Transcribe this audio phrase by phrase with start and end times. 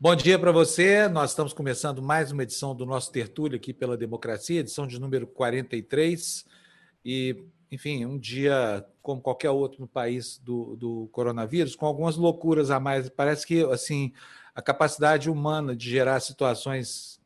[0.00, 1.08] Bom dia para você.
[1.08, 5.26] Nós estamos começando mais uma edição do nosso Tertúlio aqui pela Democracia, edição de número
[5.26, 6.46] 43.
[7.04, 12.70] E, enfim, um dia como qualquer outro no país do, do coronavírus, com algumas loucuras
[12.70, 13.08] a mais.
[13.08, 14.12] Parece que, assim,
[14.54, 17.20] a capacidade humana de gerar situações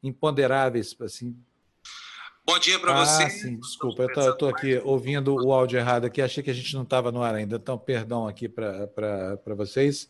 [0.00, 1.36] imponderáveis, assim.
[2.46, 3.28] Bom dia para ah, você.
[3.28, 6.84] Sim, desculpa, eu estou aqui ouvindo o áudio errado aqui, achei que a gente não
[6.84, 10.08] estava no ar ainda, então perdão aqui para vocês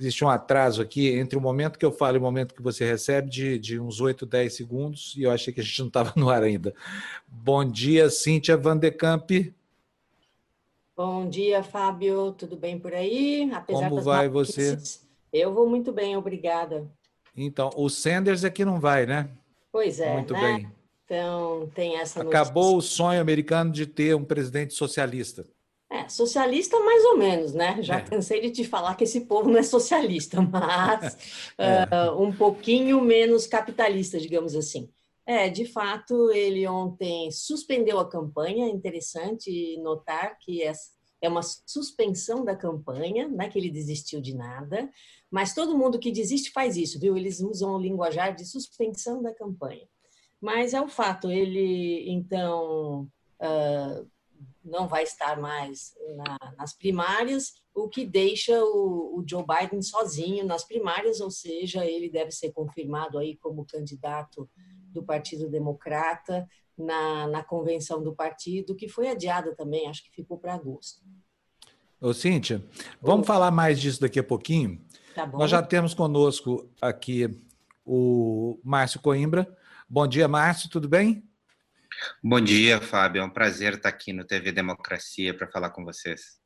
[0.00, 2.86] existe um atraso aqui entre o momento que eu falo e o momento que você
[2.86, 6.12] recebe, de, de uns 8, 10 segundos, e eu achei que a gente não estava
[6.16, 6.74] no ar ainda.
[7.28, 9.30] Bom dia, Cíntia Van de Camp.
[10.96, 12.32] Bom dia, Fábio.
[12.32, 13.50] Tudo bem por aí?
[13.52, 14.78] Apesar Como vai você?
[15.32, 16.90] Eu vou muito bem, obrigada.
[17.36, 19.30] Então, o Sanders aqui não vai, né?
[19.70, 20.14] Pois é.
[20.14, 20.40] Muito né?
[20.40, 20.72] bem.
[21.04, 22.78] Então, tem essa Acabou notícia.
[22.78, 25.46] o sonho americano de ter um presidente socialista.
[26.10, 27.82] Socialista mais ou menos, né?
[27.82, 28.02] Já é.
[28.02, 31.16] cansei de te falar que esse povo não é socialista, mas
[31.56, 31.84] é.
[31.84, 34.90] uh, um pouquinho menos capitalista, digamos assim.
[35.26, 38.66] É, de fato, ele ontem suspendeu a campanha.
[38.66, 44.34] É interessante notar que é uma suspensão da campanha, não é que ele desistiu de
[44.34, 44.90] nada,
[45.30, 47.16] mas todo mundo que desiste faz isso, viu?
[47.16, 49.86] Eles usam o linguajar de suspensão da campanha.
[50.40, 53.06] Mas é o fato, ele então
[53.40, 54.10] uh,
[54.70, 60.46] não vai estar mais na, nas primárias, o que deixa o, o, Joe Biden sozinho
[60.46, 64.48] nas primárias, ou seja, ele deve ser confirmado aí como candidato
[64.92, 70.38] do Partido Democrata na, na convenção do partido, que foi adiada também, acho que ficou
[70.38, 71.02] para agosto.
[72.00, 72.64] Ô, Cíntia,
[73.02, 73.26] vamos Ô.
[73.26, 74.80] falar mais disso daqui a pouquinho.
[75.14, 75.38] Tá bom.
[75.38, 77.28] Nós já temos conosco aqui
[77.84, 79.46] o Márcio Coimbra.
[79.88, 81.28] Bom dia, Márcio, tudo bem?
[82.22, 83.22] Bom dia, Fábio.
[83.22, 86.40] É um prazer estar aqui no TV Democracia para falar com vocês.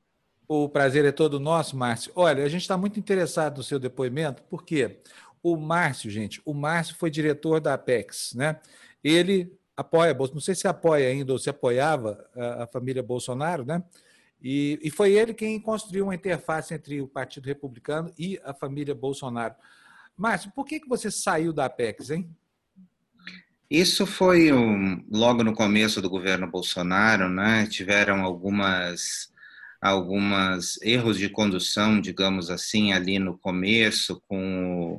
[0.46, 2.12] O prazer é todo nosso, Márcio.
[2.14, 5.00] Olha, a gente está muito interessado no seu depoimento, porque
[5.42, 8.60] o Márcio, gente, o Márcio foi diretor da Apex, né?
[9.02, 13.82] Ele apoia, não sei se apoia ainda ou se apoiava a, família Bolsonaro, né?
[14.40, 18.94] E, e foi ele quem construiu uma interface entre o Partido Republicano e a família
[18.94, 19.54] Bolsonaro.
[20.16, 22.28] Márcio, por que, que você saiu da Apex, hein?
[23.70, 27.66] Isso foi um, logo no começo do governo Bolsonaro, né?
[27.66, 29.32] Tiveram algumas
[29.84, 34.98] algumas erros de condução, digamos assim, ali no começo, com,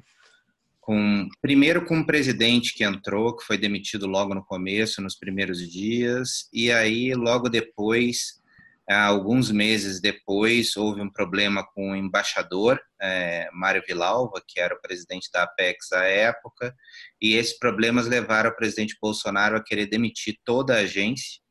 [0.80, 5.60] com primeiro com o presidente que entrou, que foi demitido logo no começo, nos primeiros
[5.72, 8.40] dias, e aí logo depois
[8.94, 14.82] alguns meses depois, houve um problema com o embaixador, é, Mário Vilalva, que era o
[14.82, 16.76] presidente da Apex à época,
[17.20, 21.42] e esses problemas levaram o presidente Bolsonaro a querer demitir toda a agência.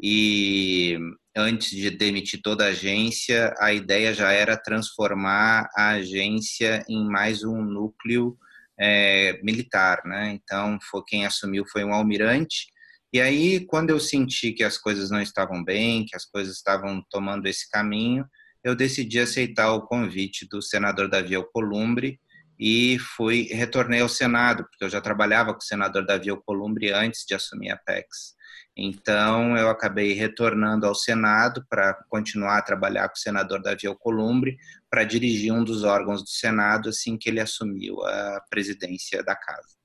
[0.00, 0.96] E
[1.36, 7.42] antes de demitir toda a agência, a ideia já era transformar a agência em mais
[7.42, 8.36] um núcleo
[8.78, 10.32] é, militar, né?
[10.32, 12.66] Então, foi quem assumiu foi um almirante
[13.12, 17.02] e aí, quando eu senti que as coisas não estavam bem, que as coisas estavam
[17.10, 18.26] tomando esse caminho,
[18.62, 22.20] eu decidi aceitar o convite do senador Davi Alcolumbre
[22.58, 27.24] e fui retornei ao Senado, porque eu já trabalhava com o senador Davi Alcolumbre antes
[27.26, 28.34] de assumir a PEX.
[28.76, 34.58] Então, eu acabei retornando ao Senado para continuar a trabalhar com o senador Davi Alcolumbre,
[34.90, 39.75] para dirigir um dos órgãos do Senado assim que ele assumiu a presidência da casa.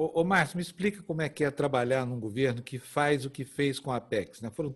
[0.00, 3.30] Ô, ô Márcio, me explica como é que é trabalhar num governo que faz o
[3.30, 4.40] que fez com a Apex.
[4.40, 4.50] Né?
[4.50, 4.74] Foram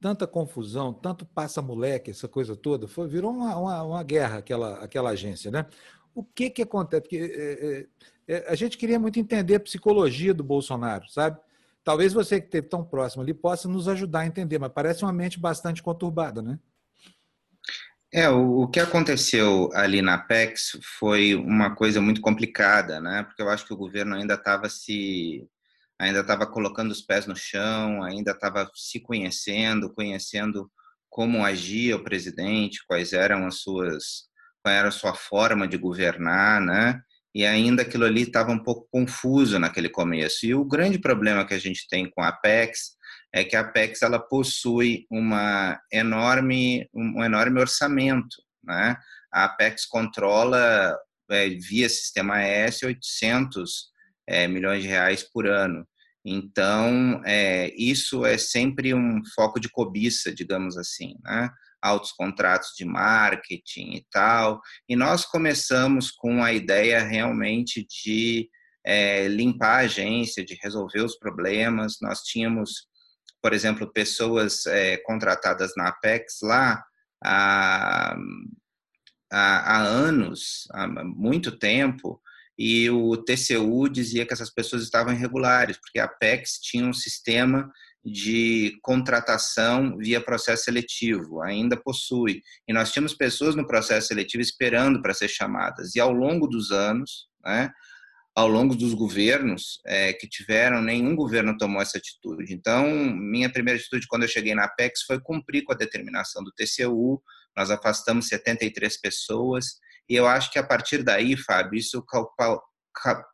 [0.00, 5.10] tanta confusão, tanto passa-moleque, essa coisa toda, foi, virou uma, uma, uma, guerra aquela, aquela
[5.10, 5.50] agência.
[5.50, 5.66] Né?
[6.14, 7.02] O que, que acontece?
[7.02, 11.40] Porque, é, é, é, a gente queria muito entender a psicologia do Bolsonaro, sabe?
[11.82, 15.12] Talvez você que esteve tão próximo ali possa nos ajudar a entender, mas parece uma
[15.12, 16.60] mente bastante conturbada, né?
[18.12, 23.22] É, o, o, que aconteceu ali na PEX foi uma coisa muito complicada, né?
[23.22, 25.46] Porque eu acho que o governo ainda estava se
[25.98, 30.70] ainda estava colocando os pés no chão, ainda estava se conhecendo, conhecendo
[31.10, 34.28] como agia o presidente, quais eram as suas,
[34.62, 37.00] qual era a sua forma de governar, né?
[37.34, 40.46] E ainda aquilo ali estava um pouco confuso naquele começo.
[40.46, 42.96] E o grande problema que a gente tem com a PEX
[43.32, 48.36] é que a Apex ela possui uma enorme, um enorme orçamento.
[48.62, 48.96] Né?
[49.32, 50.96] A Apex controla,
[51.30, 53.88] é, via sistema S, 800
[54.26, 55.86] é, milhões de reais por ano.
[56.24, 61.48] Então, é, isso é sempre um foco de cobiça, digamos assim, né?
[61.80, 64.60] altos contratos de marketing e tal.
[64.88, 68.48] E nós começamos com a ideia realmente de
[68.84, 71.96] é, limpar a agência, de resolver os problemas.
[72.02, 72.87] Nós tínhamos
[73.42, 76.84] por exemplo, pessoas é, contratadas na Apex lá,
[77.24, 78.16] há,
[79.30, 82.20] há anos, há muito tempo,
[82.58, 87.70] e o TCU dizia que essas pessoas estavam irregulares, porque a Apex tinha um sistema
[88.04, 92.42] de contratação via processo seletivo, ainda possui.
[92.66, 95.94] E nós tínhamos pessoas no processo seletivo esperando para ser chamadas.
[95.94, 97.70] E ao longo dos anos, né,
[98.38, 102.54] ao longo dos governos é, que tiveram, nenhum governo tomou essa atitude.
[102.54, 106.52] Então, minha primeira atitude quando eu cheguei na Apex foi cumprir com a determinação do
[106.52, 107.20] TCU,
[107.56, 112.00] nós afastamos 73 pessoas, e eu acho que a partir daí, Fábio, isso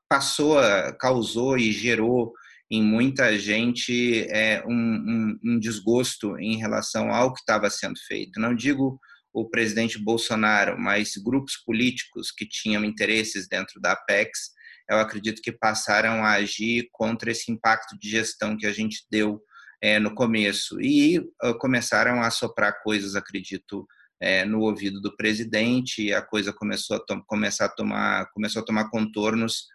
[0.09, 0.57] passou,
[0.99, 2.33] causou e gerou
[2.71, 8.41] em muita gente é, um, um, um desgosto em relação ao que estava sendo feito.
[8.41, 8.99] Não digo
[9.35, 14.54] o presidente Bolsonaro, mas grupos políticos que tinham interesses dentro da Apex,
[14.89, 19.41] eu acredito que passaram a agir contra esse impacto de gestão que a gente deu
[19.81, 23.87] é, no começo e uh, começaram a soprar coisas, acredito,
[24.21, 28.89] é, no ouvido do presidente a coisa começou a começar a tomar começou a tomar
[28.89, 29.67] contornos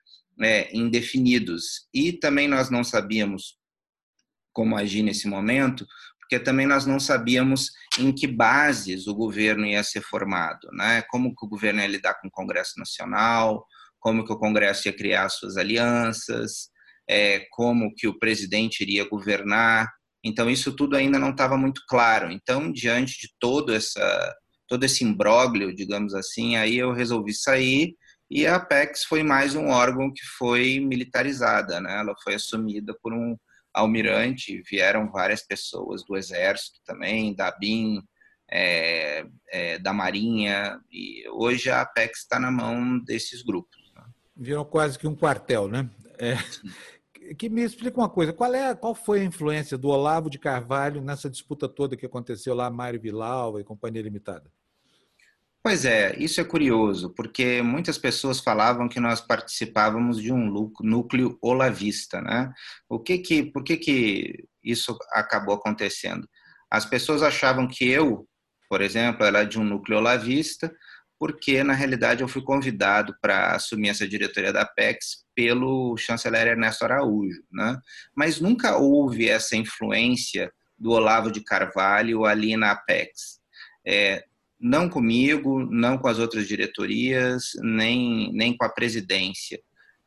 [0.42, 3.58] é, indefinidos e também nós não sabíamos
[4.54, 5.86] como agir nesse momento
[6.30, 11.02] porque também nós não sabíamos em que bases o governo ia ser formado, né?
[11.10, 13.66] Como que o governo ia lidar com o Congresso Nacional,
[14.00, 16.70] como que o Congresso ia criar suas alianças,
[17.08, 19.90] é, como que o presidente iria governar.
[20.24, 22.32] Então isso tudo ainda não estava muito claro.
[22.32, 24.36] Então diante de todo essa
[24.68, 27.96] todo esse imbróglio, digamos assim, aí eu resolvi sair
[28.30, 32.00] e a Apex foi mais um órgão que foi militarizada, né?
[32.00, 33.36] Ela foi assumida por um
[33.74, 38.04] almirante, vieram várias pessoas do exército também, da BIM,
[38.52, 43.79] é, é, da Marinha, e hoje a Apex está na mão desses grupos.
[44.42, 45.90] Virou quase que um quartel, né?
[46.18, 46.36] É,
[47.36, 51.02] que me explica uma coisa, qual, é, qual foi a influência do Olavo de Carvalho
[51.02, 54.50] nessa disputa toda que aconteceu lá, Mário Vilalva e Companhia Limitada?
[55.62, 60.50] Pois é, isso é curioso, porque muitas pessoas falavam que nós participávamos de um
[60.82, 62.50] núcleo olavista, né?
[62.88, 66.26] O que que, por que que isso acabou acontecendo?
[66.72, 68.26] As pessoas achavam que eu,
[68.70, 70.74] por exemplo, era de um núcleo olavista,
[71.20, 76.86] porque na realidade eu fui convidado para assumir essa diretoria da Apex pelo chanceler Ernesto
[76.86, 77.78] Araújo, né?
[78.16, 83.40] Mas nunca houve essa influência do Olavo de Carvalho ali na Apex.
[83.86, 84.24] É,
[84.58, 89.60] não comigo, não com as outras diretorias, nem, nem com a presidência.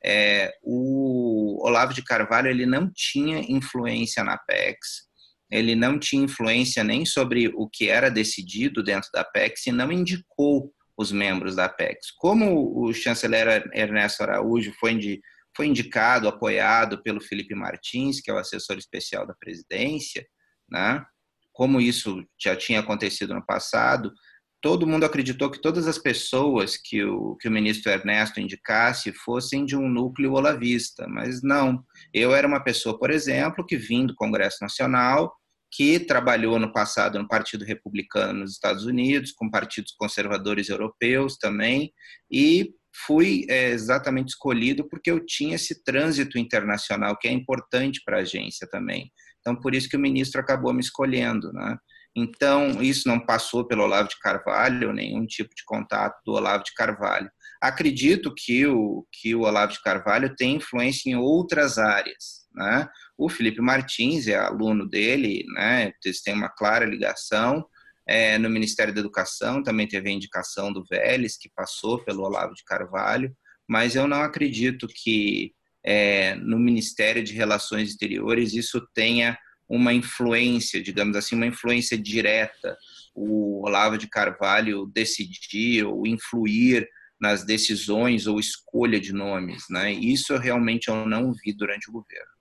[0.02, 5.06] É, o Olavo de Carvalho ele não tinha influência na PEX,
[5.50, 9.92] ele não tinha influência nem sobre o que era decidido dentro da PEX e não
[9.92, 12.10] indicou os membros da PEX.
[12.18, 15.20] Como o chanceler Ernesto Araújo foi, indi,
[15.56, 20.26] foi indicado, apoiado pelo Felipe Martins, que é o assessor especial da presidência,
[20.70, 21.04] né?
[21.52, 24.12] como isso já tinha acontecido no passado,
[24.60, 29.64] todo mundo acreditou que todas as pessoas que o, que o ministro Ernesto indicasse fossem
[29.64, 31.84] de um núcleo olavista, mas não.
[32.14, 35.34] Eu era uma pessoa, por exemplo, que vim do Congresso Nacional,
[35.72, 41.90] que trabalhou no passado no Partido Republicano nos Estados Unidos, com partidos conservadores europeus também,
[42.30, 42.74] e
[43.06, 48.20] fui é, exatamente escolhido porque eu tinha esse trânsito internacional que é importante para a
[48.20, 49.10] agência também.
[49.40, 51.76] Então, por isso que o ministro acabou me escolhendo, né?
[52.14, 56.74] Então, isso não passou pelo Olavo de Carvalho, nenhum tipo de contato do Olavo de
[56.74, 57.30] Carvalho.
[57.60, 62.42] Acredito que o, que o Olavo de Carvalho tem influência em outras áreas.
[62.54, 62.86] Né?
[63.22, 65.92] O Felipe Martins é aluno dele, né?
[66.04, 67.64] eles têm uma clara ligação.
[68.04, 72.52] É, no Ministério da Educação também teve a indicação do Vélez, que passou pelo Olavo
[72.52, 73.32] de Carvalho,
[73.68, 79.38] mas eu não acredito que é, no Ministério de Relações Exteriores isso tenha
[79.68, 82.76] uma influência, digamos assim, uma influência direta.
[83.14, 86.88] O Olavo de Carvalho decidir ou influir
[87.20, 89.92] nas decisões ou escolha de nomes, né?
[89.92, 92.31] Isso realmente eu não vi durante o governo.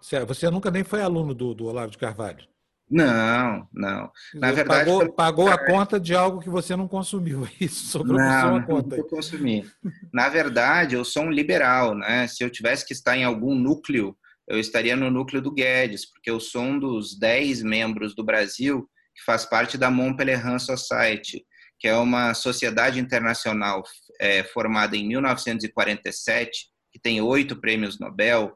[0.00, 2.48] Você nunca nem foi aluno do, do Olavo de Carvalho?
[2.90, 4.10] Não, não.
[4.34, 7.46] Na verdade, pagou, pagou a conta de algo que você não consumiu.
[7.60, 8.96] Isso sobrou não, a conta.
[8.96, 9.64] Não, consumi.
[10.12, 12.26] Na verdade, eu sou um liberal, né?
[12.26, 14.16] Se eu tivesse que estar em algum núcleo
[14.50, 18.84] eu estaria no núcleo do Guedes, porque eu sou um dos dez membros do Brasil
[19.14, 21.46] que faz parte da Montpellier Society,
[21.78, 23.84] que é uma sociedade internacional
[24.20, 28.52] é, formada em 1947, que tem oito prêmios Nobel,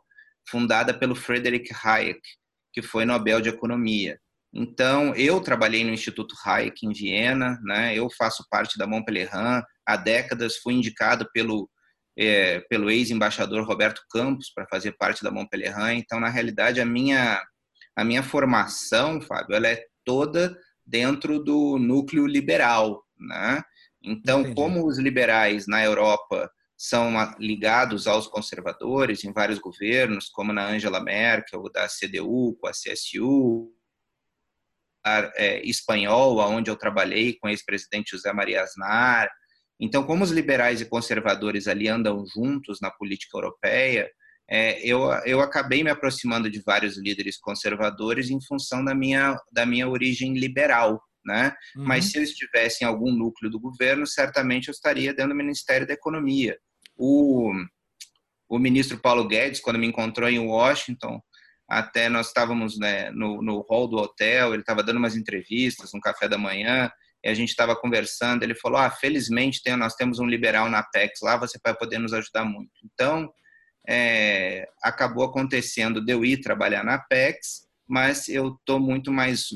[0.48, 2.20] fundada pelo Frederick Hayek,
[2.72, 4.18] que foi Nobel de Economia.
[4.52, 7.96] Então, eu trabalhei no Instituto Hayek em Viena, né?
[7.96, 9.30] eu faço parte da Montpellier,
[9.84, 11.68] há décadas fui indicado pelo
[12.16, 15.74] é, pelo ex-embaixador Roberto Campos para fazer parte da Montpellier.
[15.94, 17.42] Então, na realidade, a minha,
[17.96, 23.62] a minha formação, Fábio, ela é toda dentro do núcleo liberal, né?
[24.02, 24.54] Então, Entendi.
[24.54, 31.00] como os liberais na Europa são ligados aos conservadores em vários governos, como na Angela
[31.00, 33.72] Merkel, da CDU, com a CSU,
[35.36, 39.30] é, espanhol, onde eu trabalhei com o ex-presidente José Maria Aznar.
[39.78, 44.10] Então, como os liberais e conservadores ali andam juntos na política europeia,
[44.48, 49.64] é, eu, eu acabei me aproximando de vários líderes conservadores em função da minha, da
[49.64, 51.02] minha origem liberal.
[51.24, 51.54] Né?
[51.76, 51.84] Uhum.
[51.86, 55.86] Mas se eu estivesse em algum núcleo do governo, certamente eu estaria dentro do Ministério
[55.86, 56.58] da Economia.
[56.96, 57.52] O,
[58.48, 61.20] o ministro Paulo Guedes, quando me encontrou em Washington,
[61.68, 66.00] até nós estávamos né, no, no hall do hotel, ele estava dando umas entrevistas, um
[66.00, 66.90] café da manhã,
[67.24, 70.80] e a gente estava conversando, ele falou, ah, felizmente tem, nós temos um liberal na
[70.80, 72.70] Apex, lá você vai poder nos ajudar muito.
[72.84, 73.32] Então,
[73.88, 79.46] é, acabou acontecendo de eu ir trabalhar na Apex, mas eu estou muito mais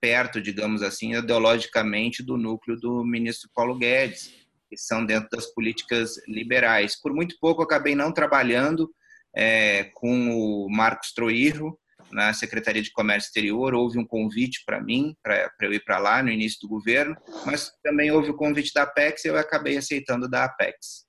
[0.00, 4.32] perto, digamos assim, ideologicamente do núcleo do ministro Paulo Guedes,
[4.68, 7.00] que são dentro das políticas liberais.
[7.00, 8.90] Por muito pouco acabei não trabalhando
[9.34, 11.78] é, com o Marcos Troirro
[12.10, 16.22] na Secretaria de Comércio Exterior, houve um convite para mim, para eu ir para lá
[16.22, 20.28] no início do governo, mas também houve o convite da Apex e eu acabei aceitando
[20.28, 21.04] da Apex.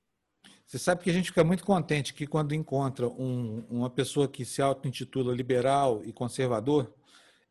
[0.66, 4.44] Você sabe que a gente fica muito contente que quando encontra um, uma pessoa que
[4.44, 6.94] se auto-intitula liberal e conservador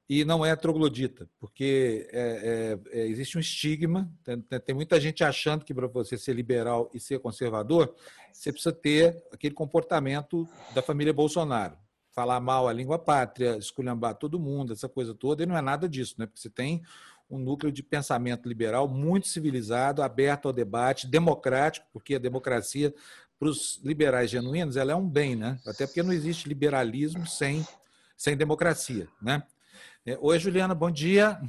[0.09, 5.25] e não é troglodita, porque é, é, é, existe um estigma, tem, tem, muita gente
[5.25, 7.93] achando que para você ser liberal e ser conservador,
[8.33, 11.77] você precisa ter aquele comportamento da família Bolsonaro.
[12.13, 15.89] Falar mal a língua pátria, esculhambar todo mundo, essa coisa toda, e não é nada
[15.89, 16.27] disso, né?
[16.27, 16.83] porque você tem
[17.29, 22.95] um núcleo de pensamento liberal muito civilizado, aberto ao debate, democrático, porque a democracia,
[23.39, 25.59] para os liberais genuínos, ela é um bem, né?
[25.67, 27.67] Até porque não existe liberalismo sem,
[28.17, 29.43] sem democracia, né?
[30.05, 31.41] É, oi, Juliana, bom dia.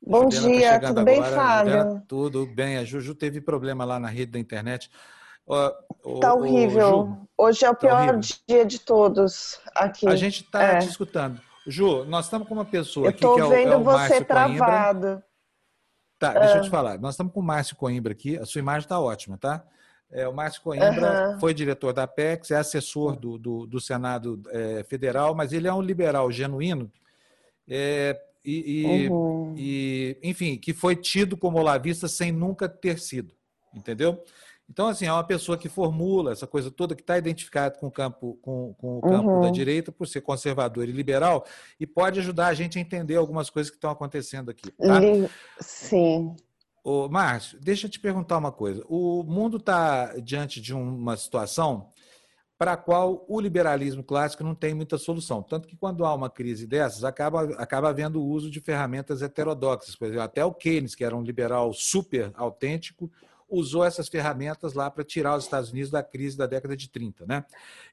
[0.00, 1.72] Bom Juliana tá dia, tá tudo bem, Fábio?
[1.72, 2.78] Juliana, tudo bem.
[2.78, 4.90] A Juju teve problema lá na rede da internet.
[6.04, 7.16] Está horrível.
[7.36, 10.08] Hoje é o tá pior tá dia de todos aqui.
[10.08, 10.78] A gente está é.
[10.78, 11.40] te escutando.
[11.66, 14.24] Ju, nós estamos com uma pessoa aqui que é o, vendo é o você Márcio
[14.24, 15.00] travado.
[15.00, 15.26] Coimbra.
[16.18, 16.70] Tá, deixa eu te ah.
[16.70, 16.98] falar.
[16.98, 18.38] Nós estamos com o Márcio Coimbra aqui.
[18.38, 19.64] A sua imagem está ótima, tá?
[20.10, 21.40] É, o Márcio Coimbra uhum.
[21.40, 25.74] foi diretor da Apex, é assessor do, do, do Senado é, Federal, mas ele é
[25.74, 26.90] um liberal genuíno
[27.68, 29.54] é, e, e, uhum.
[29.56, 33.34] e, enfim, que foi tido como olavista sem nunca ter sido,
[33.74, 34.22] entendeu?
[34.68, 37.90] Então, assim, é uma pessoa que formula essa coisa toda, que está identificada com o
[37.90, 39.40] campo, com, com o campo uhum.
[39.40, 41.44] da direita, por ser conservador e liberal,
[41.78, 44.70] e pode ajudar a gente a entender algumas coisas que estão acontecendo aqui.
[44.72, 45.00] Tá?
[45.60, 46.34] Sim.
[46.88, 48.84] Ô, Márcio, deixa eu te perguntar uma coisa.
[48.88, 51.90] O mundo está diante de uma situação
[52.56, 55.42] para a qual o liberalismo clássico não tem muita solução.
[55.42, 59.96] Tanto que quando há uma crise dessas, acaba, acaba havendo o uso de ferramentas heterodoxas.
[59.96, 63.10] Por exemplo, até o Keynes, que era um liberal super autêntico,
[63.48, 67.26] usou essas ferramentas lá para tirar os Estados Unidos da crise da década de 30.
[67.26, 67.44] Né?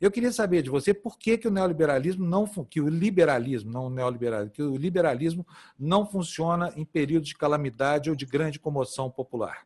[0.01, 3.87] Eu queria saber de você por que, que o neoliberalismo não que o liberalismo, não
[3.87, 5.45] o neoliberalismo, que o liberalismo
[5.77, 9.65] não funciona em períodos de calamidade ou de grande comoção popular.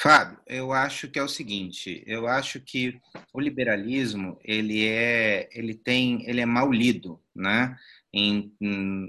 [0.00, 3.00] Fábio, eu acho que é o seguinte, eu acho que
[3.34, 7.76] o liberalismo ele é ele tem ele é mal lido, né?
[8.12, 8.54] Em,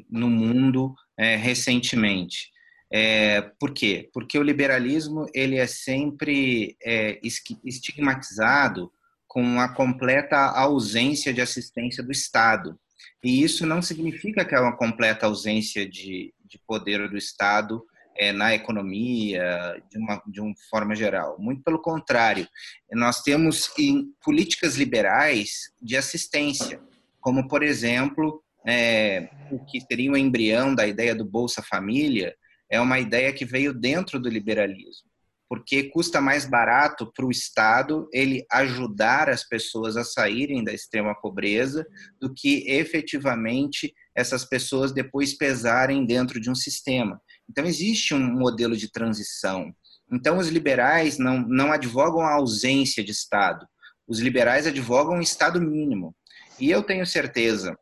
[0.10, 2.52] no mundo é, recentemente.
[2.92, 4.10] É, por quê?
[4.14, 7.20] Porque o liberalismo ele é sempre é,
[7.64, 8.92] estigmatizado
[9.28, 12.80] com a completa ausência de assistência do Estado.
[13.24, 17.84] E isso não significa que é uma completa ausência de, de poder do Estado
[18.18, 21.38] é, na economia, de uma, de uma forma geral.
[21.40, 22.48] Muito pelo contrário,
[22.92, 26.82] nós temos em políticas liberais de assistência,
[27.22, 32.36] como, por exemplo, é, o que seria o embrião da ideia do Bolsa Família,
[32.70, 35.10] é uma ideia que veio dentro do liberalismo,
[35.50, 41.16] porque custa mais barato para o Estado ele ajudar as pessoas a saírem da extrema
[41.16, 41.86] pobreza
[42.22, 47.20] do que efetivamente essas pessoas depois pesarem dentro de um sistema.
[47.50, 49.74] Então, existe um modelo de transição.
[50.12, 53.66] Então, os liberais não, não advogam a ausência de Estado.
[54.08, 56.16] Os liberais advogam um Estado mínimo.
[56.60, 57.76] E eu tenho certeza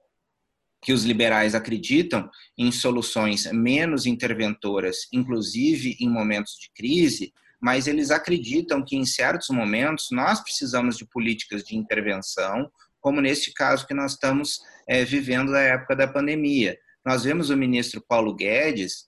[0.82, 8.12] que os liberais acreditam em soluções menos interventoras, inclusive em momentos de crise, mas eles
[8.12, 12.70] acreditam que em certos momentos nós precisamos de políticas de intervenção,
[13.02, 16.78] como neste caso que nós estamos é, vivendo na época da pandemia.
[17.06, 19.08] Nós vemos o ministro Paulo Guedes,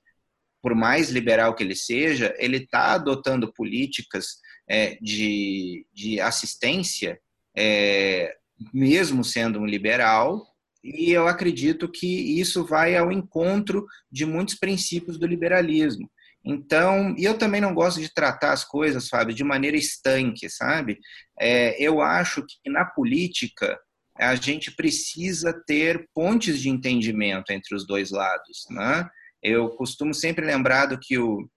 [0.61, 7.19] por mais liberal que ele seja, ele está adotando políticas é, de, de assistência,
[7.55, 8.35] é,
[8.73, 10.48] mesmo sendo um liberal,
[10.83, 16.09] e eu acredito que isso vai ao encontro de muitos princípios do liberalismo.
[16.43, 20.97] Então, e eu também não gosto de tratar as coisas, Fábio, de maneira estanque, sabe?
[21.39, 23.77] É, eu acho que na política
[24.17, 29.09] a gente precisa ter pontes de entendimento entre os dois lados, né?
[29.41, 31.47] Eu costumo sempre lembrar do que o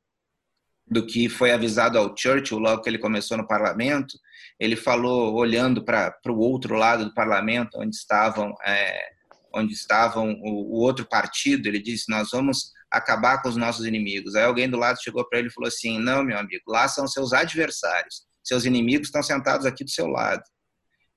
[0.86, 4.18] do que foi avisado ao Churchill logo que ele começou no parlamento.
[4.58, 9.12] Ele falou olhando para o outro lado do parlamento, onde estavam é,
[9.54, 11.66] onde estavam o, o outro partido.
[11.66, 14.34] Ele disse: nós vamos acabar com os nossos inimigos.
[14.34, 17.06] Aí alguém do lado chegou para ele e falou assim: Não, meu amigo, lá são
[17.06, 18.22] seus adversários.
[18.42, 20.42] Seus inimigos estão sentados aqui do seu lado.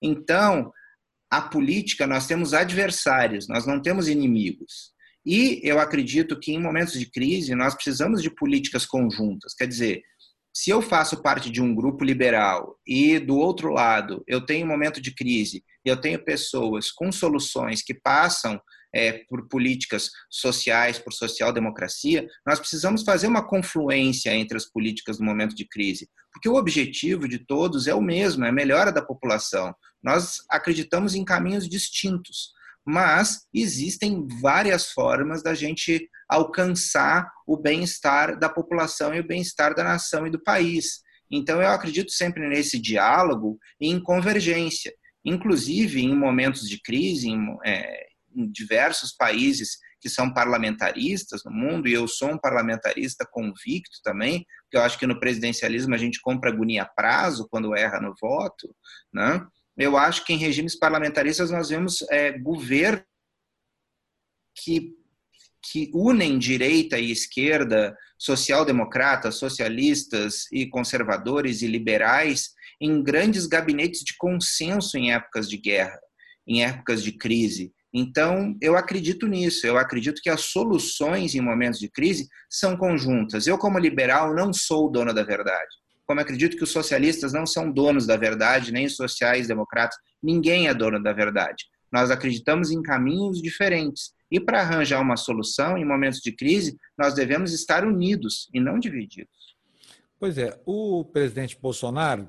[0.02, 0.72] Então,
[1.30, 4.94] a política, nós temos adversários, nós não temos inimigos.
[5.26, 9.56] E eu acredito que em momentos de crise nós precisamos de políticas conjuntas.
[9.56, 10.04] Quer dizer,
[10.56, 14.70] se eu faço parte de um grupo liberal e do outro lado eu tenho um
[14.70, 18.60] momento de crise e eu tenho pessoas com soluções que passam
[18.96, 25.26] é, por políticas sociais, por social-democracia, nós precisamos fazer uma confluência entre as políticas no
[25.26, 29.02] momento de crise, porque o objetivo de todos é o mesmo, é a melhora da
[29.02, 29.76] população.
[30.02, 32.54] Nós acreditamos em caminhos distintos,
[32.86, 39.84] mas existem várias formas da gente alcançar o bem-estar da população e o bem-estar da
[39.84, 41.02] nação e do país.
[41.30, 44.94] Então, eu acredito sempre nesse diálogo e em convergência.
[45.24, 48.06] Inclusive, em momentos de crise, em, é,
[48.36, 54.46] em diversos países que são parlamentaristas no mundo, e eu sou um parlamentarista convicto também,
[54.62, 58.14] porque eu acho que no presidencialismo a gente compra agonia a prazo quando erra no
[58.22, 58.76] voto,
[59.12, 59.44] né?
[59.76, 63.04] Eu acho que em regimes parlamentaristas nós vemos é, governos
[64.56, 64.92] que,
[65.72, 74.16] que unem direita e esquerda, social-democratas, socialistas e conservadores e liberais em grandes gabinetes de
[74.18, 76.00] consenso em épocas de guerra,
[76.48, 77.74] em épocas de crise.
[77.94, 79.66] Então, eu acredito nisso.
[79.66, 83.48] Eu acredito que as soluções em momentos de crise são conjuntas.
[83.48, 85.74] Eu, como liberal, não sou dono da verdade.
[86.06, 90.74] Como acredito que os socialistas não são donos da verdade, nem os sociais-democratas, ninguém é
[90.74, 91.64] dono da verdade.
[91.96, 94.14] Nós acreditamos em caminhos diferentes.
[94.30, 98.78] E para arranjar uma solução em momentos de crise, nós devemos estar unidos e não
[98.78, 99.56] divididos.
[100.20, 102.28] Pois é, o presidente Bolsonaro.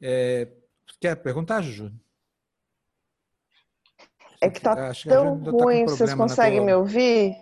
[0.00, 0.48] É,
[0.98, 1.92] quer perguntar, Juju?
[4.40, 6.66] É que está tão tá ruim, vocês conseguem tua...
[6.66, 7.36] me ouvir?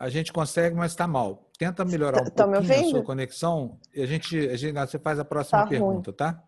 [0.00, 1.48] A gente consegue, mas está mal.
[1.56, 5.20] Tenta melhorar um tá, pouquinho a sua conexão e a gente, a gente você faz
[5.20, 6.16] a próxima tá pergunta, ruim.
[6.16, 6.42] tá?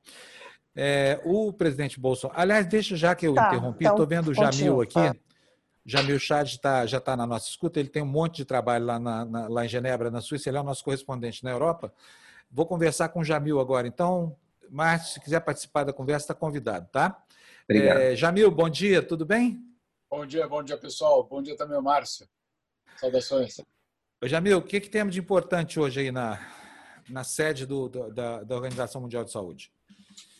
[0.80, 2.40] É, o presidente Bolsonaro.
[2.40, 4.94] Aliás, deixa já que eu tá, interrompi, estou então, vendo o Jamil aqui.
[4.94, 5.12] Tá.
[5.84, 8.96] Jamil Chad tá, já está na nossa escuta, ele tem um monte de trabalho lá,
[8.96, 11.92] na, na, lá em Genebra, na Suíça, ele é o nosso correspondente na Europa.
[12.48, 13.88] Vou conversar com o Jamil agora.
[13.88, 14.36] Então,
[14.70, 17.20] Márcio, se quiser participar da conversa, está convidado, tá?
[17.64, 17.98] Obrigado.
[17.98, 19.60] É, Jamil, bom dia, tudo bem?
[20.08, 21.24] Bom dia, bom dia, pessoal.
[21.24, 22.28] Bom dia também, Márcio.
[22.98, 23.58] Saudações.
[24.22, 26.38] Ô, Jamil, o que, que temos de importante hoje aí na,
[27.08, 29.72] na sede do, do, da, da Organização Mundial de Saúde?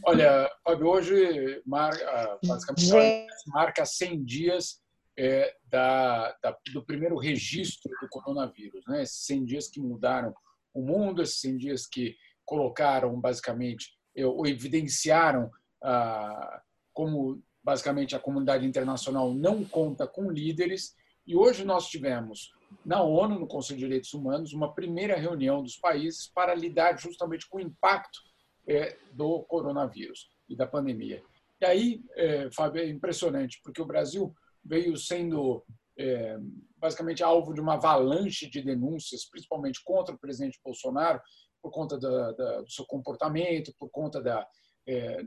[0.04, 4.80] Olha, Fábio, hoje marca, basicamente marca 100 dias
[5.18, 8.84] é, da, da, do primeiro registro do coronavírus.
[8.86, 9.02] Né?
[9.02, 10.34] Esses 100 dias que mudaram
[10.72, 15.50] o mundo, esses 100 dias que colocaram, basicamente, ou evidenciaram
[15.82, 16.62] ah,
[16.92, 22.52] como basicamente a comunidade internacional não conta com líderes, e hoje nós tivemos
[22.84, 27.46] na ONU, no Conselho de Direitos Humanos, uma primeira reunião dos países para lidar justamente
[27.48, 28.20] com o impacto
[28.68, 31.22] é, do coronavírus e da pandemia.
[31.60, 34.32] E aí, é, Fábio, é impressionante, porque o Brasil
[34.64, 35.64] veio sendo
[35.98, 36.38] é,
[36.76, 41.20] basicamente alvo de uma avalanche de denúncias, principalmente contra o presidente Bolsonaro,
[41.60, 44.46] por conta da, da, do seu comportamento, por conta da,
[44.86, 45.22] é,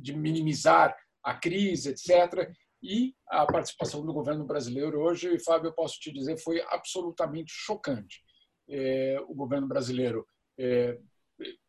[0.00, 2.50] de minimizar a crise, etc.
[2.82, 8.22] E a participação do governo brasileiro hoje, Fábio, eu posso te dizer, foi absolutamente chocante.
[8.68, 10.26] É, o governo brasileiro,
[10.58, 10.98] é,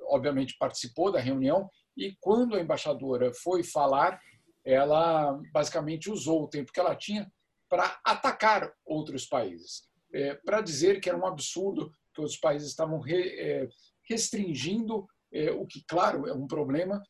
[0.09, 4.19] obviamente, participou da reunião e, quando a embaixadora foi falar,
[4.65, 7.31] ela basicamente usou o tempo que ela tinha
[7.69, 12.99] para atacar outros países, é, para dizer que era um absurdo que os países estavam
[12.99, 13.69] re, é,
[14.09, 17.01] restringindo é, o que, claro, é um problema,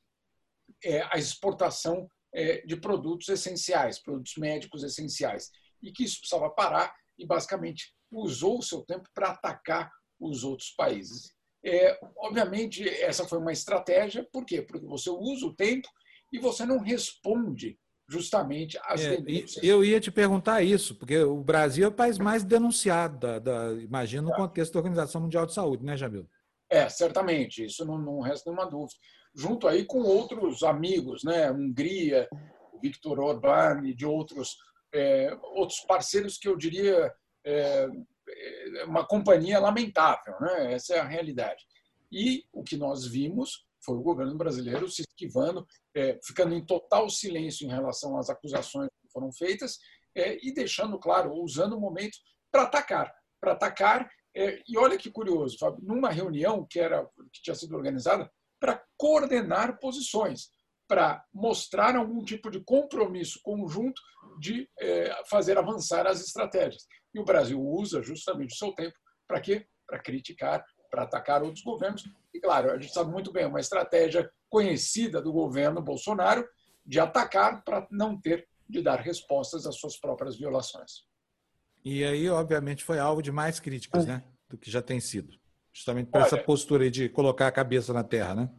[0.84, 5.50] é a exportação é, de produtos essenciais, produtos médicos essenciais,
[5.82, 10.72] e que isso precisava parar e basicamente usou o seu tempo para atacar os outros
[10.72, 11.34] países.
[11.64, 14.62] É, obviamente, essa foi uma estratégia, por quê?
[14.62, 15.88] Porque você usa o tempo
[16.32, 19.64] e você não responde justamente às é, denúncias.
[19.64, 23.74] Eu ia te perguntar isso, porque o Brasil é o país mais denunciado, da, da
[23.74, 24.38] imagino, no é.
[24.38, 26.28] contexto da Organização Mundial de Saúde, né, Jamil?
[26.70, 28.96] É, certamente, isso não, não resta nenhuma dúvida
[29.36, 31.52] junto aí com outros amigos, né?
[31.52, 32.28] Hungria,
[32.82, 34.58] Viktor Orbán e de outros
[34.94, 37.14] é, outros parceiros que eu diria
[37.46, 37.88] é,
[38.86, 40.74] uma companhia lamentável, né?
[40.74, 41.66] essa é a realidade.
[42.12, 47.10] E o que nós vimos foi o governo brasileiro se esquivando, é, ficando em total
[47.10, 49.78] silêncio em relação às acusações que foram feitas
[50.16, 52.18] é, e deixando claro, usando o momento
[52.52, 54.10] para atacar, para atacar.
[54.36, 58.84] É, e olha que curioso, Fábio, numa reunião que era que tinha sido organizada para
[58.98, 60.50] coordenar posições,
[60.88, 64.02] para mostrar algum tipo de compromisso conjunto
[64.40, 66.86] de é, fazer avançar as estratégias.
[67.14, 68.96] E o Brasil usa justamente o seu tempo
[69.28, 69.66] para quê?
[69.88, 72.04] Para criticar, para atacar outros governos.
[72.34, 76.48] E, claro, a gente sabe muito bem, uma estratégia conhecida do governo Bolsonaro
[76.86, 81.04] de atacar para não ter de dar respostas às suas próprias violações.
[81.84, 85.34] E aí, obviamente, foi alvo de mais críticas né, do que já tem sido.
[85.74, 88.50] Justamente por Olha, essa postura de colocar a cabeça na terra, né?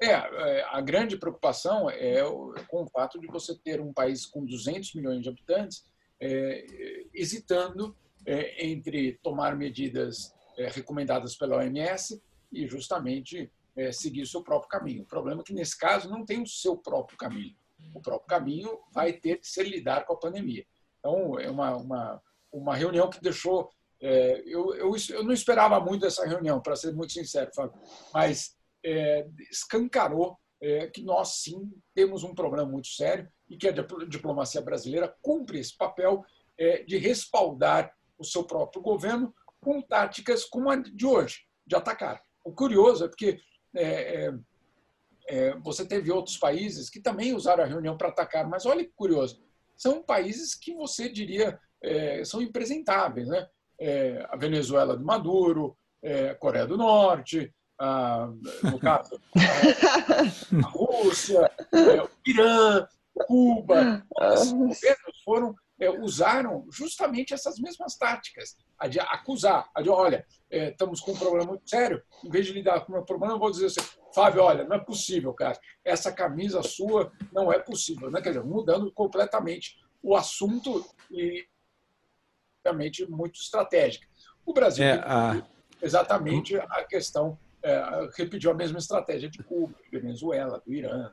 [0.00, 2.22] É, é, a grande preocupação é
[2.68, 5.84] com o fato de você ter um país com 200 milhões de habitantes
[6.20, 14.26] é, hesitando é, entre tomar medidas é, recomendadas pela OMS e justamente é, seguir o
[14.26, 15.02] seu próprio caminho.
[15.02, 17.56] O problema é que, nesse caso, não tem o seu próprio caminho.
[17.94, 20.66] O próprio caminho vai ter que ser lidar com a pandemia.
[20.98, 23.70] Então, é uma, uma, uma reunião que deixou.
[24.00, 27.80] eu, eu, eu não esperava muito dessa reunião, para ser muito sincero, Fábio,
[28.12, 33.72] mas é, escancarou é, que nós sim temos um problema muito sério e que a
[34.08, 36.24] diplomacia brasileira cumpre esse papel
[36.58, 42.22] é, de respaldar o seu próprio governo com táticas como a de hoje, de atacar.
[42.44, 43.40] O curioso é porque
[43.74, 44.34] é, é,
[45.28, 48.92] é você teve outros países que também usaram a reunião para atacar, mas olha que
[48.94, 49.42] curioso,
[49.76, 53.48] são países que você diria é, são impresentáveis, né?
[54.28, 58.28] a Venezuela de Maduro, a Coreia do Norte, ah,
[58.64, 59.20] no caso,
[60.64, 62.88] a Rússia, é, o Irã,
[63.26, 69.88] Cuba, esses governos foram, é, usaram justamente essas mesmas táticas, a de acusar, a de,
[69.88, 73.04] olha, é, estamos com um problema muito sério, em vez de lidar com o meu
[73.04, 73.80] problema, eu vou dizer assim,
[74.14, 78.20] Fábio, olha, não é possível, cara, essa camisa sua não é possível, né?
[78.20, 81.46] quer dizer, mudando completamente o assunto e
[82.64, 84.06] realmente muito estratégica.
[84.44, 85.42] O Brasil é, a...
[85.82, 91.10] exatamente a questão é, repetiu a mesma estratégia de Cuba, de Venezuela, do Irã.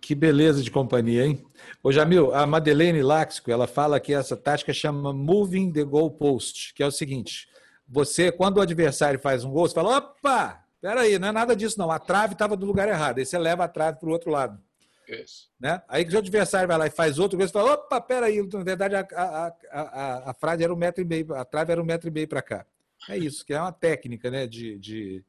[0.00, 1.44] Que beleza de companhia, hein?
[1.82, 6.82] Ô, Jamil, a Madeleine Laxico, ela fala que essa tática chama moving the goalpost, que
[6.82, 7.48] é o seguinte,
[7.88, 11.78] você, quando o adversário faz um gol, você fala, opa, peraí, não é nada disso
[11.78, 14.30] não, a trave estava do lugar errado, aí você leva a trave para o outro
[14.30, 14.60] lado.
[15.08, 15.48] Isso.
[15.58, 15.82] Né?
[15.88, 18.62] Aí que o adversário vai lá e faz outro gol, você fala, opa, peraí, na
[18.62, 21.86] verdade a, a, a, a, frase era um metro e meio, a trave era um
[21.86, 22.66] metro e meio para cá.
[23.08, 25.24] É isso, que é uma técnica né, de, de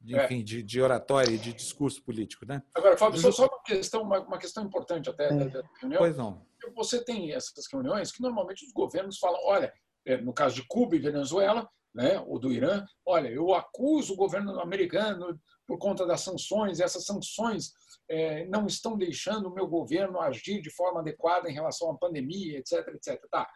[0.00, 0.24] de, é.
[0.24, 2.62] enfim, de, de oratória e de discurso político, né?
[2.74, 5.48] Agora, Fábio, só, só uma questão, uma, uma questão importante até é.
[5.48, 5.98] da, reunião.
[5.98, 6.46] Pois não.
[6.76, 9.72] Você tem essas reuniões que normalmente os governos falam, olha,
[10.06, 14.16] é, no caso de Cuba e Venezuela, né, ou do Irã, olha, eu acuso o
[14.16, 17.72] governo americano por conta das sanções, e essas sanções
[18.08, 22.58] é, não estão deixando o meu governo agir de forma adequada em relação à pandemia,
[22.58, 23.20] etc, etc.
[23.30, 23.48] Tá.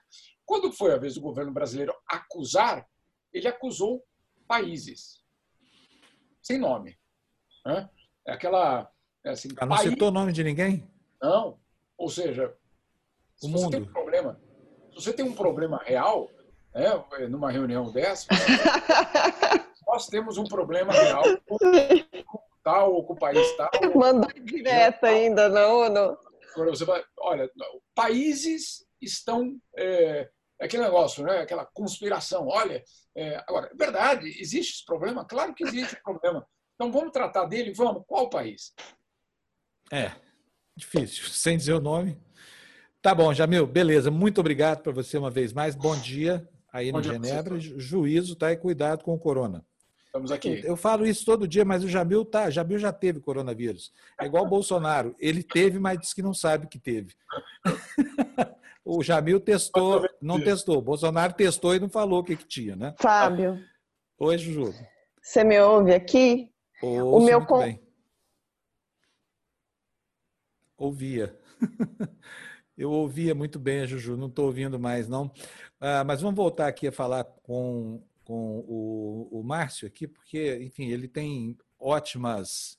[0.45, 2.87] Quando foi a vez do governo brasileiro acusar,
[3.33, 4.05] ele acusou
[4.47, 5.22] países
[6.43, 6.99] sem nome.
[7.65, 7.89] Né?
[8.27, 8.91] É aquela.
[9.25, 9.91] É assim, ah, não país...
[9.91, 10.87] citou o nome de ninguém?
[11.21, 11.59] Não.
[11.97, 12.55] Ou seja,
[13.37, 13.71] se o você mundo.
[13.71, 14.41] tem um problema,
[14.91, 16.29] se você tem um problema real,
[16.75, 16.91] né,
[17.29, 18.27] numa reunião dessa,
[19.87, 21.59] nós temos um problema real com
[22.65, 23.71] tal ou com o país tal.
[23.95, 26.19] Mandou direto ainda, não, não.
[26.53, 27.49] Agora você vai, olha,
[27.95, 30.29] países estão é
[30.65, 31.41] aquele negócio, né?
[31.41, 32.47] aquela conspiração.
[32.49, 32.83] Olha,
[33.17, 35.25] é, agora, é verdade, existe esse problema?
[35.25, 36.47] Claro que existe problema.
[36.75, 38.05] Então vamos tratar dele, vamos.
[38.07, 38.73] Qual país?
[39.91, 40.13] É,
[40.77, 42.19] difícil, sem dizer o nome.
[43.01, 44.11] Tá bom, Jamil, beleza.
[44.11, 45.75] Muito obrigado para você uma vez mais.
[45.75, 47.59] Bom dia aí Bom no Genebra.
[47.59, 48.53] Juízo, tá?
[48.53, 49.65] E cuidado com o corona.
[50.07, 50.61] Estamos aqui.
[50.63, 53.93] Eu falo isso todo dia, mas o Jamil tá, Jamil já teve coronavírus.
[54.21, 55.17] É igual o Bolsonaro.
[55.19, 57.15] Ele teve, mas disse que não sabe que teve.
[58.85, 60.79] O Jamil testou, não testou.
[60.79, 62.95] O Bolsonaro testou e não falou o que, que tinha, né?
[62.99, 63.63] Fábio.
[64.19, 64.75] Oi, Juju.
[65.21, 66.53] Você me ouve aqui?
[66.83, 67.59] Ouço o meu muito com...
[67.61, 67.81] bem.
[70.77, 71.39] Ouvia.
[72.77, 75.31] Eu ouvia muito bem a Juju, não estou ouvindo mais, não.
[75.79, 80.89] Ah, mas vamos voltar aqui a falar com, com o, o Márcio aqui, porque, enfim,
[80.89, 82.79] ele tem ótimas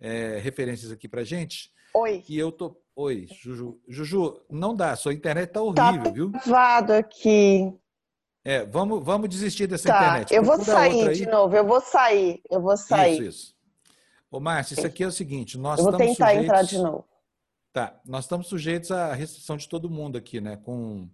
[0.00, 1.70] é, referências aqui para gente.
[1.94, 2.24] Oi.
[2.28, 3.80] E eu tô, Oi, Juju.
[3.88, 6.30] Juju, não dá, sua internet tá, horrível, tá viu?
[6.30, 7.72] Travado aqui.
[8.44, 10.34] É, vamos, vamos desistir dessa tá, internet.
[10.34, 13.14] Eu vou sair de novo, eu vou sair, eu vou sair.
[13.14, 13.54] Isso, isso.
[14.30, 16.44] Ô, Márcio, isso aqui é o seguinte, nós Eu vou tentar sujeitos...
[16.44, 17.04] entrar de novo.
[17.72, 20.56] Tá, nós estamos sujeitos à restrição de todo mundo aqui, né?
[20.56, 21.08] Com,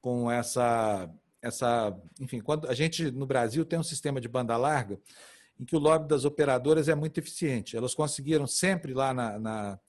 [0.00, 1.10] com essa,
[1.42, 1.96] essa.
[2.20, 5.00] Enfim, quando a gente no Brasil tem um sistema de banda larga
[5.58, 7.76] em que o lobby das operadoras é muito eficiente.
[7.76, 9.80] Elas conseguiram sempre lá na, na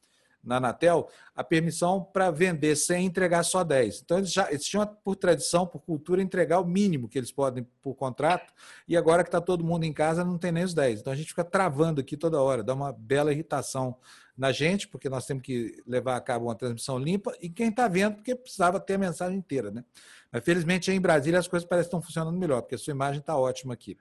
[0.43, 4.01] na Anatel a permissão para vender sem entregar só 10.
[4.01, 7.67] Então, eles já eles tinham, por tradição, por cultura, entregar o mínimo que eles podem
[7.81, 8.53] por contrato,
[8.87, 11.01] e agora que está todo mundo em casa, não tem nem os 10.
[11.01, 13.97] Então, a gente fica travando aqui toda hora, dá uma bela irritação
[14.37, 17.87] na gente, porque nós temos que levar a cabo uma transmissão limpa, e quem está
[17.87, 19.71] vendo, porque precisava ter a mensagem inteira.
[19.71, 19.83] Né?
[20.31, 23.35] Mas, felizmente, em Brasília as coisas parecem estão funcionando melhor, porque a sua imagem está
[23.35, 23.97] ótima aqui.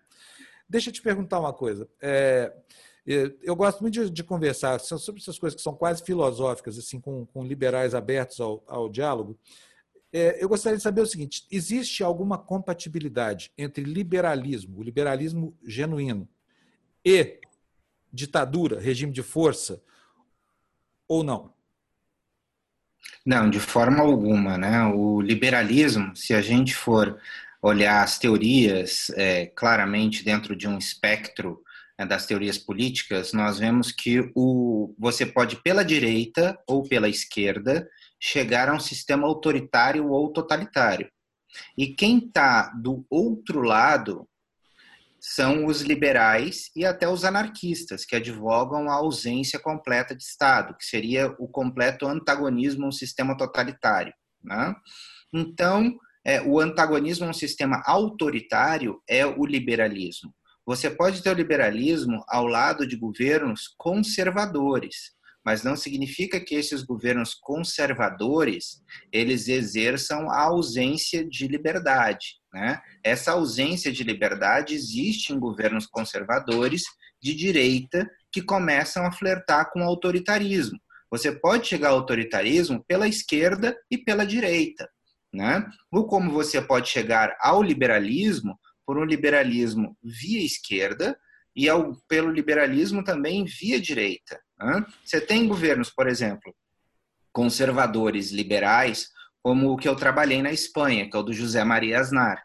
[0.68, 1.88] Deixa eu te perguntar uma coisa.
[2.00, 2.52] É,
[3.06, 7.24] eu gosto muito de, de, conversar sobre essas coisas que são quase filosóficas, assim, com,
[7.26, 9.38] com liberais abertos ao, ao diálogo.
[10.12, 16.28] É, eu gostaria de saber o seguinte: existe alguma compatibilidade entre liberalismo, o liberalismo genuíno,
[17.04, 17.38] e
[18.12, 19.80] ditadura, regime de força,
[21.06, 21.54] ou não?
[23.24, 24.84] Não, de forma alguma, né?
[24.86, 27.20] O liberalismo, se a gente for
[27.62, 31.62] olhar as teorias é, claramente dentro de um espectro
[32.04, 37.88] das teorias políticas, nós vemos que o, você pode, pela direita ou pela esquerda,
[38.20, 41.10] chegar a um sistema autoritário ou totalitário.
[41.76, 44.28] E quem está do outro lado
[45.18, 50.84] são os liberais e até os anarquistas, que advogam a ausência completa de Estado, que
[50.84, 54.12] seria o completo antagonismo a um sistema totalitário.
[54.44, 54.74] Né?
[55.32, 60.34] Então, é, o antagonismo a um sistema autoritário é o liberalismo.
[60.66, 65.12] Você pode ter o liberalismo ao lado de governos conservadores,
[65.44, 72.40] mas não significa que esses governos conservadores eles exerçam a ausência de liberdade.
[72.52, 72.80] Né?
[73.04, 76.82] Essa ausência de liberdade existe em governos conservadores
[77.22, 80.80] de direita que começam a flertar com o autoritarismo.
[81.12, 84.88] Você pode chegar ao autoritarismo pela esquerda e pela direita.
[85.32, 85.64] Né?
[85.92, 91.18] Ou como você pode chegar ao liberalismo por um liberalismo via esquerda
[91.54, 94.38] e ao, pelo liberalismo também via direita.
[94.58, 94.86] Né?
[95.04, 96.54] Você tem governos, por exemplo,
[97.32, 99.08] conservadores liberais,
[99.42, 102.42] como o que eu trabalhei na Espanha, que é o do José Maria Aznar.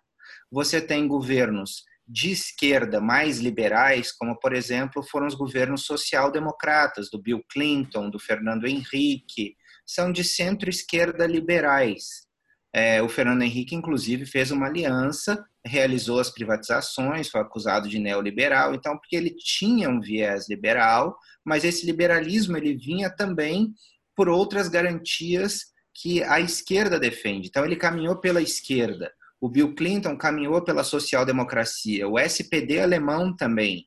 [0.51, 7.21] Você tem governos de esquerda mais liberais, como, por exemplo, foram os governos social-democratas, do
[7.21, 12.27] Bill Clinton, do Fernando Henrique, são de centro-esquerda liberais.
[12.73, 18.73] É, o Fernando Henrique, inclusive, fez uma aliança, realizou as privatizações, foi acusado de neoliberal,
[18.73, 23.73] então, porque ele tinha um viés liberal, mas esse liberalismo ele vinha também
[24.15, 27.49] por outras garantias que a esquerda defende.
[27.49, 29.12] Então, ele caminhou pela esquerda.
[29.39, 32.07] O Bill Clinton caminhou pela social-democracia.
[32.07, 33.86] O SPD alemão também.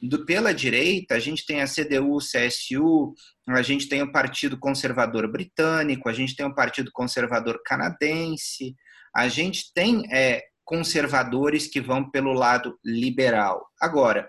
[0.00, 3.14] Do, pela direita, a gente tem a CDU, CSU,
[3.48, 8.74] a gente tem o Partido Conservador Britânico, a gente tem o Partido Conservador Canadense,
[9.14, 13.66] a gente tem é, conservadores que vão pelo lado liberal.
[13.80, 14.28] Agora,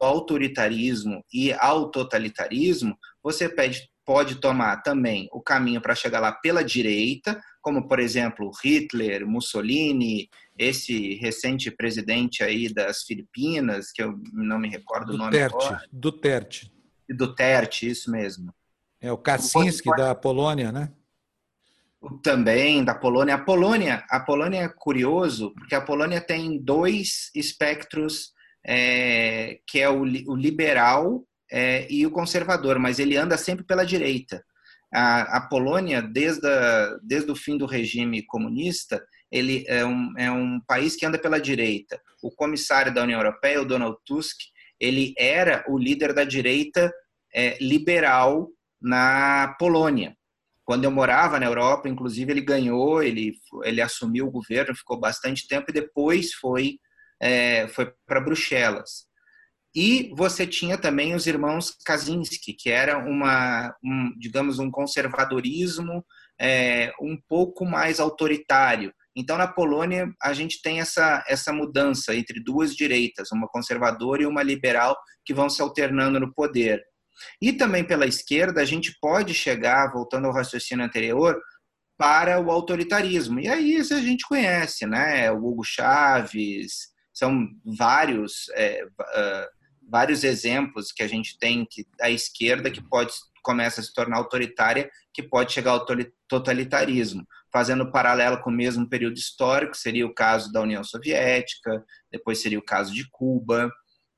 [0.00, 6.62] autoritarismo e ao totalitarismo, você pede, pode tomar também o caminho para chegar lá pela
[6.62, 14.58] direita, como por exemplo Hitler, Mussolini, esse recente presidente aí das Filipinas, que eu não
[14.58, 15.82] me recordo Duterte, o nome agora.
[15.92, 16.72] Duterte.
[17.08, 18.54] Duterte, isso mesmo.
[19.00, 20.90] É o Kaczynski da Polônia, né?
[22.22, 23.34] Também da Polônia.
[23.34, 28.32] A Polônia, a Polônia é curioso porque a Polônia tem dois espectros
[28.64, 33.84] é, que é o, o liberal é, e o conservador, mas ele anda sempre pela
[33.84, 34.44] direita.
[34.92, 40.30] A, a Polônia, desde, a, desde o fim do regime comunista, ele é um, é
[40.30, 42.00] um país que anda pela direita.
[42.22, 44.38] O comissário da União Europeia, o Donald Tusk,
[44.78, 46.92] ele era o líder da direita
[47.34, 48.48] é, liberal
[48.80, 50.16] na Polônia.
[50.64, 55.48] Quando eu morava na Europa, inclusive, ele ganhou, ele, ele assumiu o governo, ficou bastante
[55.48, 56.78] tempo e depois foi,
[57.20, 59.04] é, foi para Bruxelas.
[59.74, 66.06] E você tinha também os irmãos Kaczynski, que era uma, um, digamos, um conservadorismo
[66.40, 68.94] é, um pouco mais autoritário.
[69.16, 74.26] Então, na Polônia, a gente tem essa, essa mudança entre duas direitas, uma conservadora e
[74.26, 76.82] uma liberal, que vão se alternando no poder.
[77.40, 81.40] E também pela esquerda, a gente pode chegar, voltando ao raciocínio anterior,
[81.96, 83.38] para o autoritarismo.
[83.38, 85.30] E aí isso a gente conhece, né?
[85.30, 89.48] O Hugo Chávez, são vários é, uh,
[89.88, 94.16] vários exemplos que a gente tem que a esquerda que pode começa a se tornar
[94.16, 95.86] autoritária, que pode chegar ao
[96.26, 102.42] totalitarismo, fazendo paralelo com o mesmo período histórico, seria o caso da União Soviética, depois
[102.42, 103.70] seria o caso de Cuba.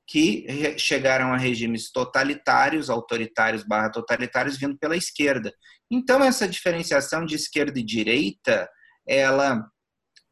[0.08, 0.46] que
[0.78, 5.52] chegaram a regimes totalitários, autoritários barra totalitários, vindo pela esquerda.
[5.90, 8.70] Então, essa diferenciação de esquerda e direita,
[9.06, 9.68] ela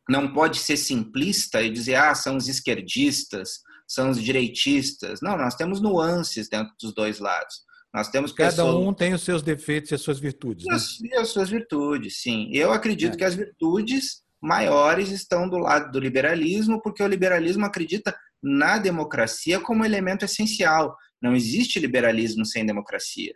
[0.09, 5.21] não pode ser simplista e dizer, ah, são os esquerdistas, são os direitistas.
[5.21, 7.64] Não, nós temos nuances dentro dos dois lados.
[7.95, 8.57] Nós temos pessoas...
[8.57, 10.67] Cada um tem os seus defeitos e as suas virtudes.
[10.67, 11.09] Né?
[11.11, 12.51] E as suas virtudes, sim.
[12.53, 13.17] Eu acredito é.
[13.17, 19.61] que as virtudes maiores estão do lado do liberalismo, porque o liberalismo acredita na democracia
[19.61, 20.97] como elemento essencial.
[21.23, 23.33] Não existe liberalismo sem democracia.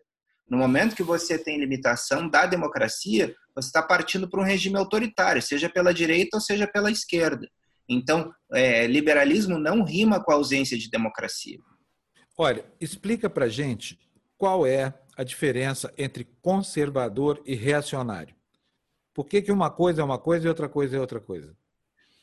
[0.50, 5.40] No momento que você tem limitação da democracia, você está partindo para um regime autoritário,
[5.40, 7.48] seja pela direita ou seja pela esquerda.
[7.88, 11.58] Então, é, liberalismo não rima com a ausência de democracia.
[12.36, 13.98] Olha, explica para gente
[14.38, 18.36] qual é a diferença entre conservador e reacionário.
[19.12, 21.56] Por que, que uma coisa é uma coisa e outra coisa é outra coisa?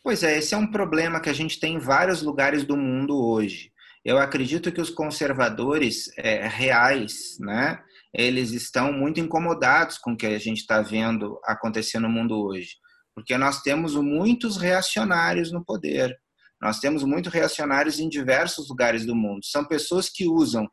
[0.01, 3.21] Pois é, esse é um problema que a gente tem em vários lugares do mundo
[3.21, 3.69] hoje.
[4.03, 10.27] Eu acredito que os conservadores é, reais, né, eles estão muito incomodados com o que
[10.27, 12.75] a gente está vendo acontecer no mundo hoje,
[13.13, 16.15] porque nós temos muitos reacionários no poder.
[16.61, 19.43] Nós temos muitos reacionários em diversos lugares do mundo.
[19.43, 20.65] São pessoas que usam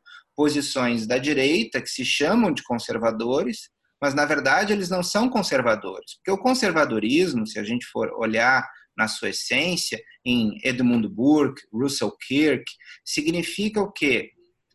[0.43, 3.71] posições da direita, que se chamam de conservadores,
[4.03, 6.17] mas na verdade eles não são conservadores.
[6.17, 12.11] Porque o conservadorismo, se a gente for olhar na sua essência, em Edmund Burke, Russell
[12.27, 12.65] Kirk,
[13.05, 14.33] significa o quê?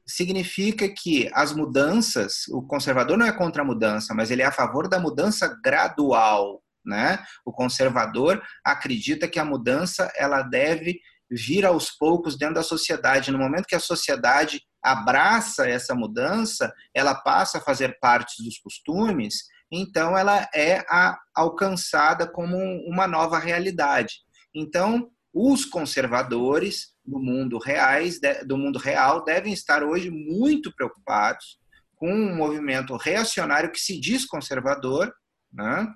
[0.07, 4.53] Significa que as mudanças, o conservador não é contra a mudança, mas ele é a
[4.53, 7.19] favor da mudança gradual, né?
[7.45, 13.31] O conservador acredita que a mudança ela deve vir aos poucos dentro da sociedade.
[13.31, 19.45] No momento que a sociedade abraça essa mudança, ela passa a fazer parte dos costumes
[19.71, 24.21] então ela é a, alcançada como uma nova realidade.
[24.55, 31.59] Então, os conservadores do mundo reais, do mundo real, devem estar hoje muito preocupados
[31.95, 35.13] com um movimento reacionário que se diz conservador,
[35.51, 35.87] né?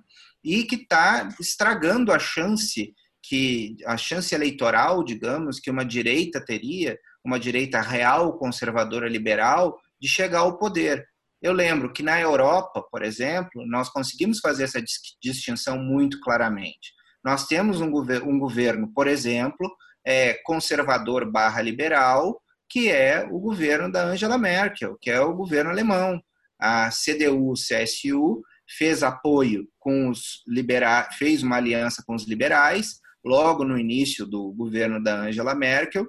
[0.43, 2.93] e que está estragando a chance
[3.31, 10.09] que a chance eleitoral, digamos, que uma direita teria, uma direita real, conservadora, liberal, de
[10.09, 11.07] chegar ao poder.
[11.41, 14.83] Eu lembro que na Europa, por exemplo, nós conseguimos fazer essa
[15.23, 16.91] distinção muito claramente.
[17.23, 19.73] Nós temos um, governo, um governo por exemplo,
[20.05, 22.37] é, conservador barra liberal,
[22.69, 26.21] que é o governo da Angela Merkel, que é o governo alemão.
[26.59, 28.41] A CDU-CSU
[28.77, 34.51] fez apoio com os liberais, fez uma aliança com os liberais, logo no início do
[34.53, 36.07] governo da Angela Merkel,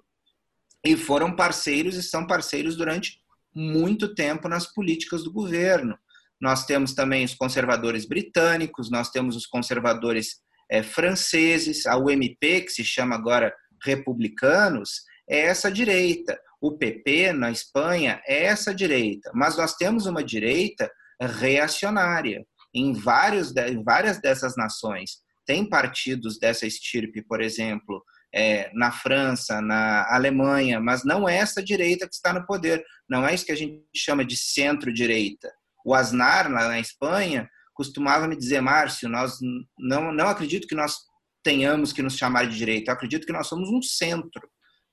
[0.85, 3.20] e foram parceiros e são parceiros durante
[3.55, 5.96] muito tempo nas políticas do governo.
[6.40, 12.70] Nós temos também os conservadores britânicos, nós temos os conservadores é, franceses, a UMP, que
[12.70, 16.38] se chama agora republicanos, é essa direita.
[16.61, 19.31] O PP na Espanha é essa direita.
[19.35, 22.44] Mas nós temos uma direita reacionária
[22.75, 25.18] em, vários, em várias dessas nações.
[25.46, 28.02] Tem partidos dessa estirpe, por exemplo,
[28.35, 32.85] é, na França, na Alemanha, mas não é essa direita que está no poder.
[33.09, 35.52] Não é isso que a gente chama de centro-direita.
[35.85, 39.38] O Aznar, lá na Espanha, costumava me dizer, Márcio, nós
[39.78, 40.96] não, não acredito que nós
[41.42, 44.48] tenhamos que nos chamar de direita, eu acredito que nós somos um centro,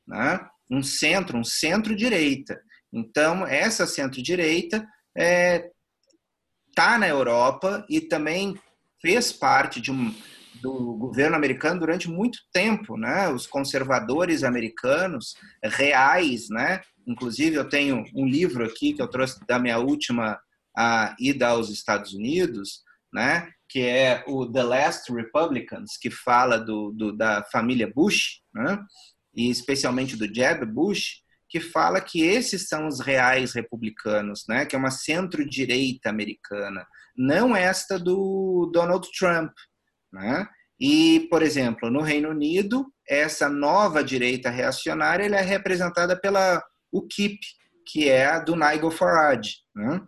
[0.08, 0.40] né?
[0.70, 2.60] um centro, um centro-direita.
[2.92, 5.70] Então, essa centro-direita está é,
[6.76, 8.60] tá na Europa e também
[9.02, 10.14] fez parte de um,
[10.62, 13.30] do governo americano durante muito tempo, né?
[13.30, 16.82] Os conservadores americanos reais, né?
[17.08, 20.40] Inclusive eu tenho um livro aqui que eu trouxe da minha última
[21.20, 23.52] ida aos Estados Unidos, né?
[23.68, 28.80] Que é o The Last Republicans, que fala do, do da família Bush, né?
[29.36, 34.66] E especialmente do Jeb Bush, que fala que esses são os reais republicanos, né?
[34.66, 36.86] Que é uma centro-direita americana,
[37.18, 39.52] não esta do Donald Trump,
[40.12, 40.48] né?
[40.80, 47.40] E, por exemplo, no Reino Unido, essa nova direita reacionária é representada pela UKIP,
[47.86, 49.58] que é a do Nigel Farage.
[49.76, 50.02] Né?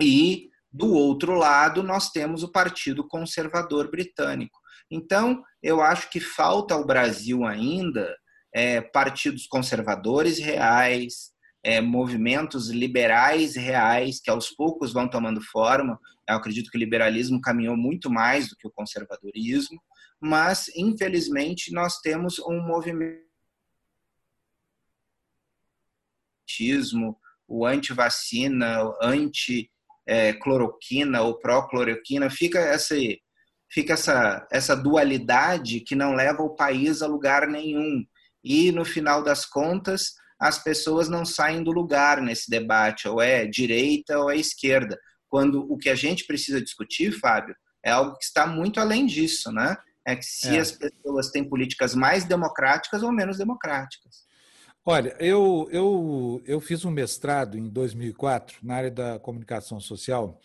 [0.00, 4.58] E, do outro lado, nós temos o Partido Conservador Britânico.
[4.90, 8.16] Então, eu acho que falta ao Brasil ainda
[8.54, 11.33] é, partidos conservadores reais,
[11.64, 15.98] é, movimentos liberais reais que aos poucos vão tomando forma.
[16.28, 19.80] Eu acredito que o liberalismo caminhou muito mais do que o conservadorismo,
[20.20, 23.24] mas infelizmente nós temos um movimento
[27.48, 32.94] o anti-vacina, o anti-cloroquina ou pró-cloroquina, fica essa
[33.70, 38.04] fica essa essa dualidade que não leva o país a lugar nenhum.
[38.42, 43.46] E no final das contas, as pessoas não saem do lugar nesse debate, ou é
[43.46, 47.54] direita ou é esquerda, quando o que a gente precisa discutir, Fábio,
[47.84, 49.76] é algo que está muito além disso, né?
[50.06, 50.60] É que se é.
[50.60, 54.24] as pessoas têm políticas mais democráticas ou menos democráticas.
[54.86, 60.38] Olha, eu, eu, eu fiz um mestrado em 2004 na área da comunicação social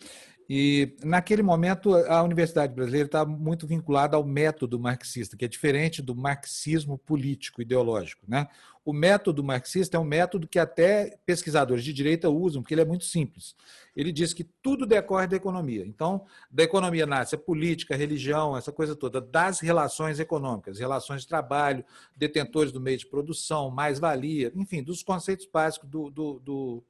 [0.52, 6.02] e, naquele momento, a Universidade Brasileira estava muito vinculada ao método marxista, que é diferente
[6.02, 8.24] do marxismo político ideológico.
[8.26, 8.48] Né?
[8.84, 12.84] O método marxista é um método que até pesquisadores de direita usam, porque ele é
[12.84, 13.54] muito simples.
[13.94, 15.84] Ele diz que tudo decorre da economia.
[15.86, 21.22] Então, da economia nasce a política, a religião, essa coisa toda, das relações econômicas, relações
[21.22, 21.84] de trabalho,
[22.16, 26.84] detentores do meio de produção, mais-valia, enfim, dos conceitos básicos do, do, do,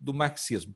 [0.00, 0.74] do marxismo.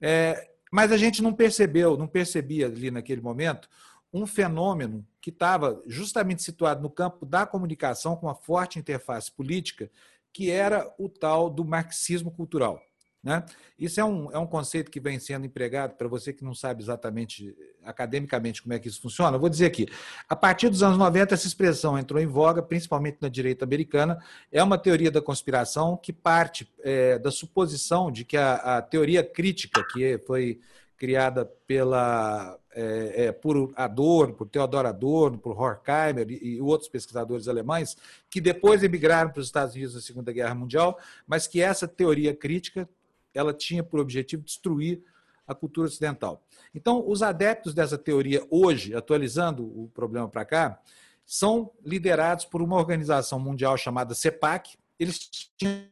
[0.00, 3.68] É, mas a gente não percebeu, não percebia ali naquele momento
[4.12, 9.90] um fenômeno que estava justamente situado no campo da comunicação com uma forte interface política,
[10.32, 12.80] que era o tal do marxismo cultural.
[13.22, 13.44] Né?
[13.78, 16.82] Isso é um, é um conceito que vem sendo empregado, para você que não sabe
[16.82, 17.54] exatamente
[17.84, 19.86] academicamente como é que isso funciona, eu vou dizer aqui.
[20.26, 24.22] A partir dos anos 90, essa expressão entrou em voga, principalmente na direita americana.
[24.50, 29.22] É uma teoria da conspiração que parte é, da suposição de que a, a, teoria
[29.22, 30.60] crítica, que foi
[30.96, 37.48] criada pela, é, é, por Adorno, por Theodor Adorno, por Horkheimer e, e outros pesquisadores
[37.48, 37.96] alemães,
[38.28, 42.34] que depois emigraram para os Estados Unidos na Segunda Guerra Mundial, mas que essa teoria
[42.34, 42.88] crítica
[43.34, 45.02] ela tinha por objetivo destruir
[45.46, 46.42] a cultura ocidental.
[46.74, 50.80] Então, os adeptos dessa teoria hoje, atualizando o problema para cá,
[51.26, 54.76] são liderados por uma organização mundial chamada CEPAC.
[54.98, 55.18] Eles
[55.56, 55.84] tinham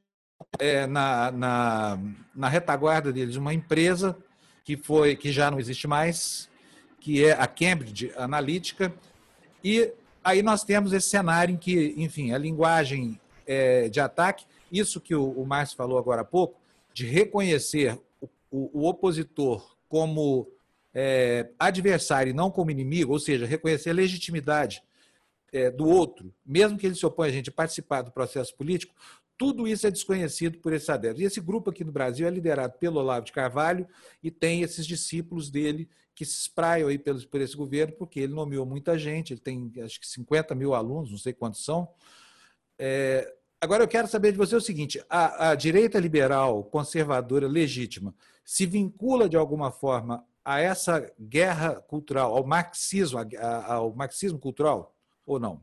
[0.59, 1.99] é, na, na,
[2.35, 4.17] na retaguarda deles uma empresa
[4.65, 6.49] que foi que já não existe mais,
[7.09, 8.93] que é a Cambridge Analytica,
[9.65, 9.91] e
[10.23, 15.15] aí nós temos esse cenário em que, enfim, a linguagem é, de ataque, isso que
[15.15, 16.61] o, o Márcio falou agora há pouco,
[16.93, 18.29] de reconhecer o,
[18.79, 20.47] o, opositor como
[20.93, 24.83] é, adversário e não como inimigo, ou seja, reconhecer a legitimidade
[25.51, 28.95] é, do outro, mesmo que ele se oponha a gente participar do processo político,
[29.39, 31.23] tudo isso é desconhecido por esses adeptos.
[31.23, 33.87] E esse grupo aqui no Brasil é liderado pelo Olavo de Carvalho
[34.23, 38.67] e tem esses discípulos dele que se espraiam aí por esse governo, porque ele nomeou
[38.67, 41.89] muita gente, ele tem acho que 50 mil alunos, não sei quantos são.
[42.77, 48.15] É, Agora eu quero saber de você o seguinte: a, a, direita liberal, conservadora, legítima,
[48.45, 53.19] se vincula de alguma forma a essa guerra cultural, ao marxismo,
[53.67, 54.95] ao marxismo cultural
[55.27, 55.61] ou não?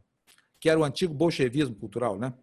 [0.59, 2.33] Que era o antigo bolchevismo cultural, né?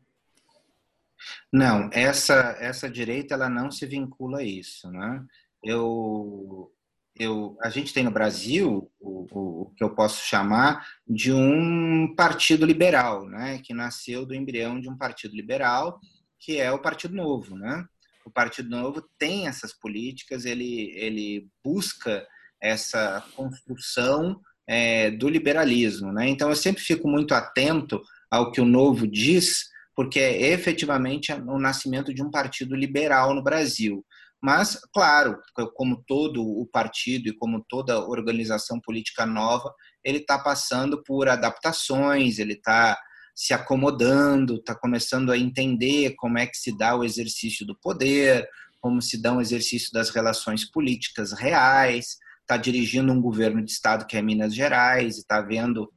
[1.53, 5.25] Não, essa essa direita ela não se vincula a isso, né?
[5.63, 6.73] Eu
[7.15, 12.15] eu, a gente tem no Brasil o, o, o, que eu posso chamar de um
[12.17, 16.01] partido liberal, né, que nasceu do embrião de um partido liberal,
[16.41, 17.57] que é o Partido Novo.
[17.57, 17.85] Né?
[18.25, 22.27] O Partido Novo tem essas políticas, ele, ele busca
[22.61, 26.13] essa construção é, do liberalismo.
[26.13, 26.29] Né?
[26.29, 31.59] Então, eu sempre fico muito atento ao que o Novo diz, porque é efetivamente o
[31.59, 34.05] nascimento de um partido liberal no Brasil.
[34.41, 35.39] Mas, claro,
[35.75, 39.73] como todo o partido e como toda organização política nova,
[40.03, 42.99] ele está passando por adaptações, ele está
[43.35, 48.49] se acomodando, está começando a entender como é que se dá o exercício do poder,
[48.81, 54.07] como se dá o exercício das relações políticas reais, está dirigindo um governo de estado
[54.07, 55.91] que é Minas Gerais, está vendo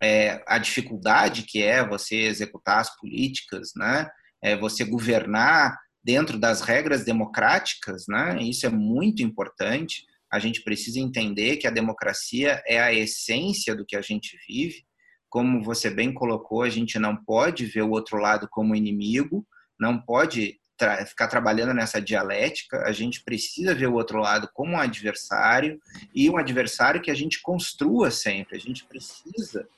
[0.00, 4.08] é, a dificuldade que é você executar as políticas, né?
[4.42, 8.40] É você governar dentro das regras democráticas, né?
[8.42, 10.04] Isso é muito importante.
[10.32, 14.84] A gente precisa entender que a democracia é a essência do que a gente vive.
[15.28, 19.46] Como você bem colocou, a gente não pode ver o outro lado como inimigo,
[19.78, 22.84] não pode tra ficar trabalhando nessa dialética.
[22.86, 25.80] A gente precisa ver o outro lado como um adversário
[26.14, 28.56] e um adversário que a gente construa sempre.
[28.56, 29.68] A gente precisa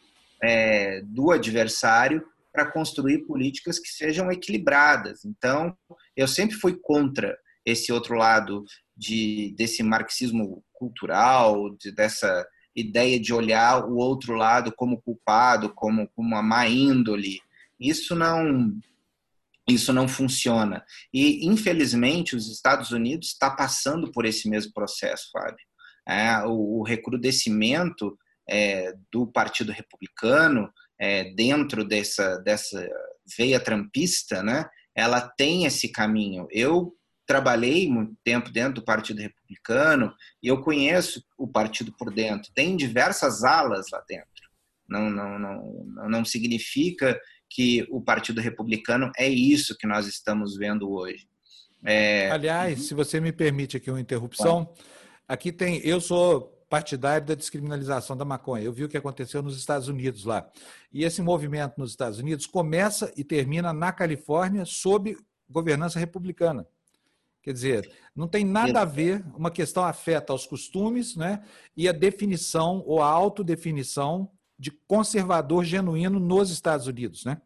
[0.42, 5.24] é, do adversário para construir políticas que sejam equilibradas.
[5.24, 5.76] Então,
[6.16, 8.64] eu sempre fui contra esse outro lado
[8.96, 16.08] de desse marxismo cultural, de, dessa ideia de olhar o outro lado como culpado, como,
[16.08, 17.40] como uma má índole.
[17.78, 18.72] Isso não
[19.68, 20.84] isso não funciona.
[21.14, 25.64] E, infelizmente, os Estados Unidos está passando por esse mesmo processo, Fábio.
[26.08, 28.18] É, o, o recrudescimento
[28.48, 32.88] é, do Partido Republicano é, dentro dessa, dessa
[33.36, 36.46] veia trampista, né, ela tem esse caminho.
[36.50, 36.94] Eu
[37.26, 40.12] trabalhei muito tempo dentro do Partido Republicano
[40.42, 42.50] e eu conheço o partido por dentro.
[42.54, 44.28] Tem diversas alas lá dentro.
[44.88, 47.18] Não, não, não, não significa
[47.48, 51.28] que o Partido Republicano é isso que nós estamos vendo hoje.
[51.84, 52.30] É...
[52.30, 54.72] Aliás, se você me permite aqui uma interrupção,
[55.26, 55.80] aqui tem.
[55.84, 58.64] Eu sou partidário da descriminalização da maconha.
[58.64, 60.48] Eu vi o que aconteceu nos Estados Unidos lá.
[60.92, 65.18] E esse movimento nos Estados Unidos começa e termina na Califórnia sob
[65.50, 66.64] governança republicana.
[67.42, 71.42] Quer dizer, não tem nada a ver, uma questão afeta aos costumes né,
[71.76, 77.40] e a definição ou a autodefinição de conservador genuíno nos Estados Unidos, né?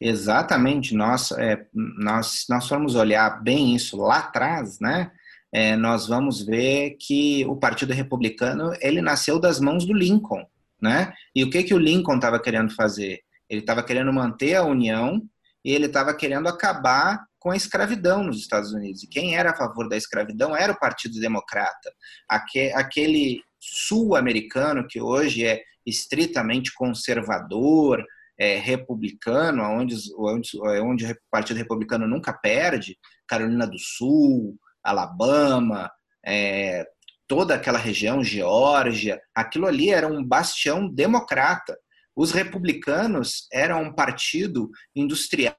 [0.00, 5.10] Exatamente, nós, é, nós, nós formos olhar bem isso lá atrás, né?
[5.52, 10.44] É, nós vamos ver que o Partido Republicano ele nasceu das mãos do Lincoln,
[10.80, 11.12] né?
[11.34, 13.20] E o que que o Lincoln estava querendo fazer?
[13.48, 15.22] Ele estava querendo manter a União
[15.64, 19.02] e ele estava querendo acabar com a escravidão nos Estados Unidos.
[19.02, 21.92] E quem era a favor da escravidão era o Partido Democrata,
[22.28, 28.04] aquele sul-americano que hoje é estritamente conservador,
[28.38, 30.50] é, republicano, onde, onde,
[30.82, 32.96] onde o Partido Republicano nunca perde,
[33.26, 34.56] Carolina do Sul,
[34.88, 35.90] Alabama,
[36.24, 36.86] é,
[37.26, 41.78] toda aquela região, Geórgia, aquilo ali era um bastião democrata.
[42.16, 45.56] Os republicanos eram um partido industrial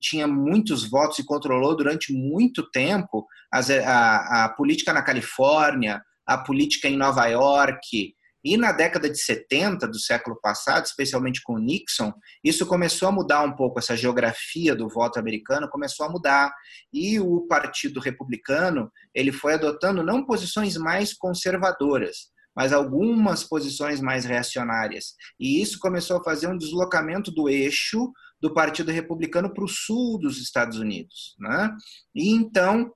[0.00, 6.38] tinha muitos votos e controlou durante muito tempo a, a, a política na Califórnia, a
[6.38, 8.14] política em Nova York,
[8.44, 12.12] e na década de 70 do século passado, especialmente com Nixon,
[12.42, 16.52] isso começou a mudar um pouco, essa geografia do voto americano começou a mudar.
[16.92, 24.24] E o Partido Republicano, ele foi adotando não posições mais conservadoras, mas algumas posições mais
[24.24, 25.14] reacionárias.
[25.38, 28.10] E isso começou a fazer um deslocamento do eixo
[28.40, 31.36] do Partido Republicano para o sul dos Estados Unidos.
[31.38, 31.76] Né?
[32.14, 32.90] E então,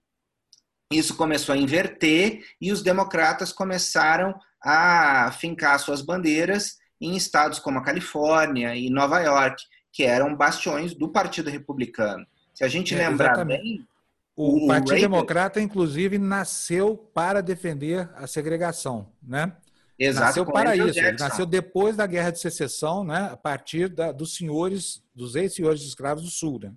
[0.93, 4.35] isso começou a inverter e os democratas começaram
[4.65, 9.63] a fincar suas bandeiras em estados como a Califórnia e Nova York,
[9.93, 12.27] que eram bastiões do Partido Republicano.
[12.55, 13.63] Se a gente é, lembrar exatamente.
[13.63, 13.89] bem.
[14.35, 15.03] O, o Partido Reagan...
[15.03, 19.53] Democrata, inclusive, nasceu para defender a segregação, né?
[19.99, 20.99] Exato, nasceu para isso.
[20.99, 23.29] Ele nasceu depois da Guerra de Secessão, né?
[23.31, 26.73] A partir da, dos senhores, dos ex-senhores escravos do Sul, né?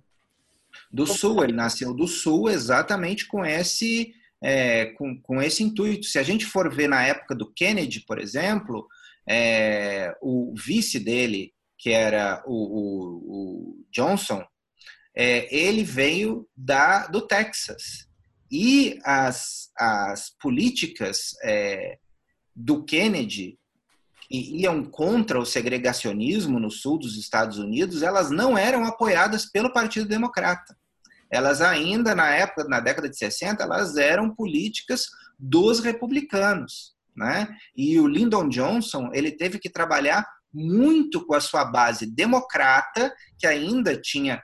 [0.92, 6.06] Do Sul, ele nasceu do Sul exatamente com esse é, com, com esse intuito.
[6.06, 8.86] Se a gente for ver na época do Kennedy, por exemplo,
[9.28, 14.44] é, o vice dele, que era o, o, o Johnson,
[15.14, 18.08] é, ele veio da, do Texas.
[18.50, 21.98] E as, as políticas é,
[22.54, 23.58] do Kennedy
[24.28, 29.72] que iam contra o segregacionismo no sul dos Estados Unidos, elas não eram apoiadas pelo
[29.72, 30.76] Partido Democrata
[31.30, 35.06] elas ainda na época, na década de 60, elas eram políticas
[35.38, 37.48] dos republicanos, né?
[37.76, 43.46] E o Lyndon Johnson, ele teve que trabalhar muito com a sua base democrata, que
[43.46, 44.42] ainda tinha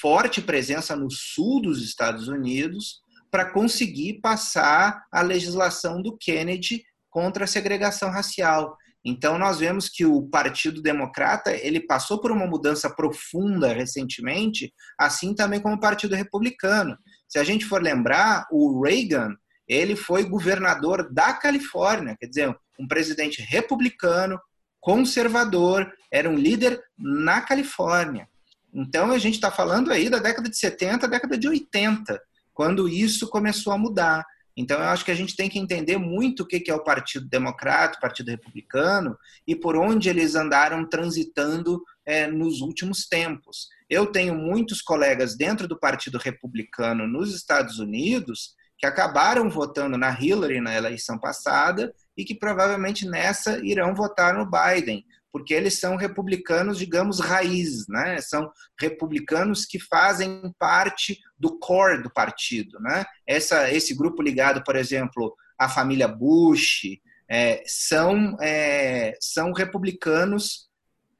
[0.00, 7.44] forte presença no sul dos Estados Unidos, para conseguir passar a legislação do Kennedy contra
[7.44, 8.76] a segregação racial.
[9.04, 15.34] Então nós vemos que o Partido Democrata ele passou por uma mudança profunda recentemente, assim
[15.34, 16.96] também como o Partido Republicano.
[17.28, 19.34] Se a gente for lembrar, o Reagan
[19.68, 24.40] ele foi governador da Califórnia, quer dizer, um presidente republicano,
[24.80, 28.26] conservador, era um líder na Califórnia.
[28.72, 32.20] Então a gente está falando aí da década de 70, década de 80,
[32.54, 34.24] quando isso começou a mudar.
[34.58, 37.28] Então, eu acho que a gente tem que entender muito o que é o Partido
[37.28, 43.68] Democrata, o Partido Republicano e por onde eles andaram transitando é, nos últimos tempos.
[43.88, 50.10] Eu tenho muitos colegas dentro do Partido Republicano nos Estados Unidos que acabaram votando na
[50.10, 55.04] Hillary na eleição passada e que provavelmente nessa irão votar no Biden,
[55.38, 58.20] porque eles são republicanos, digamos, raiz, né?
[58.20, 63.04] São republicanos que fazem parte do core do partido, né?
[63.26, 66.82] Essa, esse grupo ligado, por exemplo, à família Bush,
[67.30, 70.68] é, são, é, são republicanos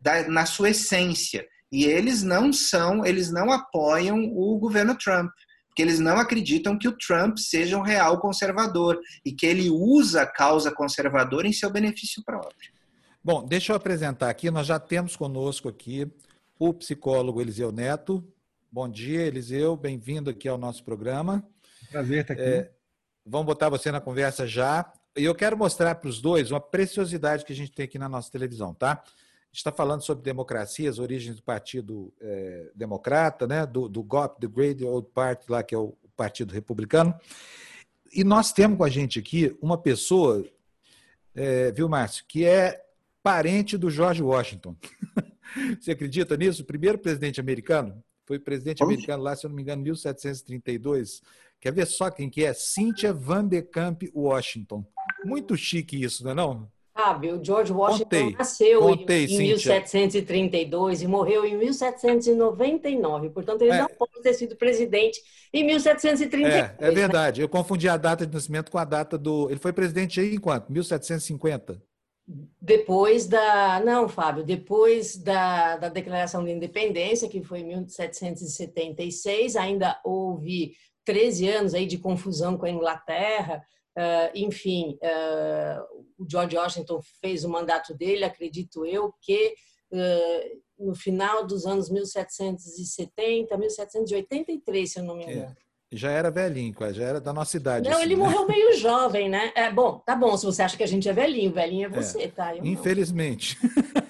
[0.01, 1.47] da, na sua essência.
[1.71, 5.31] E eles não são, eles não apoiam o governo Trump,
[5.69, 10.23] porque eles não acreditam que o Trump seja um real conservador e que ele usa
[10.23, 12.78] a causa conservadora em seu benefício próprio.
[13.23, 16.11] Bom, deixa eu apresentar aqui, nós já temos conosco aqui
[16.59, 18.25] o psicólogo Eliseu Neto.
[18.71, 21.45] Bom dia, Eliseu, bem-vindo aqui ao nosso programa.
[21.91, 22.43] Prazer estar aqui.
[22.43, 22.71] É,
[23.27, 24.91] vamos botar você na conversa já.
[25.17, 28.09] E eu quero mostrar para os dois uma preciosidade que a gente tem aqui na
[28.09, 28.93] nossa televisão, tá?
[28.93, 33.67] A gente está falando sobre democracia, as origens do Partido é, Democrata, né?
[33.67, 37.19] do, do GOP, The Great Old Party, lá que é o Partido Republicano.
[38.13, 40.45] E nós temos com a gente aqui uma pessoa,
[41.35, 42.85] é, viu, Márcio, que é
[43.29, 44.75] parente do George Washington.
[45.79, 46.63] Você acredita nisso?
[46.63, 48.95] O primeiro presidente americano foi presidente Onde?
[48.95, 51.21] americano lá, se eu não me engano, 1732.
[51.61, 52.55] Quer ver só quem que é?
[52.55, 54.83] Cynthia Van de Camp Washington.
[55.27, 56.71] Muito chique isso, não é não?
[56.97, 63.29] Sabe, o George Washington contei, nasceu contei, em, em 1732 e morreu em 1799.
[63.29, 65.21] Portanto, ele é, não pode ter sido presidente
[65.53, 66.55] em 1732.
[66.55, 66.91] É, é né?
[66.91, 67.41] verdade.
[67.41, 67.45] Né?
[67.45, 69.51] Eu confundi a data de nascimento com a data do.
[69.51, 70.73] Ele foi presidente aí em quanto?
[70.73, 71.88] 1750?
[72.61, 73.81] Depois da.
[73.81, 80.75] Não, Fábio, depois da, da Declaração de Independência, que foi em 1776, ainda houve
[81.07, 83.65] 13 anos aí de confusão com a Inglaterra.
[83.97, 89.55] Uh, enfim, uh, o George Washington fez o mandato dele, acredito eu, que
[89.91, 95.57] uh, no final dos anos 1770, 1783, se eu não me é, engano.
[95.59, 95.68] É.
[95.91, 97.89] Já era velhinho, já era da nossa idade.
[97.89, 98.23] Não, assim, ele né?
[98.23, 99.53] morreu meio jovem, né?
[99.55, 102.25] É, bom, tá bom, se você acha que a gente é velhinho, velhinho é você,
[102.25, 102.55] é, tá?
[102.55, 103.59] Eu infelizmente.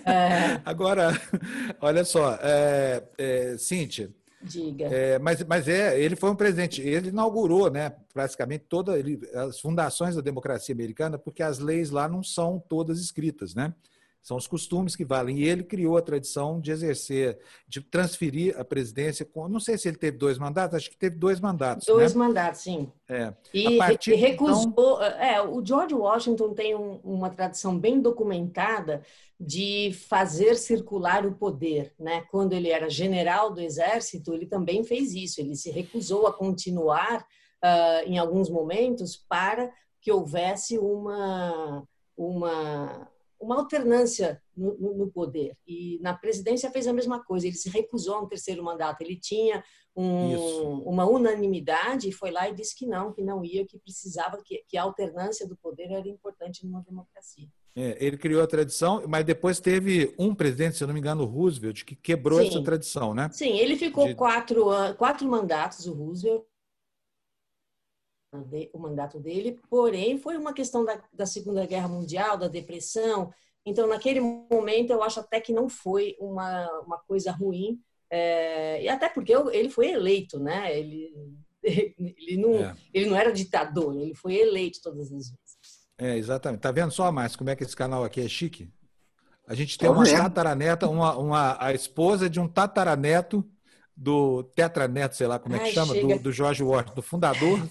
[0.05, 0.61] É.
[0.67, 1.11] Agora,
[1.81, 4.11] olha só, é, é, Cíntia,
[4.41, 4.87] Diga.
[4.87, 9.05] É, mas, mas é, ele foi um presidente, ele inaugurou, né, praticamente todas
[9.35, 13.75] as fundações da democracia americana, porque as leis lá não são todas escritas, né?
[14.29, 15.39] São os costumes que valem.
[15.39, 19.25] E ele criou a tradição de exercer, de transferir a presidência.
[19.25, 21.87] Com, não sei se ele teve dois mandatos, acho que teve dois mandatos.
[21.87, 22.19] Dois né?
[22.19, 22.93] mandatos, sim.
[23.09, 23.33] É.
[23.55, 24.67] E, partir, recusou.
[24.67, 25.03] Então...
[25.03, 29.01] É, o George Washington tem um, uma tradição bem documentada
[29.41, 31.95] de fazer circular o poder.
[31.99, 32.21] Né?
[32.31, 35.41] Quando ele era general do exército, ele também fez isso.
[35.41, 37.23] Ele se recusou a continuar
[37.65, 39.73] uh, em alguns momentos para
[40.03, 41.83] que houvesse uma.
[42.15, 43.09] uma
[43.41, 45.57] uma alternância no, no, poder.
[45.67, 49.03] E na presidência fez a mesma coisa, ele se recusou a um terceiro mandato.
[49.03, 49.63] Ele tinha
[49.95, 54.41] um, uma unanimidade e foi lá e disse que não, que não ia, que precisava,
[54.45, 57.49] que, que a alternância do poder era importante numa democracia.
[57.77, 61.25] É, ele criou a tradição, mas depois teve um presidente, se eu não me engano,
[61.25, 62.49] Roosevelt, que quebrou Sim.
[62.49, 63.29] essa tradição, né?
[63.33, 64.17] Sim, ele ficou De...
[64.17, 64.67] quatro,
[64.97, 66.43] quatro mandatos, o Roosevelt,
[68.73, 73.33] o mandato dele, porém foi uma questão da, da Segunda Guerra Mundial, da depressão.
[73.65, 78.89] Então, naquele momento, eu acho até que não foi uma, uma coisa ruim, é, e
[78.89, 80.79] até porque ele foi eleito, né?
[80.79, 81.13] Ele,
[81.63, 82.77] ele, não, é.
[82.93, 85.79] ele não era ditador, ele foi eleito todas as vezes.
[85.99, 86.61] É, exatamente.
[86.61, 88.71] Tá vendo só, Márcio, como é que esse canal aqui é chique?
[89.47, 93.45] A gente tem uma tataraneta, uma, uma, a esposa de um tataraneto
[93.97, 97.69] do tetraneto, sei lá como é que Ai, chama, do, do George Washington, do fundador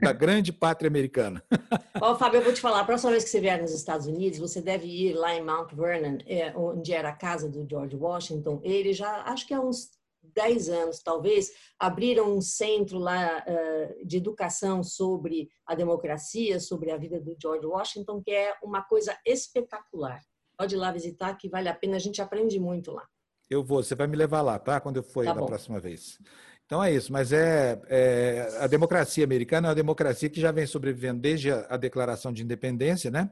[0.00, 1.42] da grande pátria americana.
[2.00, 4.06] Ó, oh, Fábio, eu vou te falar, a próxima vez que você vier nos Estados
[4.06, 7.96] Unidos, você deve ir lá em Mount Vernon, é, onde era a casa do George
[7.96, 8.60] Washington.
[8.62, 9.90] Ele já, acho que há uns
[10.34, 16.96] 10 anos, talvez, abriram um centro lá uh, de educação sobre a democracia, sobre a
[16.96, 20.20] vida do George Washington, que é uma coisa espetacular.
[20.58, 23.06] Pode ir lá visitar, que vale a pena, a gente aprende muito lá.
[23.48, 24.80] Eu vou, você vai me levar lá, tá?
[24.80, 26.18] Quando eu for tá da próxima vez.
[26.66, 30.66] Então é isso, mas é, é, a democracia americana é uma democracia que já vem
[30.66, 33.30] sobrevivendo desde a, a, Declaração de Independência, né?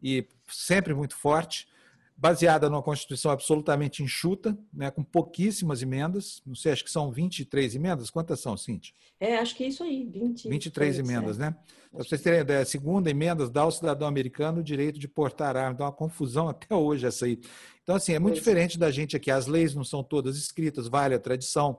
[0.00, 1.66] E sempre muito forte,
[2.16, 4.92] baseada numa Constituição absolutamente enxuta, né?
[4.92, 6.40] com pouquíssimas emendas.
[6.46, 8.10] Não sei, acho que são 23 emendas.
[8.10, 8.92] Quantas são, Cintia?
[9.18, 11.42] É, acho que é isso aí, 20, 23 emendas, é.
[11.42, 11.56] né?
[11.90, 15.56] Para vocês terem ideia, a segunda emenda dá ao cidadão americano o direito de portar
[15.56, 15.72] arma.
[15.72, 17.40] Então, é uma confusão até hoje essa aí.
[17.82, 18.50] Então, assim, é muito pois é.
[18.50, 19.30] diferente da gente aqui.
[19.30, 21.78] As leis não são todas escritas, vale a tradição.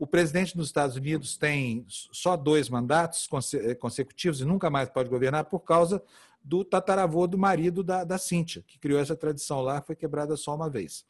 [0.00, 5.10] O presidente dos Estados Unidos tem só dois mandatos eh, consecutivos e nunca mais pode
[5.10, 6.02] governar por causa
[6.42, 10.54] do tataravô do marido da, da Cíntia, que criou essa tradição lá, foi quebrada só
[10.54, 11.04] uma vez.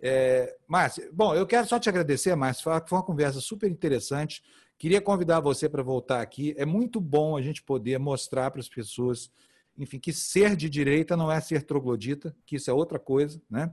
[0.00, 4.42] É, Márcia, bom, eu quero só te agradecer, Márcia, foi uma conversa super interessante.
[4.76, 6.52] Queria convidar você para voltar aqui.
[6.58, 9.30] É muito bom a gente poder mostrar para as pessoas,
[9.78, 13.72] enfim, que ser de direita não é ser troglodita, que isso é outra coisa, né?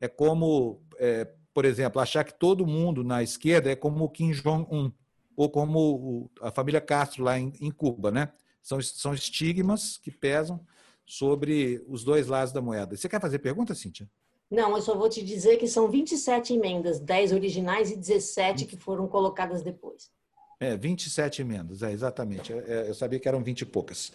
[0.00, 4.30] É como é, por exemplo, achar que todo mundo na esquerda é como o Kim
[4.32, 4.92] Jong-un
[5.36, 8.30] ou como a família Castro lá em, Cuba, né?
[8.62, 10.60] São, são estigmas que pesam
[11.06, 12.96] sobre os dois lados da moeda.
[12.96, 14.08] Você quer fazer pergunta, Cíntia?
[14.50, 18.76] Não, eu só vou te dizer que são 27 emendas, 10 originais e 17 que
[18.76, 20.10] foram colocadas depois.
[20.58, 22.52] É, 27 emendas, é, exatamente.
[22.52, 24.12] É, eu sabia que eram 20 e poucas.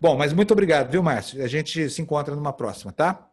[0.00, 1.42] Bom, mas muito obrigado, viu, Márcio?
[1.42, 3.30] A gente se encontra numa próxima, tá?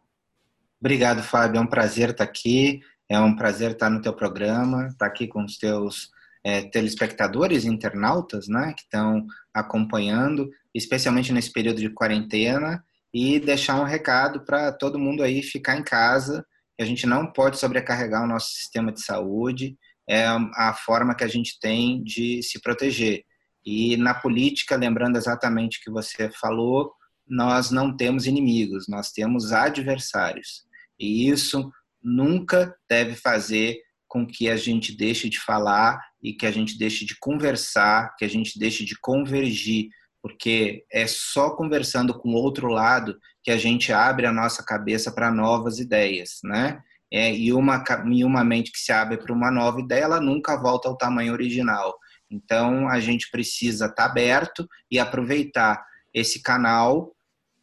[0.80, 1.58] Obrigado, Fábio.
[1.58, 2.80] É um prazer estar aqui.
[3.08, 6.10] É um prazer estar no teu programa, estar aqui com os teus
[6.44, 13.84] é, telespectadores, internautas, né, que estão acompanhando, especialmente nesse período de quarentena, e deixar um
[13.84, 16.44] recado para todo mundo aí ficar em casa.
[16.80, 19.76] A gente não pode sobrecarregar o nosso sistema de saúde,
[20.08, 23.24] é a forma que a gente tem de se proteger.
[23.64, 26.92] E na política, lembrando exatamente o que você falou,
[27.26, 30.64] nós não temos inimigos, nós temos adversários.
[30.96, 31.72] E isso
[32.06, 37.04] nunca deve fazer com que a gente deixe de falar e que a gente deixe
[37.04, 39.88] de conversar, que a gente deixe de convergir,
[40.22, 45.12] porque é só conversando com o outro lado que a gente abre a nossa cabeça
[45.12, 46.80] para novas ideias, né?
[47.12, 50.56] É, e, uma, e uma mente que se abre para uma nova ideia, ela nunca
[50.56, 51.96] volta ao tamanho original.
[52.30, 57.14] Então, a gente precisa estar tá aberto e aproveitar esse canal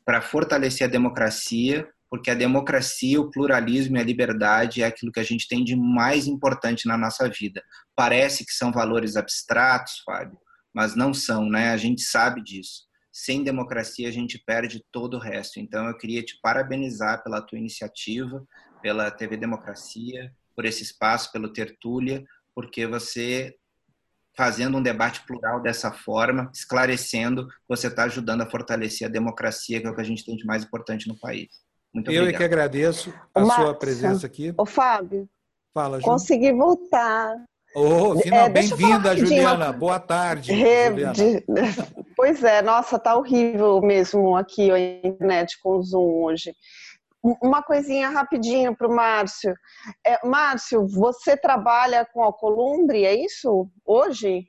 [0.06, 5.20] para fortalecer a democracia, porque a democracia, o pluralismo e a liberdade é aquilo que
[5.20, 7.64] a gente tem de mais importante na nossa vida.
[7.96, 10.38] Parece que são valores abstratos, Fábio,
[10.72, 11.72] mas não são, né?
[11.72, 12.84] A gente sabe disso.
[13.12, 15.60] Sem democracia a gente perde todo o resto.
[15.60, 18.46] Então eu queria te parabenizar pela tua iniciativa,
[18.80, 23.56] pela TV Democracia, por esse espaço, pelo Tertúlia, porque você
[24.38, 29.88] fazendo um debate plural dessa forma, esclarecendo, você está ajudando a fortalecer a democracia, que
[29.88, 31.73] é o que a gente tem de mais importante no país.
[31.94, 32.34] Muito Eu obrigado.
[32.34, 34.54] é que agradeço a sua presença aqui.
[34.58, 35.30] Ô, Fábio.
[35.74, 36.06] Fala, Ju.
[36.06, 37.36] Consegui voltar.
[37.76, 39.72] Oh, é, bem-vinda, Juliana.
[39.72, 40.52] Boa tarde.
[40.54, 40.90] Re...
[40.90, 41.14] Juliana.
[41.14, 41.46] De...
[42.16, 46.54] Pois é, nossa, tá horrível mesmo aqui a internet com o Zoom hoje.
[47.42, 49.56] Uma coisinha rapidinho para o Márcio.
[50.06, 53.70] É, Márcio, você trabalha com Alcolumbre, é isso?
[53.86, 54.46] Hoje?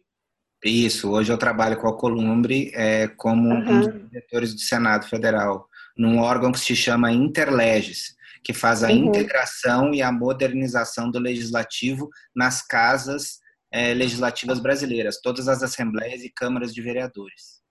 [0.64, 3.61] Isso, hoje eu trabalho com a Alcolumbre é, como uhum.
[3.61, 8.88] um dos diretores do Senado Federal, num órgão que se chama Interleges, que faz a
[8.88, 9.07] uhum.
[9.07, 13.38] integração e a modernização do legislativo nas casas
[13.72, 17.62] é, legislativas brasileiras, todas as assembleias e câmaras de vereadores.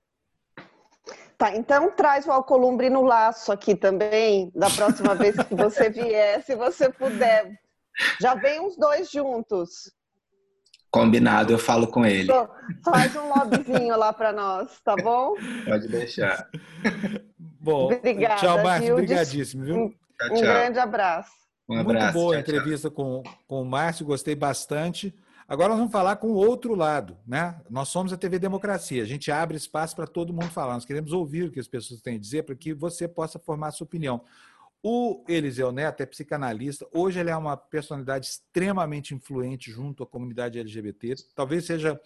[1.38, 6.44] Tá, então traz o Alcolumbre no laço aqui também, da próxima vez que você vier,
[6.44, 7.60] se você puder.
[8.20, 9.92] Já vem os dois juntos.
[10.92, 12.30] Combinado, eu falo com ele.
[12.84, 15.36] Faz um lobbyzinho lá para nós, tá bom?
[15.66, 16.48] Pode deixar.
[17.64, 18.94] Bom, Obrigada, tchau, Márcio.
[18.94, 19.76] Obrigadíssimo, viu?
[19.76, 20.38] Um, tchau, tchau.
[20.38, 21.32] um grande abraço.
[21.70, 22.04] Um abraço.
[22.04, 25.16] Muito boa a entrevista com, com o Márcio, gostei bastante.
[25.48, 27.62] Agora nós vamos falar com o outro lado, né?
[27.70, 30.74] Nós somos a TV Democracia, a gente abre espaço para todo mundo falar.
[30.74, 33.70] Nós queremos ouvir o que as pessoas têm a dizer para que você possa formar
[33.70, 34.22] a sua opinião.
[34.82, 40.60] O Eliseu Neto é psicanalista, hoje ele é uma personalidade extremamente influente junto à comunidade
[40.60, 41.98] LGBT, talvez seja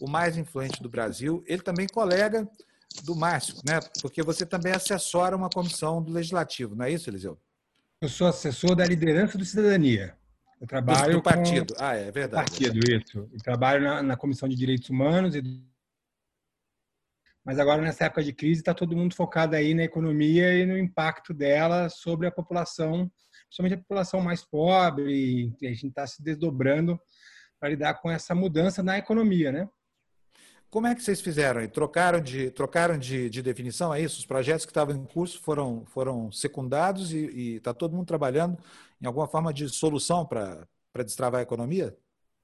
[0.00, 1.44] o mais influente do Brasil.
[1.46, 2.48] Ele também colega
[3.04, 3.80] do Márcio, né?
[4.00, 7.38] Porque você também assessora uma comissão do Legislativo, não é isso, Eliseu?
[8.00, 10.16] Eu sou assessor da liderança do Cidadania.
[10.60, 11.74] Eu trabalho do, do partido.
[11.74, 11.82] Com...
[11.82, 12.50] Ah, é verdade.
[12.50, 13.28] Partido, isso.
[13.32, 15.34] Eu trabalho na, na Comissão de Direitos Humanos.
[15.34, 15.42] E...
[17.44, 20.76] Mas agora, nessa época de crise, está todo mundo focado aí na economia e no
[20.76, 23.10] impacto dela sobre a população,
[23.48, 25.54] principalmente a população mais pobre.
[25.62, 26.98] A gente está se desdobrando
[27.60, 29.68] para lidar com essa mudança na economia, né?
[30.70, 31.68] Como é que vocês fizeram aí?
[31.68, 34.18] Trocaram de, trocaram de, de definição, é isso?
[34.18, 38.58] Os projetos que estavam em curso foram, foram secundados e está todo mundo trabalhando
[39.00, 40.66] em alguma forma de solução para
[41.04, 41.96] destravar a economia?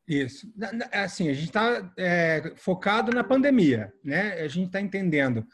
[0.07, 0.53] Isso.
[0.93, 4.33] Assim, a gente está é, focado na pandemia, né?
[4.41, 5.47] A gente está entendendo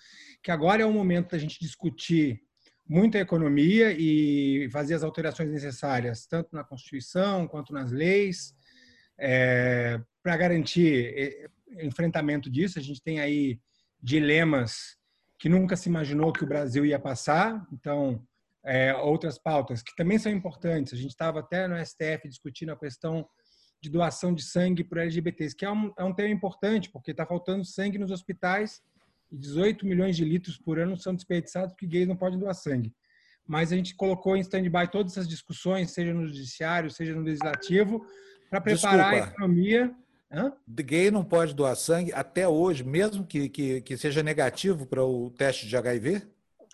[0.43, 2.43] que agora é o momento da gente discutir
[2.89, 8.55] muito a economia e fazer as alterações necessárias, tanto na Constituição quanto nas leis,
[9.19, 11.51] é, para garantir
[11.81, 12.79] enfrentamento disso.
[12.79, 13.59] A gente tem aí
[14.03, 14.97] dilemas
[15.39, 17.67] que nunca se imaginou que o Brasil ia passar.
[17.73, 18.23] Então,
[18.65, 20.93] é, outras pautas que também são importantes.
[20.93, 23.27] A gente estava até no STF discutindo a questão
[23.81, 27.25] de doação de sangue para LGBTs, que é um, é um tema importante, porque está
[27.25, 28.83] faltando sangue nos hospitais
[29.31, 32.93] e 18 milhões de litros por ano são desperdiçados porque gays não podem doar sangue.
[33.47, 38.05] Mas a gente colocou em stand-by todas essas discussões, seja no judiciário, seja no legislativo,
[38.51, 39.31] para preparar Desculpa.
[39.31, 39.95] a economia
[40.31, 40.53] Hã?
[40.69, 45.31] Gay não pode doar sangue até hoje, mesmo que, que, que seja negativo para o
[45.31, 46.23] teste de HIV?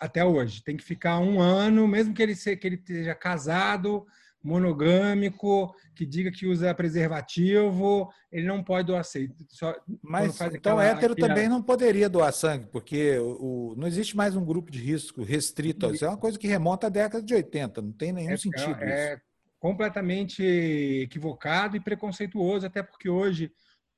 [0.01, 0.63] Até hoje.
[0.63, 4.05] Tem que ficar um ano, mesmo que ele, seja, que ele esteja casado,
[4.43, 9.35] monogâmico, que diga que usa preservativo, ele não pode doar sangue.
[9.49, 11.29] Só Mas então aquela, hétero aquela...
[11.29, 15.95] também não poderia doar sangue, porque o, não existe mais um grupo de risco restrito.
[15.95, 18.83] Isso é uma coisa que remonta à década de 80, não tem nenhum é, sentido
[18.83, 19.34] é, isso
[19.65, 23.51] completamente equivocado e preconceituoso, até porque hoje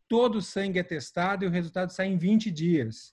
[0.06, 3.12] todo o sangue é testado e o resultado sai em 20 dias.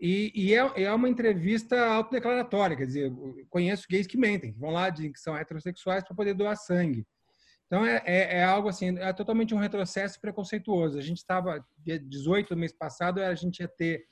[0.00, 3.12] E, e é, é, uma entrevista autodeclaratória, quer dizer,
[3.50, 7.04] conheço gays que mentem, vão lá, dizem que são heterossexuais para poder doar sangue.
[7.66, 10.96] Então é, é, é, algo assim, é totalmente um retrocesso preconceituoso.
[10.96, 14.04] A gente estava, dia 18 do mês passado, a gente ia ter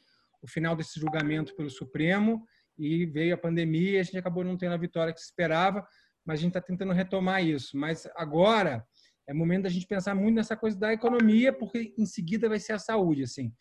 [0.42, 2.44] o final desse julgamento pelo Supremo
[2.76, 5.86] e veio a pandemia e a gente acabou não tendo a vitória que se esperava
[6.30, 7.76] mas a gente está tentando retomar isso.
[7.76, 8.86] Mas agora
[9.28, 12.72] é momento da gente pensar muito nessa coisa da economia, porque em seguida vai ser
[12.72, 13.24] a saúde.
[13.24, 13.52] Assim,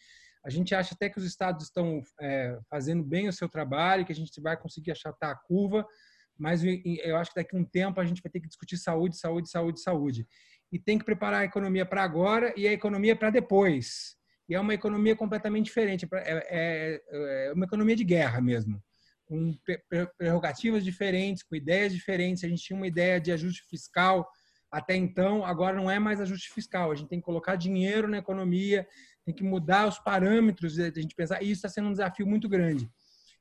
[0.46, 4.12] A gente acha até que os estados estão é, fazendo bem o seu trabalho, que
[4.12, 5.84] a gente vai conseguir achatar a curva,
[6.38, 9.18] mas eu acho que daqui a um tempo a gente vai ter que discutir saúde,
[9.18, 10.28] saúde, saúde, saúde.
[10.72, 14.16] E tem que preparar a economia para agora e a economia para depois.
[14.48, 18.80] E é uma economia completamente diferente, é, é, é uma economia de guerra mesmo,
[19.30, 19.56] com
[20.18, 22.44] prerrogativas diferentes, com ideias diferentes.
[22.44, 24.28] A gente tinha uma ideia de ajuste fiscal
[24.72, 26.92] até então, agora não é mais ajuste fiscal.
[26.92, 28.88] A gente tem que colocar dinheiro na economia,
[29.26, 31.42] tem que mudar os parâmetros a gente pensar.
[31.42, 32.90] E isso está sendo um desafio muito grande.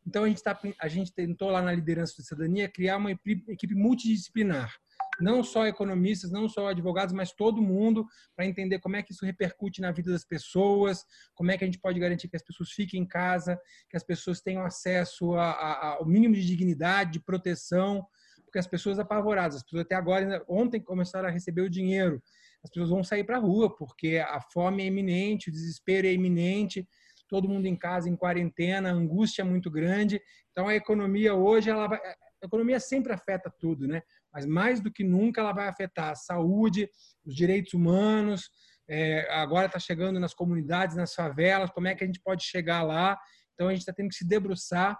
[0.07, 3.74] Então a gente tá, a gente tentou lá na liderança da cidadania criar uma equipe
[3.74, 4.74] multidisciplinar,
[5.21, 8.07] não só economistas, não só advogados, mas todo mundo
[8.37, 11.05] para entender como é que isso repercute na vida das pessoas,
[11.35, 13.61] como é que a gente pode garantir que as pessoas fiquem em casa,
[13.91, 18.07] que as pessoas tenham acesso a, a, ao mínimo de dignidade, de proteção,
[18.45, 22.23] porque as pessoas apavoradas, as pessoas até agora, ontem começaram a receber o dinheiro,
[22.64, 26.12] as pessoas vão sair para a rua porque a fome é iminente, o desespero é
[26.12, 26.89] iminente,
[27.29, 30.21] todo mundo em casa, em quarentena, a angústia é muito grande.
[30.51, 31.99] Então a economia hoje, ela vai,
[32.43, 34.03] a economia sempre afeta tudo, né?
[34.33, 36.89] Mas mais do que nunca ela vai afetar a saúde,
[37.24, 38.51] os direitos humanos.
[38.89, 41.70] É, agora está chegando nas comunidades, nas favelas.
[41.70, 43.18] Como é que a gente pode chegar lá?
[43.55, 44.99] Então a gente está tendo que se debruçar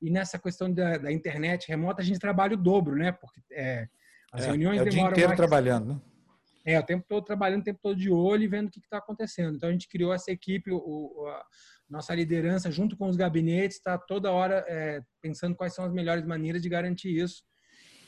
[0.00, 3.12] e nessa questão da, da, internet remota a gente trabalha o dobro, né?
[3.12, 3.86] Porque é,
[4.32, 6.00] as é, reuniões é o dia inteiro trabalhando, né?
[6.64, 8.98] É, o tempo todo trabalhando, o tempo todo de olho e vendo o que está
[8.98, 9.56] acontecendo.
[9.56, 11.44] Então a gente criou essa equipe, o, a
[11.88, 16.26] nossa liderança, junto com os gabinetes, está toda hora é, pensando quais são as melhores
[16.26, 17.42] maneiras de garantir isso.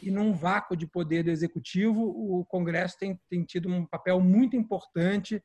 [0.02, 4.56] E num vácuo de poder do executivo, o Congresso tem, tem tido um papel muito
[4.56, 5.42] importante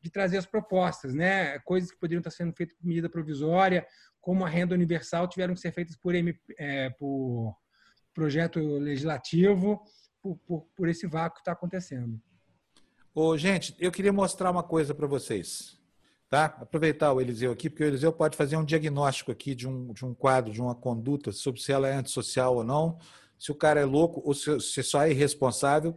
[0.00, 1.58] de trazer as propostas, né?
[1.60, 3.86] Coisas que poderiam estar sendo feitas por medida provisória,
[4.20, 7.56] como a renda universal, tiveram que ser feitas por, é, por
[8.12, 9.82] projeto legislativo,
[10.22, 12.20] por, por, por esse vácuo que está acontecendo.
[13.14, 15.78] Ô, gente, eu queria mostrar uma coisa para vocês.
[16.28, 16.46] Tá?
[16.46, 20.04] Aproveitar o Eliseu aqui, porque o Eliseu pode fazer um diagnóstico aqui de um, de
[20.04, 22.98] um quadro, de uma conduta, sobre se ela é antissocial ou não,
[23.44, 25.94] se o cara é louco ou se, se só é irresponsável.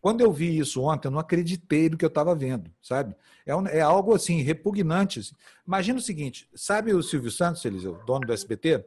[0.00, 3.14] Quando eu vi isso ontem, eu não acreditei no que eu estava vendo, sabe?
[3.46, 5.20] É, um, é, algo assim, repugnante.
[5.20, 5.36] Assim.
[5.64, 8.84] Imagina o seguinte: sabe o Silvio Santos, Eliseu, dono do SBT?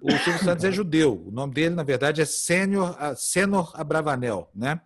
[0.00, 1.24] O Silvio Santos é judeu.
[1.26, 4.80] O nome dele, na verdade, é Sênior, Senor Abravanel, né?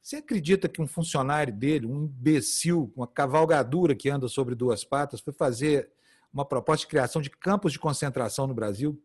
[0.00, 5.20] Você acredita que um funcionário dele, um imbecil, uma cavalgadura que anda sobre duas patas,
[5.20, 5.90] foi fazer
[6.32, 8.98] uma proposta de criação de campos de concentração no Brasil?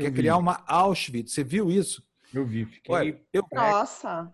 [0.00, 0.16] Eu Quer vi.
[0.16, 1.32] criar uma Auschwitz?
[1.34, 2.02] Você viu isso?
[2.32, 2.64] Eu vi.
[2.64, 2.94] Fiquei...
[2.94, 3.44] Olha, eu...
[3.52, 4.32] Nossa!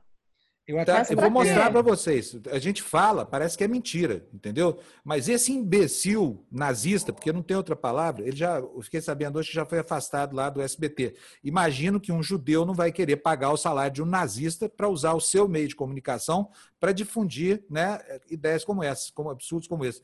[0.66, 2.36] Eu, tá, eu vou mostrar para vocês.
[2.50, 4.80] A gente fala, parece que é mentira, entendeu?
[5.04, 9.50] Mas esse imbecil nazista, porque não tem outra palavra, ele já, eu fiquei sabendo hoje
[9.50, 11.14] que já foi afastado lá do SBT.
[11.44, 15.14] Imagino que um judeu não vai querer pagar o salário de um nazista para usar
[15.14, 16.50] o seu meio de comunicação
[16.80, 20.02] para difundir né, ideias como essas, como absurdos como esse.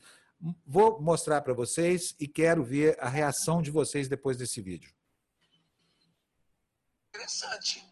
[0.65, 4.91] Vou mostrar para vocês e quero ver a reação de vocês depois desse vídeo.
[7.13, 7.87] Interessante.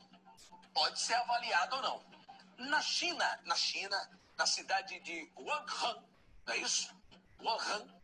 [0.73, 2.11] Pode ser avaliado ou não
[2.69, 6.03] na China, na China, na cidade de Wuhan,
[6.45, 6.93] não é isso?
[7.39, 8.01] Wuhan,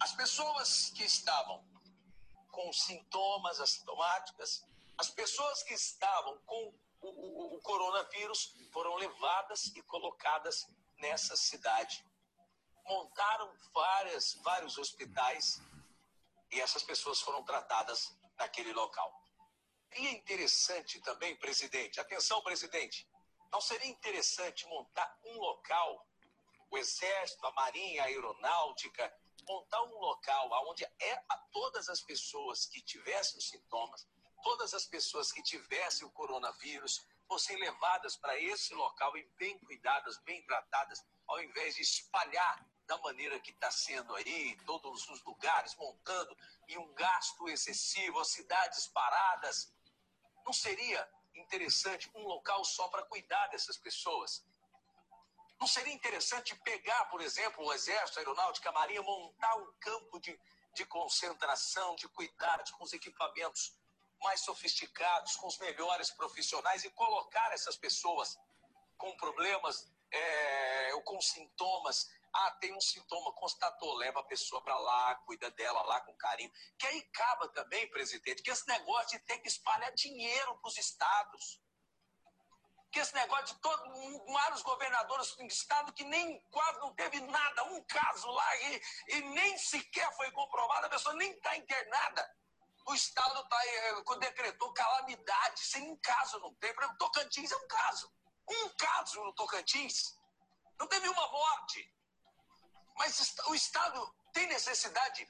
[0.00, 1.64] as pessoas que estavam
[2.50, 4.64] com sintomas assintomáticas,
[4.98, 10.66] as pessoas que estavam com o, o, o coronavírus foram levadas e colocadas
[10.98, 12.04] nessa cidade.
[12.84, 15.60] Montaram várias, vários hospitais
[16.50, 19.25] e essas pessoas foram tratadas naquele local.
[19.98, 23.08] É interessante também, presidente, atenção, presidente,
[23.50, 26.06] não seria interessante montar um local,
[26.70, 29.10] o Exército, a Marinha, a Aeronáutica,
[29.48, 34.06] montar um local onde é a todas as pessoas que tivessem os sintomas,
[34.42, 40.18] todas as pessoas que tivessem o coronavírus, fossem levadas para esse local e bem cuidadas,
[40.18, 45.24] bem tratadas, ao invés de espalhar da maneira que está sendo aí, em todos os
[45.24, 46.36] lugares, montando,
[46.68, 49.74] e um gasto excessivo, as cidades paradas.
[50.46, 54.46] Não seria interessante um local só para cuidar dessas pessoas?
[55.58, 60.20] Não seria interessante pegar, por exemplo, o Exército, a Aeronáutica, a Marinha, montar um campo
[60.20, 60.38] de,
[60.74, 63.76] de concentração, de cuidados, com os equipamentos
[64.22, 68.38] mais sofisticados, com os melhores profissionais e colocar essas pessoas
[68.96, 74.78] com problemas é, ou com sintomas ah, tem um sintoma, constatou, leva a pessoa para
[74.78, 76.50] lá, cuida dela lá com carinho.
[76.78, 80.76] Que aí acaba também, presidente, que esse negócio de ter que espalhar dinheiro para os
[80.76, 81.60] estados.
[82.90, 87.64] Que esse negócio de todo, vários governadores do estado que nem quase não teve nada,
[87.64, 92.36] um caso lá e, e nem sequer foi comprovado, a pessoa nem está internada.
[92.86, 96.72] O Estado tá, é, decretou calamidade, sem um caso não tem.
[96.72, 98.12] Para Tocantins é um caso.
[98.48, 100.16] Um caso no Tocantins.
[100.78, 101.92] Não teve uma morte.
[102.96, 105.28] Mas o Estado tem necessidade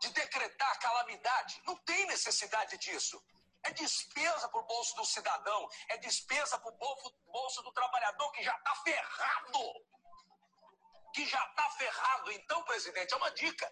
[0.00, 1.62] de decretar calamidade.
[1.66, 3.22] Não tem necessidade disso.
[3.62, 8.42] É despesa para o bolso do cidadão, é despesa para o bolso do trabalhador que
[8.42, 9.58] já está ferrado.
[11.14, 12.32] Que já está ferrado.
[12.32, 13.70] Então, presidente, é uma dica.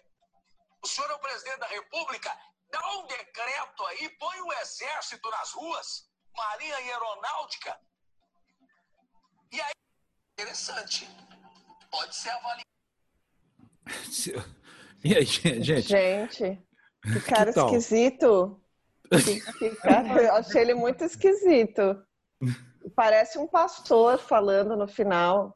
[0.81, 5.51] O senhor é o presidente da República, dá um decreto aí, põe o exército nas
[5.51, 7.81] ruas, marinha e aeronáutica.
[9.51, 9.73] E aí,
[10.33, 11.07] interessante,
[11.89, 12.63] pode ser avaliado.
[15.03, 15.25] E aí,
[15.63, 15.81] gente?
[15.81, 16.61] Gente,
[17.01, 18.59] que cara que esquisito.
[19.09, 22.01] Que, que cara, eu achei ele muito esquisito.
[22.95, 25.55] Parece um pastor falando no final.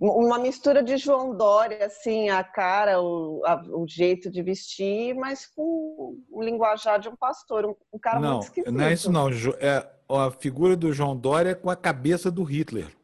[0.00, 5.44] Uma mistura de João Dória, assim, a cara, o, a, o jeito de vestir, mas
[5.44, 8.72] com o linguajar de um pastor, um, um cara não, muito esquisito.
[8.72, 9.28] Não é isso não,
[9.58, 12.94] é a figura do João Dória com a cabeça do Hitler,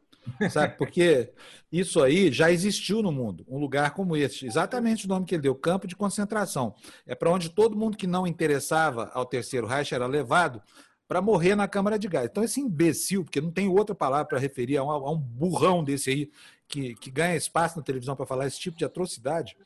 [0.50, 0.76] sabe?
[0.76, 1.32] Porque
[1.70, 5.42] isso aí já existiu no mundo, um lugar como esse, exatamente o nome que ele
[5.42, 6.74] deu, campo de concentração.
[7.06, 10.62] É para onde todo mundo que não interessava ao Terceiro Reich era levado
[11.08, 12.28] para morrer na Câmara de Gás.
[12.30, 15.82] Então, esse imbecil, porque não tem outra palavra para referir a um, a um, burrão
[15.82, 16.30] desse aí,
[16.68, 19.56] que, que ganha espaço na televisão para falar esse tipo de atrocidade,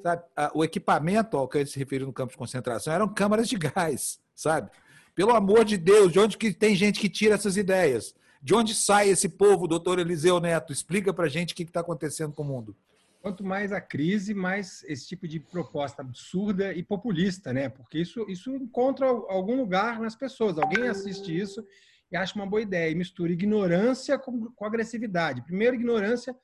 [0.00, 0.22] sabe?
[0.54, 4.20] O equipamento ao que ele se referiu no campo de concentração eram câmaras de gás,
[4.32, 4.70] sabe?
[5.12, 8.14] Pelo amor de Deus, de onde que tem gente que tira essas ideias?
[8.42, 10.72] De onde sai esse povo, doutor Eliseu Neto?
[10.72, 12.76] Explica para gente o que está acontecendo com o mundo.
[13.20, 17.68] Quanto mais a crise, mais esse tipo de proposta absurda e populista, né?
[17.68, 20.58] Porque isso, isso encontra algum lugar nas pessoas.
[20.58, 21.64] Alguém assiste isso
[22.10, 25.44] e acha uma boa ideia e mistura ignorância com, com agressividade.
[25.44, 26.34] Primeiro, ignorância,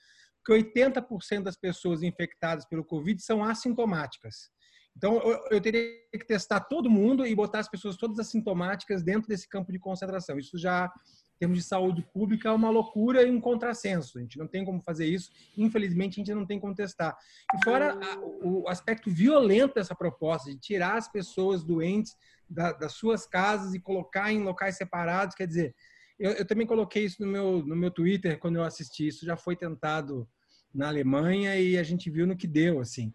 [0.47, 4.51] porque 80% das pessoas infectadas pelo Covid são assintomáticas.
[4.97, 5.83] Então, eu, eu, teria
[6.13, 10.39] que testar todo mundo e botar as pessoas todas assintomáticas dentro desse campo de concentração.
[10.39, 10.93] Isso já
[11.39, 14.19] termos de saúde pública, é uma loucura e um contrassenso.
[14.19, 15.31] A gente não tem como fazer isso.
[15.57, 17.17] Infelizmente, a gente não tem como testar.
[17.55, 22.17] E fora a, o aspecto violento dessa proposta, de tirar as pessoas doentes
[22.49, 25.75] da, das suas casas e colocar em locais separados, quer dizer,
[26.19, 29.07] eu, eu, também coloquei isso no meu, no meu Twitter quando eu assisti.
[29.07, 30.29] Isso já foi tentado
[30.75, 33.13] na Alemanha e a gente viu no que deu, assim.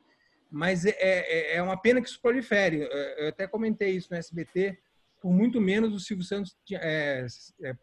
[0.49, 2.87] Mas é, é, é uma pena que isso prolifere.
[3.17, 4.77] Eu até comentei isso no SBT.
[5.19, 7.25] Por muito menos o Silvio Santos é,
[7.63, 7.75] é,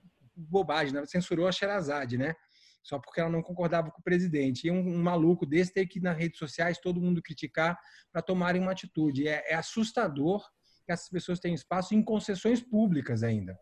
[0.49, 1.05] bobagem, né?
[1.07, 2.35] censurou a Sherazade, né?
[2.83, 4.67] Só porque ela não concordava com o presidente.
[4.67, 7.79] E um, um maluco desse ter que ir nas redes sociais todo mundo criticar
[8.11, 9.29] para tomarem uma atitude.
[9.29, 10.43] É, é assustador
[10.85, 13.59] que essas pessoas tenham espaço em concessões públicas ainda,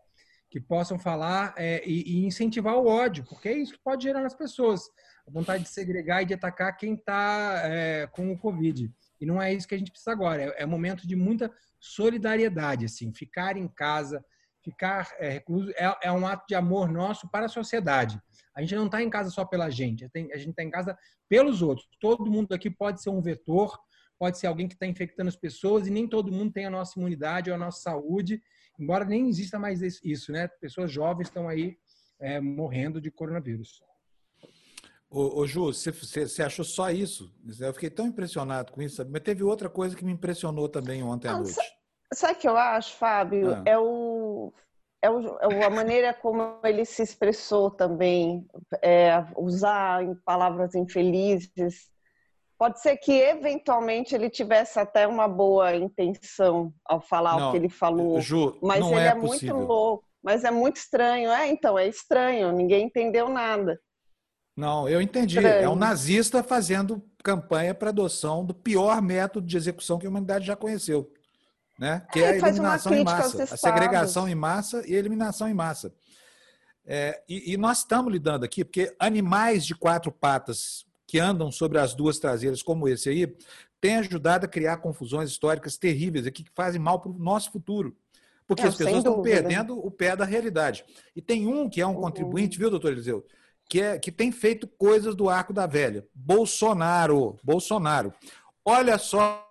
[0.49, 4.21] que possam falar é, e, e, incentivar o ódio, porque é isso que pode gerar
[4.21, 4.81] nas pessoas
[5.27, 8.91] a vontade de segregar e de atacar quem está é, com o Covid.
[9.21, 10.41] E não é isso que a gente precisa agora.
[10.41, 14.23] É, é momento de muita solidariedade, assim, ficar em casa,
[14.63, 18.21] ficar é, recluso é, é, um ato de amor nosso para a sociedade.
[18.55, 20.97] A gente não está em casa só pela gente, a gente está em casa
[21.27, 21.87] pelos outros.
[21.99, 23.79] Todo mundo aqui pode ser um vetor,
[24.17, 26.99] pode ser alguém que está infectando as pessoas e nem todo mundo tem a nossa
[26.99, 28.41] imunidade ou a nossa saúde,
[28.77, 30.47] embora nem exista mais isso, né?
[30.59, 31.77] Pessoas jovens estão aí
[32.19, 33.81] é, morrendo de coronavírus.
[35.09, 37.33] Ô, ô Ju, você, você, achou só isso?
[37.59, 41.27] Eu fiquei tão impressionado com isso, mas teve outra coisa que me impressionou também ontem
[41.27, 41.55] à noite.
[42.13, 43.53] Sabe o que eu acho, Fábio?
[43.53, 43.63] Ah.
[43.65, 44.51] É, o,
[45.01, 48.47] é, o, é a maneira como ele se expressou também,
[48.81, 51.89] é, usar palavras infelizes.
[52.57, 57.57] Pode ser que eventualmente ele tivesse até uma boa intenção ao falar não, o que
[57.57, 60.03] ele falou, Ju, mas ele é, é muito louco.
[60.21, 61.47] Mas é muito estranho, é?
[61.47, 63.79] Então, é estranho, ninguém entendeu nada.
[64.57, 65.37] Não, eu entendi.
[65.37, 65.63] Estranho.
[65.63, 70.45] É um nazista fazendo campanha para adoção do pior método de execução que a humanidade
[70.45, 71.09] já conheceu
[71.79, 72.05] né?
[72.11, 75.53] que é, é a eliminação em massa, a segregação em massa e a eliminação em
[75.53, 75.93] massa.
[76.85, 81.77] É, e, e, nós estamos lidando aqui, porque animais de quatro patas que andam sobre
[81.77, 83.35] as duas traseiras, como esse aí,
[83.79, 87.95] têm ajudado a criar confusões históricas terríveis aqui que fazem mal para o nosso futuro.
[88.47, 90.83] Porque as pessoas estão perdendo o pé da realidade.
[91.15, 92.01] E tem um que é um uhum.
[92.01, 93.23] contribuinte, viu, doutor Eliseu?
[93.69, 96.07] Que, é, que tem feito coisas do arco da velha.
[96.15, 97.37] Bolsonaro.
[97.43, 98.11] Bolsonaro.
[98.65, 99.48] Olha só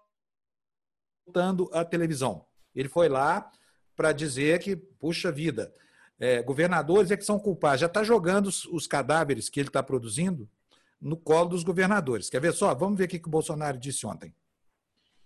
[1.29, 2.45] voltando à televisão.
[2.75, 3.51] Ele foi lá
[3.95, 5.73] para dizer que, puxa vida,
[6.19, 7.81] é, governadores é que são culpados.
[7.81, 10.49] Já está jogando os, os, cadáveres que ele está produzindo
[11.01, 12.31] no colo dos governadores.
[12.31, 12.75] Quer ver só?
[12.75, 14.35] Vamos ver o que, que o Bolsonaro disse ontem.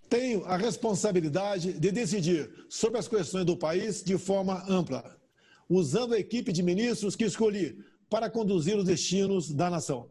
[0.08, 5.16] Tenho a responsabilidade de decidir sobre as questões do país de forma ampla,
[5.68, 7.78] usando a equipe de ministros que escolhi
[8.10, 10.10] para conduzir os destinos da nação.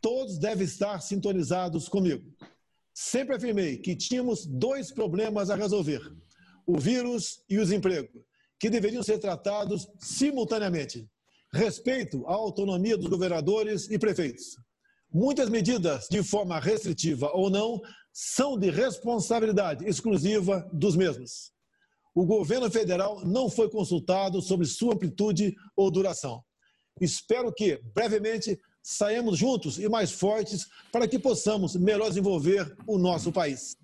[0.00, 2.24] Todos devem estar sintonizados comigo.
[2.94, 6.00] Sempre afirmei que tínhamos dois problemas a resolver:
[6.64, 8.24] o vírus e o desemprego,
[8.58, 11.10] que deveriam ser tratados simultaneamente.
[11.52, 14.56] Respeito à autonomia dos governadores e prefeitos.
[15.12, 17.80] Muitas medidas, de forma restritiva ou não,
[18.12, 21.52] são de responsabilidade exclusiva dos mesmos.
[22.14, 26.42] O governo federal não foi consultado sobre sua amplitude ou duração.
[27.00, 33.32] Espero que, brevemente, saímos juntos e mais fortes para que possamos melhor desenvolver o nosso
[33.32, 33.74] país.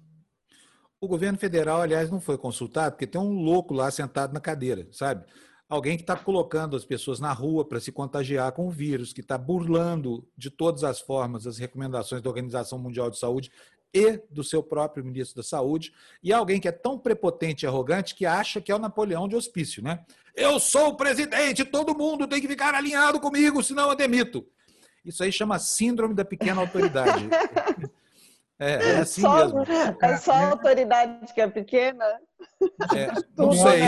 [1.00, 4.86] O governo federal, aliás, não foi consultado porque tem um louco lá sentado na cadeira,
[4.92, 5.24] sabe?
[5.66, 9.22] Alguém que está colocando as pessoas na rua para se contagiar com o vírus, que
[9.22, 13.50] está burlando de todas as formas as recomendações da Organização Mundial de Saúde
[13.94, 18.14] e do seu próprio ministro da Saúde, e alguém que é tão prepotente e arrogante
[18.14, 20.04] que acha que é o Napoleão de hospício, né?
[20.34, 24.46] Eu sou o presidente, todo mundo tem que ficar alinhado comigo, senão eu demito.
[25.04, 27.28] Isso aí chama síndrome da pequena autoridade.
[28.62, 29.64] É, é assim só, mesmo.
[30.02, 32.04] É só a autoridade que é pequena?
[32.94, 33.80] É, não sei.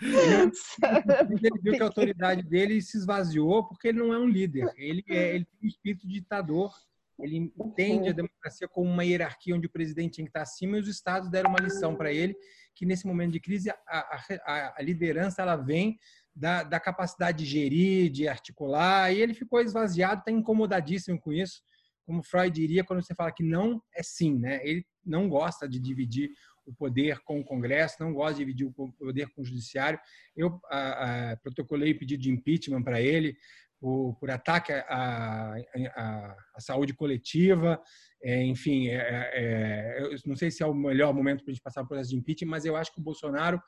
[0.00, 4.68] Ele viu que a autoridade dele se esvaziou porque ele não é um líder.
[4.76, 6.74] Ele, é, ele tem um espírito ditador.
[7.20, 10.80] Ele entende a democracia como uma hierarquia onde o presidente tem que estar acima e
[10.80, 12.34] os estados deram uma lição para ele
[12.74, 15.98] que nesse momento de crise a, a, a liderança ela vem
[16.34, 21.62] da, da, capacidade de gerir, de articular, e ele ficou esvaziado, está incomodadíssimo com isso
[22.10, 24.60] como Freud diria quando você fala que não é sim, né?
[24.66, 26.28] Ele não gosta de dividir
[26.66, 29.98] o poder com o Congresso, não gosta de dividir o poder com o Judiciário.
[30.36, 33.36] Eu a, a, protocolei pedido de impeachment para ele
[33.78, 35.54] por, por ataque à,
[35.96, 37.80] à, à, saúde coletiva.
[38.22, 41.54] É, enfim, é, é, é eu não sei se é o melhor momento para a
[41.54, 43.62] gente passar o processo de impeachment, mas eu acho que o Bolsonaro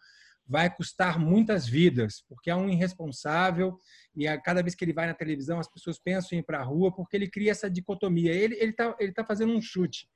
[0.47, 3.78] vai custar muitas vidas, porque é um irresponsável
[4.14, 6.61] e a cada vez que ele vai na televisão as pessoas pensam em ir para
[6.61, 8.32] a rua porque ele cria essa dicotomia.
[8.32, 10.09] Ele ele está ele tá fazendo um chute.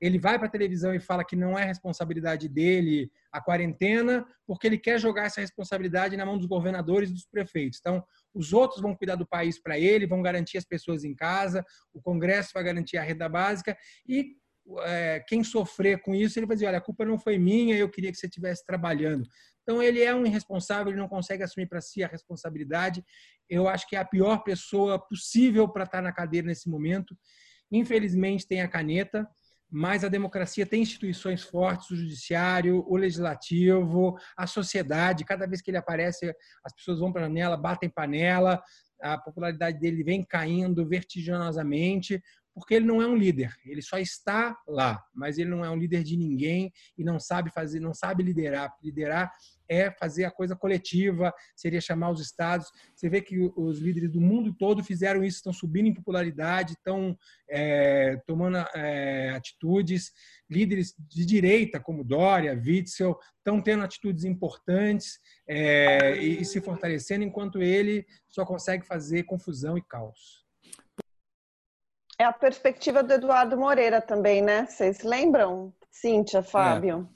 [0.00, 4.66] Ele vai para a televisão e fala que não é responsabilidade dele a quarentena, porque
[4.66, 7.78] ele quer jogar essa responsabilidade na mão dos governadores e dos prefeitos.
[7.80, 8.04] Então,
[8.34, 11.64] os outros vão cuidar do país para ele, vão garantir as pessoas em casa,
[11.94, 14.34] o Congresso vai garantir a renda básica e
[14.80, 17.88] é, quem sofrer com isso, ele vai dizer: olha, a culpa não foi minha, eu
[17.88, 19.28] queria que você estivesse trabalhando.
[19.62, 23.04] Então, ele é um irresponsável, ele não consegue assumir para si a responsabilidade.
[23.48, 27.16] Eu acho que é a pior pessoa possível para estar na cadeira nesse momento.
[27.70, 29.28] Infelizmente, tem a caneta,
[29.70, 35.24] mas a democracia tem instituições fortes, o judiciário, o legislativo, a sociedade.
[35.24, 38.62] Cada vez que ele aparece, as pessoas vão para a janela, batem panela,
[39.00, 42.22] a popularidade dele vem caindo vertiginosamente,
[42.54, 45.76] porque ele não é um líder, ele só está lá, mas ele não é um
[45.76, 48.72] líder de ninguém e não sabe fazer, não sabe liderar.
[48.82, 49.32] Liderar
[49.68, 52.70] é fazer a coisa coletiva, seria chamar os estados.
[52.94, 57.16] Você vê que os líderes do mundo todo fizeram isso, estão subindo em popularidade, estão
[57.48, 60.12] é, tomando é, atitudes.
[60.50, 67.24] Líderes de direita, como Dória, Witzel, estão tendo atitudes importantes é, e, e se fortalecendo,
[67.24, 70.41] enquanto ele só consegue fazer confusão e caos.
[72.22, 74.64] É a perspectiva do Eduardo Moreira também, né?
[74.66, 75.74] Vocês lembram?
[75.90, 77.08] Cíntia, Fábio.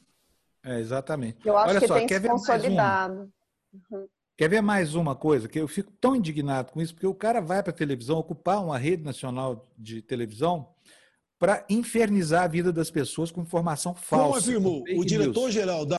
[0.65, 1.47] É, é exatamente.
[1.47, 3.33] Eu acho Olha que só, tem quer se consolidado.
[3.73, 4.09] Uhum.
[4.37, 5.49] Quer ver mais uma coisa?
[5.49, 8.61] Que eu fico tão indignado com isso, porque o cara vai para a televisão ocupar
[8.61, 10.75] uma rede nacional de televisão
[11.39, 14.27] para infernizar a vida das pessoas com informação falsa.
[14.27, 15.99] Como afirmou o diretor-geral da.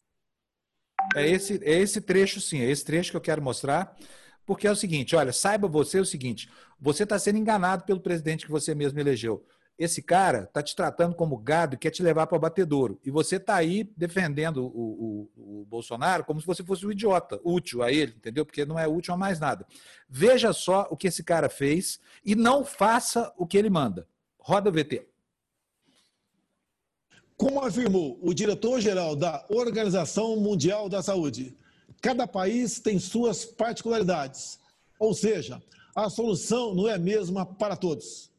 [1.16, 3.96] É esse, é esse trecho, sim, é esse trecho que eu quero mostrar.
[4.48, 8.46] Porque é o seguinte, olha, saiba você o seguinte, você está sendo enganado pelo presidente
[8.46, 9.46] que você mesmo elegeu.
[9.78, 12.98] Esse cara está te tratando como gado e quer te levar para o batedouro.
[13.04, 17.40] E você está aí defendendo o, o, o, Bolsonaro como se você fosse um idiota,
[17.44, 18.46] útil a ele, entendeu?
[18.46, 19.68] Porque não é útil a mais nada.
[20.10, 24.08] Veja só o que esse cara fez e não faça o que ele manda.
[24.40, 25.06] Roda o VT.
[27.36, 31.56] Como afirmou o diretor-geral da Organização Mundial da Saúde,
[32.02, 34.60] Cada país tem suas particularidades,
[35.00, 35.62] ou seja,
[35.96, 38.32] a solução não é a mesma para todos.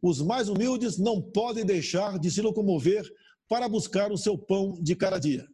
[0.00, 3.04] Os mais humildes não podem deixar de se locomover
[3.48, 5.46] para buscar o seu pão de cada dia.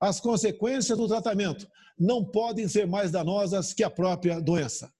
[0.00, 1.68] As consequências do tratamento
[1.98, 4.92] não podem ser mais danosas que a própria doença.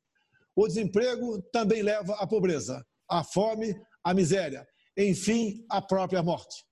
[0.54, 6.67] O desemprego também leva à pobreza, à fome, à miséria, enfim, à própria morte.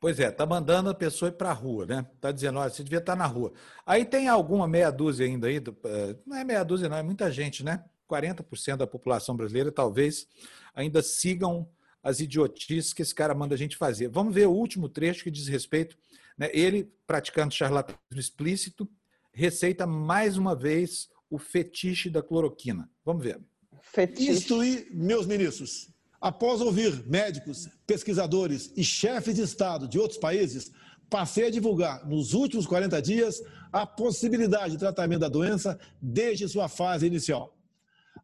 [0.00, 2.06] Pois é, tá mandando a pessoa ir para a rua, né?
[2.20, 3.52] Tá dizendo, olha, você devia estar tá na rua.
[3.84, 7.30] Aí tem alguma meia dúzia ainda aí, eh, não é meia dúzia, não, é muita
[7.32, 7.84] gente, né?
[8.08, 10.26] 40% da população brasileira talvez
[10.74, 11.68] ainda sigam
[12.00, 14.08] as idiotices que esse cara manda a gente fazer.
[14.08, 15.96] Vamos ver o último trecho que diz respeito,
[16.38, 16.48] né?
[16.52, 18.88] Ele praticando charlatanismo explícito,
[19.32, 22.88] receita mais uma vez o fetiche da cloroquina.
[23.04, 23.40] Vamos ver.
[23.82, 24.30] Fetiche.
[24.30, 30.72] Instruir meus ministros Após ouvir médicos, pesquisadores e chefes de Estado de outros países,
[31.08, 33.40] passei a divulgar, nos últimos 40 dias,
[33.72, 37.56] a possibilidade de tratamento da doença desde sua fase inicial.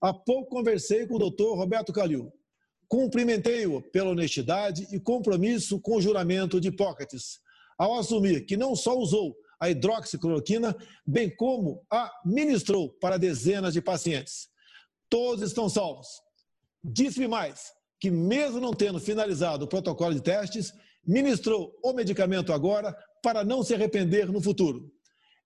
[0.01, 2.33] Há pouco conversei com o doutor Roberto Calil.
[2.89, 7.41] Cumprimentei-o pela honestidade e compromisso com o juramento de Hipócrates,
[7.79, 10.77] ao assumir que não só usou a hidroxicloroquina,
[11.07, 14.49] bem como a ministrou para dezenas de pacientes.
[15.09, 16.09] Todos estão salvos.
[16.83, 17.74] Disse-me mais
[18.05, 20.75] que, mesmo não tendo finalizado o protocolo de testes,
[21.07, 24.93] ministrou o medicamento agora para não se arrepender no futuro.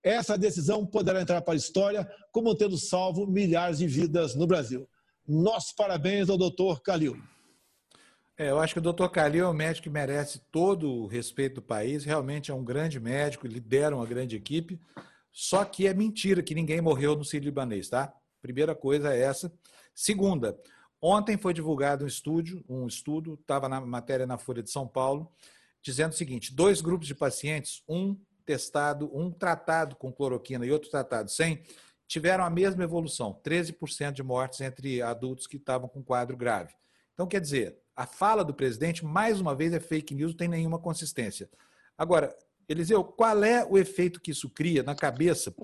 [0.03, 4.89] Essa decisão poderá entrar para a história como tendo salvo milhares de vidas no Brasil.
[5.25, 7.17] Nossos parabéns ao doutor Calil.
[8.37, 11.57] É, eu acho que o doutor Calil é um médico que merece todo o respeito
[11.57, 14.81] do país, realmente é um grande médico, lidera uma grande equipe,
[15.31, 18.13] só que é mentira que ninguém morreu no Sírio Libanês, tá?
[18.43, 19.53] Primeira coisa é essa.
[19.95, 20.59] Segunda,
[21.01, 25.31] ontem foi divulgado um estudo, um estudo, estava na matéria na Folha de São Paulo,
[25.83, 30.91] dizendo o seguinte: dois grupos de pacientes, um testado, um tratado com cloroquina e outro
[30.91, 31.63] tratado sem,
[32.07, 36.73] tiveram a mesma evolução, 13% de mortes entre adultos que estavam com quadro grave.
[37.13, 40.49] Então, quer dizer, a fala do presidente, mais uma vez, é fake news, não tem
[40.49, 41.51] nenhuma consistência.
[41.97, 42.35] Agora,
[42.69, 45.55] Eliseu, qual é o efeito que isso cria na cabeça,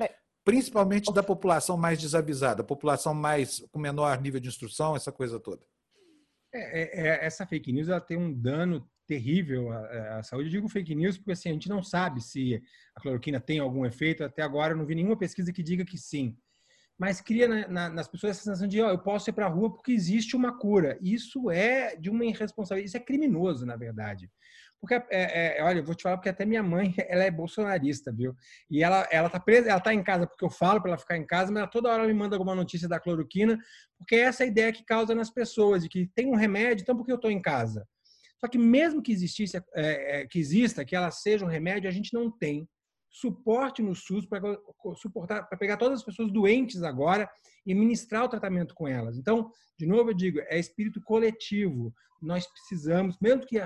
[0.44, 5.62] principalmente da população mais desavisada, população mais com menor nível de instrução, essa coisa toda?
[6.52, 10.48] É, é, é essa fake news ela tem um dano terrível à, à, saúde.
[10.48, 12.62] Eu digo fake news porque assim, a gente não sabe se
[12.94, 14.22] a cloroquina tem algum efeito.
[14.22, 16.36] Até agora eu não vi nenhuma pesquisa que diga que sim.
[16.96, 19.48] Mas cria na, na, nas pessoas essa sensação de, ó, eu posso ir para a
[19.48, 20.96] rua porque existe uma cura.
[21.02, 24.30] Isso é de uma irresponsabilidade, isso é criminoso, na verdade.
[24.86, 28.12] Porque, é, é, olha, eu vou te falar porque até minha mãe, ela é bolsonarista,
[28.12, 28.34] viu?
[28.70, 31.16] E ela, ela tá presa, ela tá em casa porque eu falo para ela ficar
[31.16, 33.58] em casa, mas toda hora ela me manda alguma notícia da cloroquina,
[33.98, 37.04] porque é essa ideia que causa nas pessoas, de que tem um remédio, então por
[37.06, 37.86] que eu estou em casa?
[38.38, 39.62] Só que mesmo que existisse, é,
[40.20, 42.68] é, que exista, que ela seja um remédio, a gente não tem
[43.14, 44.58] suporte no SUS para
[44.96, 47.30] suportar, para pegar todas as pessoas doentes agora
[47.64, 49.16] e ministrar o tratamento com elas.
[49.16, 51.94] Então, de novo eu digo, é espírito coletivo.
[52.20, 53.56] Nós precisamos, mesmo que,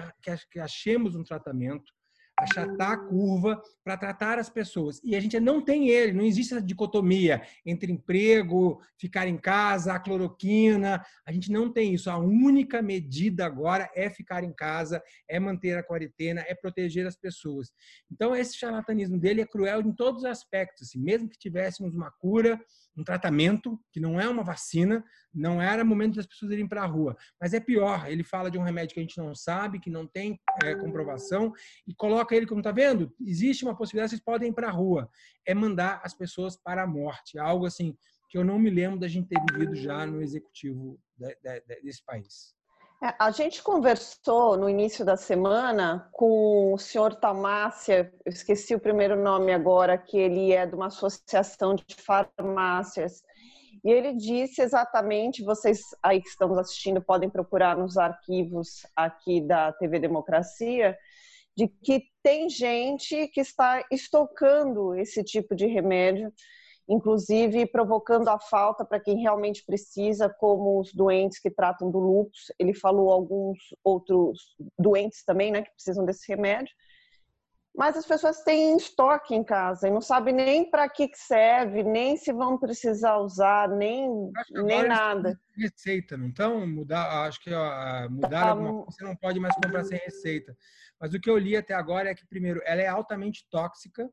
[0.61, 1.91] achemos um tratamento,
[2.39, 5.01] achatar a curva para tratar as pessoas.
[5.03, 9.93] E a gente não tem ele, não existe essa dicotomia entre emprego, ficar em casa,
[9.93, 11.05] a cloroquina.
[11.27, 12.11] A gente não tem isso.
[12.11, 17.17] A única medida agora é ficar em casa, é manter a quarentena, é proteger as
[17.17, 17.73] pessoas.
[18.11, 20.89] Então, esse charlatanismo dele é cruel em todos os aspectos.
[20.89, 22.61] Assim, mesmo que tivéssemos uma cura,
[22.99, 26.87] um tratamento, que não é uma vacina, não era momento das pessoas irem para a
[26.87, 27.17] rua.
[27.41, 30.07] Mas é pior, ele fala de um remédio que a gente não sabe, que não
[30.07, 31.53] tem é, comprovação,
[31.87, 33.15] e coloca ele como, tá vendo?
[33.25, 35.09] Existe uma possibilidade, vocês podem ir para a rua.
[35.47, 37.39] É mandar as pessoas para a morte.
[37.39, 37.97] Algo assim
[38.29, 41.83] que eu não me lembro da gente ter vivido já no executivo de, de, de,
[41.83, 42.58] desse país.
[43.01, 48.81] É, a gente conversou no início da semana com o senhor Tamácia, eu esqueci o
[48.81, 53.23] primeiro nome agora, que ele é de uma associação de farmácias.
[53.85, 59.73] E ele disse exatamente, vocês aí que estamos assistindo podem procurar nos arquivos aqui da
[59.73, 60.99] TV Democracia,
[61.57, 66.33] de que tem gente que está estocando esse tipo de remédio
[66.89, 72.51] inclusive provocando a falta para quem realmente precisa, como os doentes que tratam do lúpus.
[72.59, 76.75] Ele falou alguns outros doentes também, né, que precisam desse remédio.
[77.77, 82.17] Mas as pessoas têm estoque em casa e não sabem nem para que serve, nem
[82.17, 84.11] se vão precisar usar, nem,
[84.51, 85.39] nem nada.
[85.57, 89.99] Receita, não então mudar, acho que ó, mudar tá, você não pode mais comprar sem
[89.99, 90.57] receita.
[90.99, 94.11] Mas o que eu li até agora é que primeiro, ela é altamente tóxica,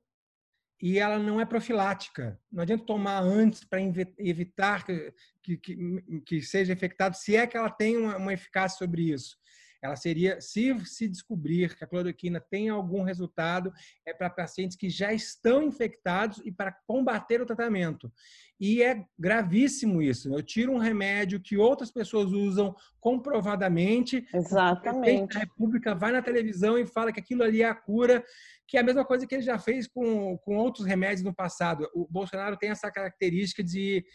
[0.81, 2.39] e ela não é profilática.
[2.51, 3.79] Não adianta tomar antes para
[4.17, 5.77] evitar que, que,
[6.25, 9.37] que, seja infectado, se é que ela tem uma, uma eficácia sobre isso.
[9.85, 13.71] Ela seria, se se descobrir que a cloroquina tem algum resultado,
[14.05, 18.11] é para pacientes que já estão infectados e para combater o tratamento.
[18.59, 20.33] E é gravíssimo isso.
[20.33, 24.25] Eu tiro um remédio que outras pessoas usam comprovadamente.
[24.33, 25.37] Exatamente.
[25.37, 28.23] A República vai na televisão e fala que aquilo ali é a cura,
[28.67, 31.87] que é a mesma coisa que ele já fez com, com outros remédios no passado.
[31.93, 34.05] O Bolsonaro tem essa característica de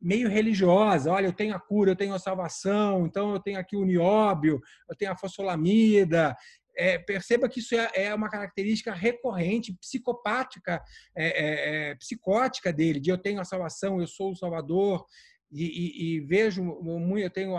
[0.00, 1.10] meio religiosa.
[1.10, 4.60] Olha, eu tenho a cura, eu tenho a salvação, então eu tenho aqui o nióbio,
[4.88, 6.36] eu tenho a fosfolamida.
[6.76, 10.82] É, perceba que isso é, é, uma característica recorrente, psicopática,
[11.14, 15.04] é, é, é, psicótica dele, de eu tenho a salvação, eu sou o salvador.
[15.52, 16.62] E, e, e vejo,
[17.18, 17.54] eu tenho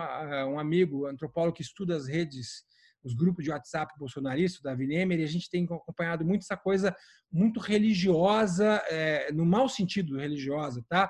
[0.47, 2.63] um amigo antropólogo que estuda as redes
[3.03, 6.95] os grupos de WhatsApp bolsonaristas, Davi Nemer, e a gente tem acompanhado muito essa coisa
[7.31, 11.09] muito religiosa, é, no mau sentido religiosa, tá?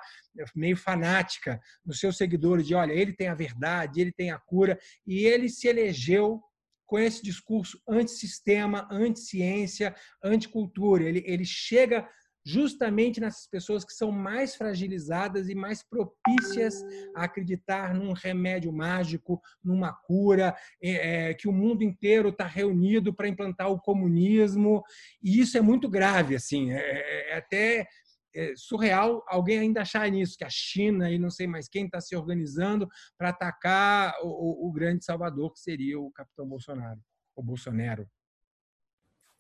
[0.56, 4.80] Meio fanática nos seus seguidores, de olha, ele tem a verdade, ele tem a cura,
[5.06, 6.42] e ele se elegeu
[6.86, 11.06] com esse discurso antissistema, anti-ciência, anticultura.
[11.06, 12.06] Ele, ele chega
[12.46, 16.84] justamente nessas pessoas que são mais fragilizadas e mais propícias
[17.16, 23.28] a acreditar num remédio mágico, numa cura, é, que o mundo inteiro está reunido para
[23.28, 24.84] implantar o comunismo.
[25.24, 27.88] E isso é muito grave, assim, é, é até
[28.34, 32.00] é surreal alguém ainda achar nisso, que a China e não sei mais quem está
[32.00, 32.88] se organizando
[33.18, 37.00] para atacar o, o, grande salvador, que seria o capitão Bolsonaro,
[37.36, 38.08] o Bolsonaro.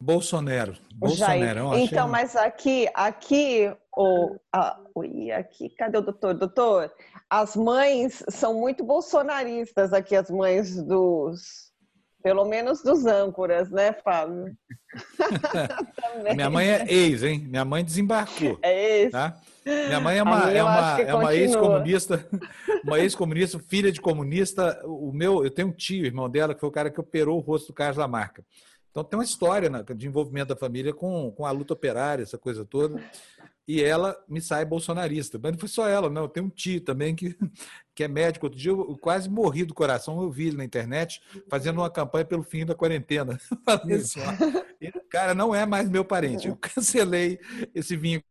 [0.02, 0.76] Bolsonaro.
[0.96, 1.78] Bolsonaro.
[1.78, 4.80] Então, mas aqui, aqui, o, a,
[5.38, 6.34] aqui, cadê o doutor?
[6.34, 6.92] Doutor,
[7.30, 11.72] as mães são muito bolsonaristas aqui, as mães dos
[12.24, 14.56] pelo menos dos âncoras, né, Fábio?
[16.36, 17.40] Minha mãe é ex, hein?
[17.48, 18.60] Minha mãe desembarcou.
[18.62, 19.12] É ex.
[19.12, 19.38] Tá?
[19.66, 22.28] Minha mãe é uma, é uma, é uma ex-comunista,
[22.86, 24.80] uma ex-comunista, filha de comunista.
[24.86, 27.42] O meu, eu tenho um tio, irmão dela, que foi o cara que operou o
[27.42, 28.44] rosto do Carlos Lamarca.
[28.92, 32.66] Então tem uma história de envolvimento da família com, com a luta operária, essa coisa
[32.66, 33.02] toda.
[33.66, 35.40] E ela me sai bolsonarista.
[35.42, 36.28] Mas não foi só ela, não.
[36.28, 37.38] Tem um tio também que,
[37.96, 38.48] que é médico.
[38.48, 40.22] Outro dia eu quase morri do coração.
[40.22, 43.40] Eu vi ele na internet fazendo uma campanha pelo fim da quarentena.
[43.64, 46.50] Falei assim, ó, cara, não é mais meu parente.
[46.50, 47.40] Eu cancelei
[47.74, 48.30] esse vínculo.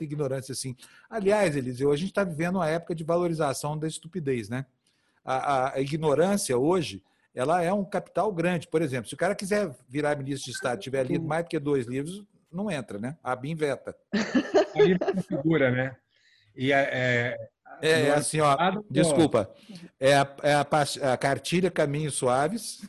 [0.00, 0.76] ignorância assim.
[1.10, 4.64] Aliás, Eliseu, a gente está vivendo uma época de valorização da estupidez, né?
[5.24, 7.02] A, a, ignorância hoje
[7.34, 8.66] ela é um capital grande.
[8.66, 11.58] Por exemplo, se o cara quiser virar ministro de Estado tiver lido mais do que
[11.58, 13.16] dois livros, não entra, né?
[13.22, 13.94] A BIM veta.
[14.74, 15.96] Aí configura, né?
[16.56, 17.38] E é,
[17.80, 18.56] é, é assim, ó,
[18.90, 19.50] desculpa,
[19.98, 20.66] é a, é a,
[21.12, 22.80] a cartilha Caminhos Suaves.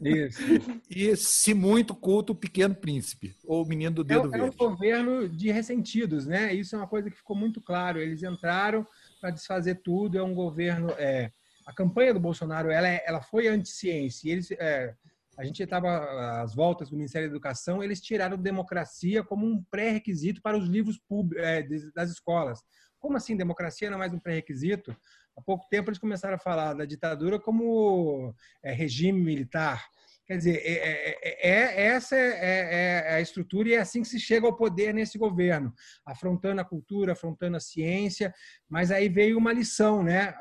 [0.00, 0.40] Isso.
[0.88, 4.40] E, se muito culto, o Pequeno Príncipe, ou o Menino do Dedo é, Verde.
[4.40, 6.52] É um governo de ressentidos, né?
[6.52, 7.98] Isso é uma coisa que ficou muito claro.
[7.98, 8.86] Eles entraram
[9.20, 10.18] para desfazer tudo.
[10.18, 11.32] É um governo é,
[11.66, 14.56] a campanha do Bolsonaro ela, é, ela foi anti-ciência.
[14.58, 14.94] É,
[15.38, 20.42] a gente estava às voltas do Ministério da Educação, eles tiraram democracia como um pré-requisito
[20.42, 21.62] para os livros públicos, é,
[21.94, 22.60] das escolas.
[22.98, 24.96] Como assim democracia não é mais um pré-requisito?
[25.36, 29.84] Há pouco tempo eles começaram a falar da ditadura como é, regime militar.
[30.32, 34.18] Quer dizer, é, é, é, é essa é, a estrutura e é assim que se
[34.18, 35.74] chega ao poder nesse governo,
[36.06, 38.32] afrontando a cultura, afrontando a ciência.
[38.66, 40.34] Mas aí veio uma lição, né?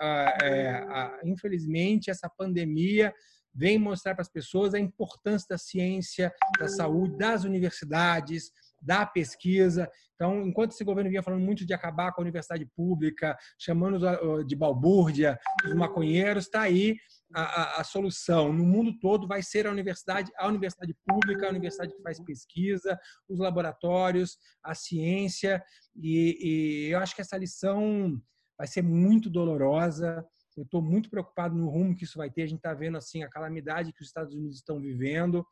[1.25, 3.13] infelizmente, essa pandemia
[3.53, 8.49] vem mostrar para as pessoas a importância da ciência, da saúde, das universidades,
[8.81, 9.91] da pesquisa.
[10.15, 14.55] Então, enquanto esse governo vinha falando muito de acabar com a universidade pública, chamando de
[14.55, 16.95] balbúrdia, dos maconheiros, está aí
[17.33, 21.49] a, a, a, solução no mundo todo vai ser a universidade, a universidade pública, a
[21.49, 25.63] universidade que faz pesquisa, os laboratórios, a ciência.
[25.95, 28.21] E, e eu acho que essa lição
[28.57, 30.25] vai ser muito dolorosa.
[30.57, 32.43] Eu estou muito preocupado no rumo que isso vai ter.
[32.43, 35.45] A gente está vendo assim a calamidade que os Estados Unidos estão vivendo.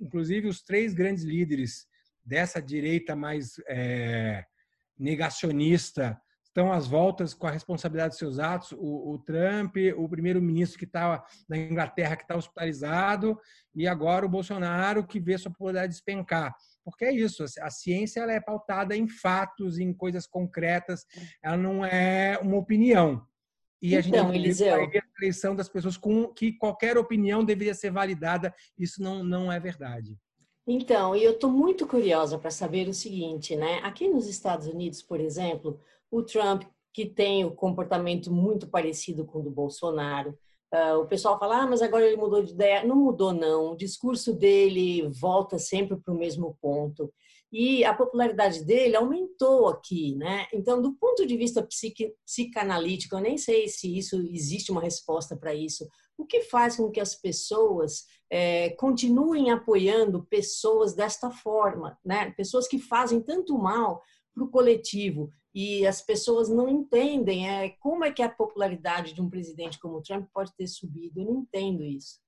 [0.00, 1.86] Inclusive os três grandes líderes
[2.24, 4.44] dessa direita mais é,
[4.98, 6.18] negacionista
[6.54, 8.70] estão às voltas com a responsabilidade dos seus atos.
[8.72, 13.36] O, o Trump, o primeiro-ministro que está na Inglaterra, que está hospitalizado,
[13.74, 16.54] e agora o Bolsonaro, que vê sua popularidade despencar.
[16.84, 21.04] Porque é isso, a ciência ela é pautada em fatos, em coisas concretas,
[21.42, 23.26] ela não é uma opinião.
[23.82, 24.74] E então, a gente Eliseu...
[24.76, 24.90] a
[25.20, 30.16] eleição das pessoas com que qualquer opinião deveria ser validada, isso não, não é verdade.
[30.66, 33.80] Então, e eu estou muito curiosa para saber o seguinte, né?
[33.82, 35.78] Aqui nos Estados Unidos, por exemplo,
[36.10, 40.38] o Trump, que tem o comportamento muito parecido com o do Bolsonaro.
[40.72, 42.84] Uh, o pessoal fala, ah, mas agora ele mudou de ideia.
[42.84, 43.72] Não mudou, não.
[43.72, 47.12] O discurso dele volta sempre para o mesmo ponto.
[47.52, 50.46] E a popularidade dele aumentou aqui, né?
[50.52, 55.36] Então, do ponto de vista psique, psicanalítico, eu nem sei se isso existe uma resposta
[55.36, 55.86] para isso.
[56.18, 62.32] O que faz com que as pessoas é, continuem apoiando pessoas desta forma, né?
[62.32, 64.02] Pessoas que fazem tanto mal
[64.34, 69.22] para o coletivo e as pessoas não entendem é, como é que a popularidade de
[69.22, 71.20] um presidente como o Trump pode ter subido.
[71.20, 72.18] Eu não entendo isso.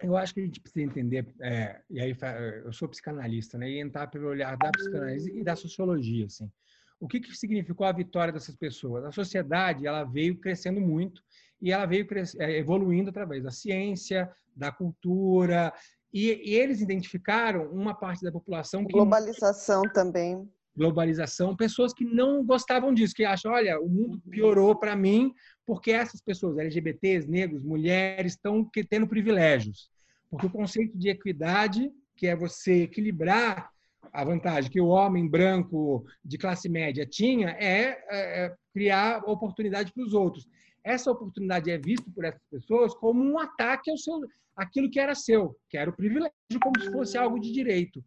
[0.00, 2.16] Eu acho que a gente precisa entender, é, e aí
[2.64, 6.50] eu sou psicanalista, né, e entrar pelo olhar da psicanálise e da sociologia, assim.
[6.98, 9.04] O que, que significou a vitória dessas pessoas?
[9.04, 11.22] A sociedade, ela veio crescendo muito
[11.60, 12.06] e ela veio
[12.38, 15.72] é, evoluindo através da ciência, da cultura,
[16.12, 18.92] e, e eles identificaram uma parte da população que...
[18.92, 24.96] Globalização também globalização, pessoas que não gostavam disso, que acham, olha, o mundo piorou para
[24.96, 25.32] mim
[25.66, 29.90] porque essas pessoas, LGBTs, negros, mulheres, estão tendo privilégios.
[30.30, 33.70] Porque o conceito de equidade, que é você equilibrar
[34.12, 39.92] a vantagem que o homem branco de classe média tinha, é, é, é criar oportunidade
[39.92, 40.48] para os outros.
[40.82, 44.20] essa oportunidade é vista por essas pessoas como um ataque ao seu,
[44.56, 48.04] aquilo que era seu, que era o privilégio, como se fosse algo de direito.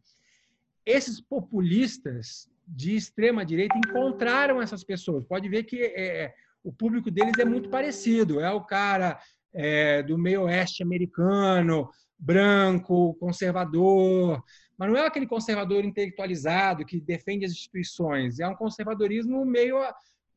[0.86, 5.26] Esses populistas de extrema direita encontraram essas pessoas.
[5.26, 6.34] Pode ver que é,
[6.64, 8.40] o público deles é muito parecido.
[8.40, 9.20] É o cara
[9.54, 14.44] é, do meio oeste americano, branco, conservador,
[14.78, 18.40] mas não é aquele conservador intelectualizado que defende as instituições.
[18.40, 19.78] É um conservadorismo meio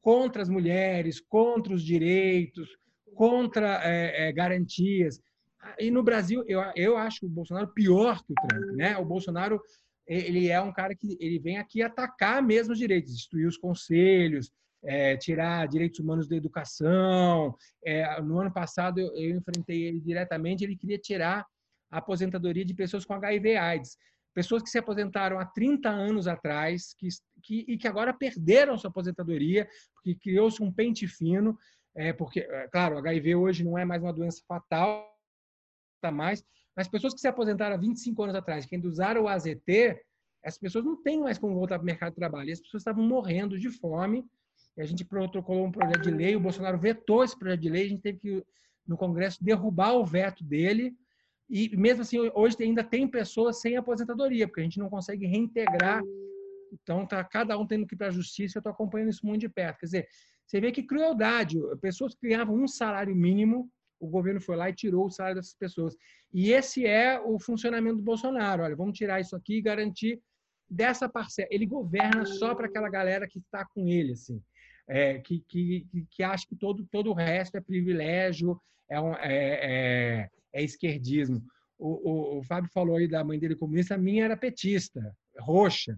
[0.00, 2.68] contra as mulheres, contra os direitos,
[3.14, 5.20] contra é, é, garantias.
[5.78, 8.76] E no Brasil, eu, eu acho o Bolsonaro pior que o Trump.
[8.76, 8.96] Né?
[8.96, 9.60] O Bolsonaro
[10.09, 14.51] ele é um cara que ele vem aqui atacar mesmo os direitos, destruir os conselhos,
[14.82, 17.55] é, tirar direitos humanos da educação.
[17.85, 21.47] É, no ano passado eu, eu, enfrentei ele diretamente, ele queria tirar
[21.90, 23.97] a aposentadoria de pessoas com HIV/AIDS,
[24.35, 27.09] pessoas que se aposentaram há 30 anos atrás, que,
[27.43, 31.59] que e que agora perderam sua aposentadoria porque criou-se um pente fino,
[31.94, 35.06] é, porque, é, claro, HIV hoje não é mais uma doença fatal,
[36.01, 36.44] tá mais,
[36.78, 40.00] mas pessoas que se aposentaram há 25 anos atrás, que ainda usaram o AZT,
[40.40, 42.50] essas pessoas não têm mais como voltar para o mercado de trabalho.
[42.50, 44.24] E as pessoas estavam morrendo de fome.
[44.76, 47.86] E a gente protocolou um projeto de lei, o Bolsonaro vetou esse projeto de lei,
[47.86, 48.46] a gente teve que,
[48.86, 50.94] no Congresso, derrubar o veto dele.
[51.50, 56.00] E mesmo assim, hoje ainda tem pessoas sem aposentadoria, porque a gente não consegue reintegrar.
[56.72, 58.59] Então, tá cada um tendo que ir para a justiça.
[58.59, 59.80] Eu estou acompanhando isso muito de perto.
[59.80, 60.09] Quer dizer,
[60.46, 61.59] você vê que crueldade.
[61.80, 63.68] Pessoas que ganhavam um salário mínimo
[64.00, 65.96] o governo foi lá e tirou o salário dessas pessoas.
[66.32, 68.62] E esse é o funcionamento do Bolsonaro.
[68.62, 70.20] Olha, vamos tirar isso aqui e garantir
[70.68, 71.48] dessa parcela.
[71.50, 74.42] Ele governa só para aquela galera que está com ele, assim,
[74.86, 79.20] é, que, que, que acha que todo, todo o resto é privilégio, é, um, é,
[79.22, 81.42] é, é esquerdismo.
[81.78, 85.96] O, o, o, Fábio falou aí da mãe dele comunista, a minha era petista, roxa.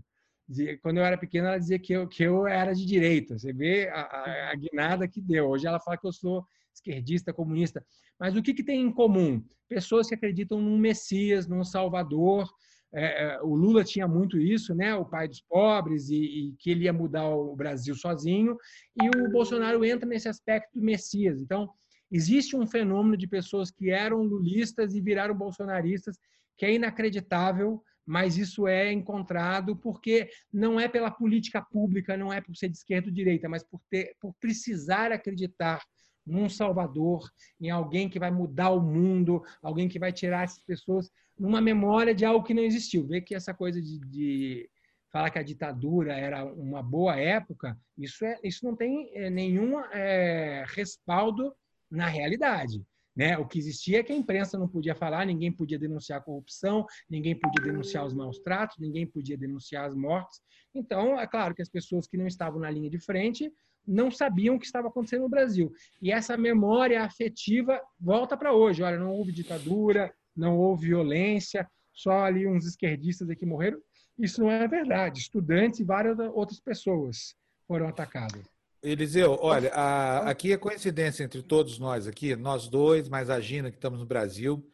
[0.82, 3.38] Quando eu era pequena, ela dizia que eu, que eu era de direita.
[3.38, 5.48] Você vê a, a, a guinada que deu.
[5.48, 6.44] Hoje ela fala que eu sou
[6.74, 7.84] esquerdista, comunista.
[8.18, 9.42] Mas o que, que tem em comum?
[9.68, 12.48] Pessoas que acreditam num Messias, num Salvador.
[12.92, 14.94] É, é, o Lula tinha muito isso, né?
[14.94, 18.56] O pai dos pobres e, e, que ele ia mudar o Brasil sozinho.
[19.00, 21.40] E o Bolsonaro entra nesse aspecto do Messias.
[21.40, 21.70] Então,
[22.10, 26.16] existe um fenômeno de pessoas que eram lulistas e viraram bolsonaristas
[26.60, 32.38] que é inacreditável, mas isso é encontrado porque não é pela política pública, não é
[32.38, 35.82] por ser de esquerda ou direita, mas por, ter, por precisar acreditar
[36.26, 37.28] num Salvador,
[37.60, 42.14] em alguém que vai mudar o mundo, alguém que vai tirar essas pessoas numa memória
[42.14, 43.06] de algo que não existiu.
[43.06, 44.70] Ver que essa coisa de, de
[45.10, 49.80] falar que a ditadura era uma boa época, isso, é, isso não tem é, nenhum
[49.80, 51.54] é, respaldo
[51.90, 52.82] na realidade.
[53.16, 53.36] Né?
[53.36, 56.86] O que existia é que a imprensa não podia falar, ninguém podia denunciar a corrupção,
[57.08, 60.40] ninguém podia denunciar os maus tratos, ninguém podia denunciar as mortes.
[60.74, 63.52] Então, é claro que as pessoas que não estavam na linha de frente
[63.90, 65.72] não sabiam o que estava acontecendo no Brasil.
[66.00, 68.82] E essa memória afetiva volta para hoje.
[68.82, 73.78] Olha, não houve ditadura, não houve violência, só ali uns esquerdistas aqui morreram.
[74.18, 75.20] Isso não é verdade.
[75.20, 77.34] Estudantes e várias outras pessoas
[77.66, 78.42] foram atacadas.
[78.82, 83.70] Eliseu, olha, a, aqui é coincidência entre todos nós aqui, nós dois, mais a Gina,
[83.70, 84.66] que estamos no Brasil,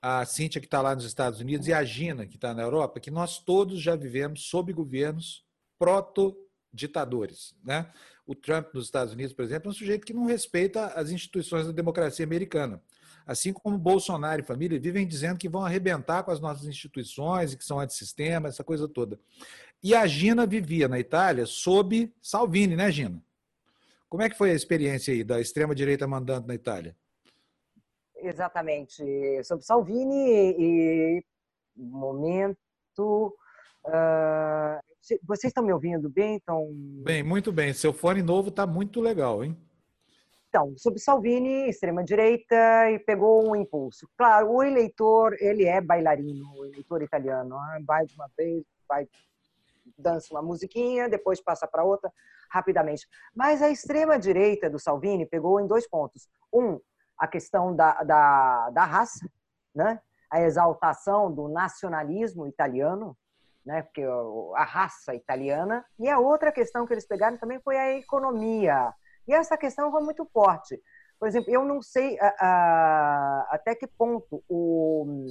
[0.00, 3.00] a Cíntia, que está lá nos Estados Unidos, e a Gina, que está na Europa,
[3.00, 5.44] que nós todos já vivemos sob governos
[5.76, 7.52] proto-ditadores.
[7.64, 7.90] Né?
[8.28, 11.64] O Trump nos Estados Unidos, por exemplo, é um sujeito que não respeita as instituições
[11.66, 12.78] da democracia americana.
[13.26, 17.56] Assim como Bolsonaro e família vivem dizendo que vão arrebentar com as nossas instituições e
[17.56, 19.18] que são antissistema, essa coisa toda.
[19.82, 23.22] E a Gina vivia na Itália sob Salvini, né, Gina?
[24.10, 26.94] Como é que foi a experiência aí da extrema-direita mandando na Itália?
[28.14, 29.02] Exatamente,
[29.42, 31.24] sob Salvini e
[31.74, 33.34] momento
[33.88, 34.80] uh,
[35.26, 36.36] vocês estão me ouvindo bem?
[36.36, 36.68] Então...
[37.04, 37.72] Bem, muito bem.
[37.72, 39.56] Seu fone novo está muito legal, hein?
[40.48, 44.08] Então, sob Salvini, extrema-direita, e pegou um impulso.
[44.16, 47.54] Claro, o eleitor, ele é bailarino, o eleitor italiano.
[47.54, 47.82] Né?
[47.86, 49.06] Vai de uma vez, vai,
[49.98, 52.10] dança uma musiquinha, depois passa para outra,
[52.50, 53.06] rapidamente.
[53.34, 56.28] Mas a extrema-direita do Salvini pegou em dois pontos.
[56.52, 56.80] Um,
[57.18, 59.28] a questão da, da, da raça,
[59.74, 60.00] né?
[60.30, 63.16] a exaltação do nacionalismo italiano,
[63.64, 63.82] né?
[63.82, 64.02] Porque
[64.54, 68.92] a raça italiana e a outra questão que eles pegaram também foi a economia.
[69.26, 70.80] E essa questão foi muito forte.
[71.18, 72.16] Por exemplo, eu não sei
[73.50, 75.26] até que ponto o,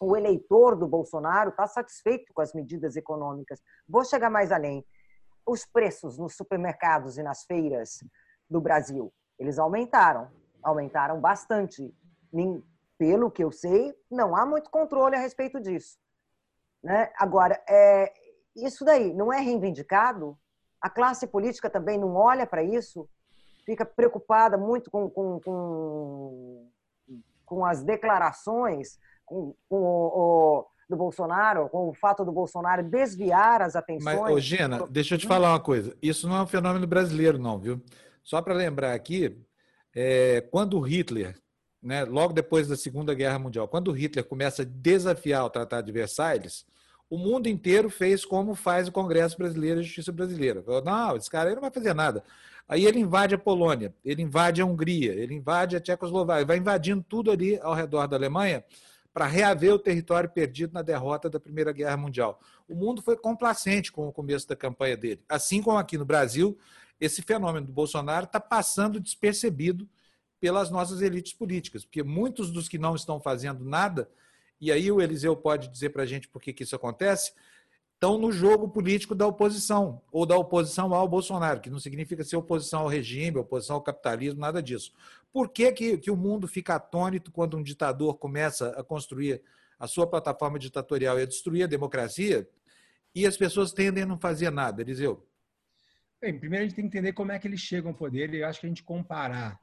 [0.00, 3.62] o eleitor do Bolsonaro está satisfeito com as medidas econômicas.
[3.88, 4.84] Vou chegar mais além.
[5.46, 8.04] Os preços nos supermercados e nas feiras
[8.48, 10.30] do Brasil, eles aumentaram,
[10.62, 11.94] aumentaram bastante.
[12.98, 15.96] Pelo que eu sei, não há muito controle a respeito disso.
[16.82, 17.10] Né?
[17.16, 18.12] Agora, é,
[18.56, 20.36] isso daí não é reivindicado?
[20.80, 23.08] A classe política também não olha para isso?
[23.70, 26.70] fica preocupada muito com, com, com,
[27.44, 33.62] com as declarações com, com o, o, do Bolsonaro, com o fato do Bolsonaro desviar
[33.62, 34.18] as atenções.
[34.18, 35.96] Mas, ô, Gina, deixa eu te falar uma coisa.
[36.02, 37.80] Isso não é um fenômeno brasileiro, não, viu?
[38.24, 39.40] Só para lembrar aqui,
[39.94, 41.38] é, quando Hitler,
[41.82, 45.92] né, logo depois da Segunda Guerra Mundial, quando Hitler começa a desafiar o Tratado de
[45.92, 46.66] Versalhes,
[47.08, 50.62] o mundo inteiro fez como faz o Congresso Brasileiro e a Justiça Brasileira.
[50.62, 52.22] Falou, não, esse cara aí não vai fazer nada.
[52.68, 57.04] Aí ele invade a Polônia, ele invade a Hungria, ele invade a Tchecoslováquia, vai invadindo
[57.06, 58.64] tudo ali ao redor da Alemanha
[59.12, 62.40] para reaver o território perdido na derrota da Primeira Guerra Mundial.
[62.68, 65.20] O mundo foi complacente com o começo da campanha dele.
[65.28, 66.56] Assim como aqui no Brasil,
[67.00, 69.88] esse fenômeno do Bolsonaro está passando despercebido
[70.40, 74.08] pelas nossas elites políticas, porque muitos dos que não estão fazendo nada
[74.60, 77.32] e aí o Eliseu pode dizer para a gente por que, que isso acontece,
[77.94, 82.36] estão no jogo político da oposição, ou da oposição ao Bolsonaro, que não significa ser
[82.36, 84.92] oposição ao regime, oposição ao capitalismo, nada disso.
[85.32, 89.42] Por que, que, que o mundo fica atônito quando um ditador começa a construir
[89.78, 92.48] a sua plataforma ditatorial e a destruir a democracia,
[93.14, 95.26] e as pessoas tendem a não fazer nada, Eliseu?
[96.20, 98.40] Bem, primeiro a gente tem que entender como é que eles chegam ao poder, e
[98.40, 99.58] eu acho que a gente comparar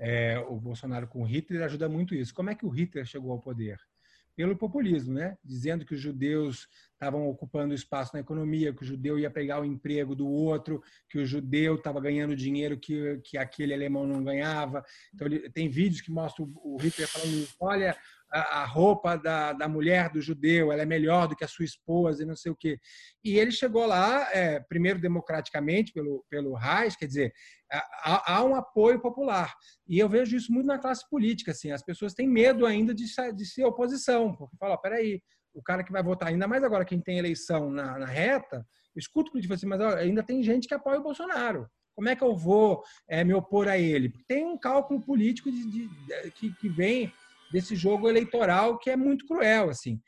[0.00, 2.34] é, o Bolsonaro com o Hitler ajuda muito isso.
[2.34, 3.78] Como é que o Hitler chegou ao poder?
[4.40, 5.36] pelo populismo, né?
[5.44, 9.66] dizendo que os judeus estavam ocupando espaço na economia, que o judeu ia pegar o
[9.66, 14.82] emprego do outro, que o judeu estava ganhando dinheiro que, que aquele alemão não ganhava.
[15.14, 17.94] Então, ele, tem vídeos que mostram o Hitler falando: olha,
[18.32, 22.22] a, roupa da, da mulher do judeu, ela é melhor do que a sua esposa
[22.22, 22.78] e não sei o quê.
[23.24, 27.32] E ele chegou lá, é, primeiro democraticamente, pelo, pelo Reich, quer dizer,
[27.70, 29.54] há, há, um apoio popular.
[29.88, 33.04] E eu vejo isso muito na classe política, assim, as pessoas têm medo ainda de,
[33.34, 35.20] de ser oposição, porque falam, oh, peraí,
[35.52, 38.64] o cara que vai votar, ainda mais agora quem tem eleição na, na reta,
[38.96, 41.68] escuto que assim, mas ainda tem gente que apoia o Bolsonaro.
[41.94, 44.12] Como é que eu vou é, me opor a ele?
[44.26, 47.12] Tem um cálculo político de, de, de, que, que vem
[47.52, 50.00] desse jogo eleitoral que é muito cruel, assim.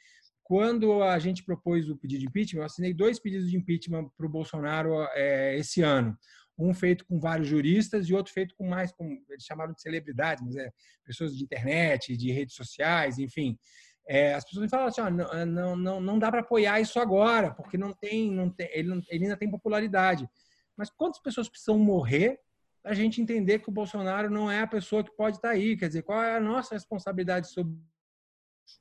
[0.43, 4.27] Quando a gente propôs o pedido de impeachment, eu assinei dois pedidos de impeachment para
[4.27, 6.16] o Bolsonaro é, esse ano.
[6.59, 10.44] Um feito com vários juristas e outro feito com mais, com, eles chamaram de celebridades,
[10.44, 10.70] mas é
[11.05, 13.59] pessoas de internet, de redes sociais, enfim.
[14.06, 16.98] É, as pessoas me falam assim, ó, não, não, não, não dá para apoiar isso
[16.98, 20.28] agora, porque não tem, não tem ele, não, ele ainda tem popularidade.
[20.77, 22.39] Mas quantas pessoas precisam morrer
[22.84, 25.76] a gente entender que o Bolsonaro não é a pessoa que pode estar aí.
[25.76, 27.74] Quer dizer, qual é a nossa responsabilidade sobre.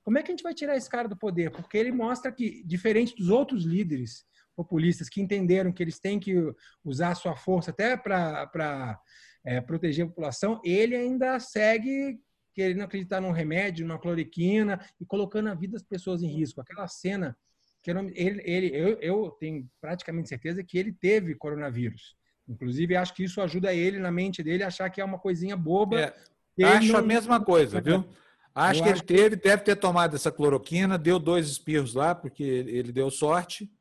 [0.04, 1.52] Como é que a gente vai tirar esse cara do poder?
[1.52, 4.26] Porque ele mostra que, diferente dos outros líderes
[4.56, 6.36] populistas que entenderam que eles têm que
[6.84, 9.00] usar a sua força até para
[9.46, 12.20] é, proteger a população, ele ainda segue
[12.54, 16.62] querendo acreditar num remédio, numa cloriquina e colocando a vida das pessoas em risco.
[16.62, 17.38] Aquela cena
[17.82, 22.16] que ele, ele eu, eu tenho praticamente certeza que ele teve coronavírus.
[22.48, 25.56] Inclusive, acho que isso ajuda ele, na mente dele, a achar que é uma coisinha
[25.56, 26.00] boba.
[26.00, 27.00] É, acho não...
[27.00, 28.06] a mesma coisa, viu?
[28.54, 32.14] Acho Eu que acho ele teve, deve ter tomado essa cloroquina, deu dois espirros lá,
[32.14, 33.72] porque ele deu sorte.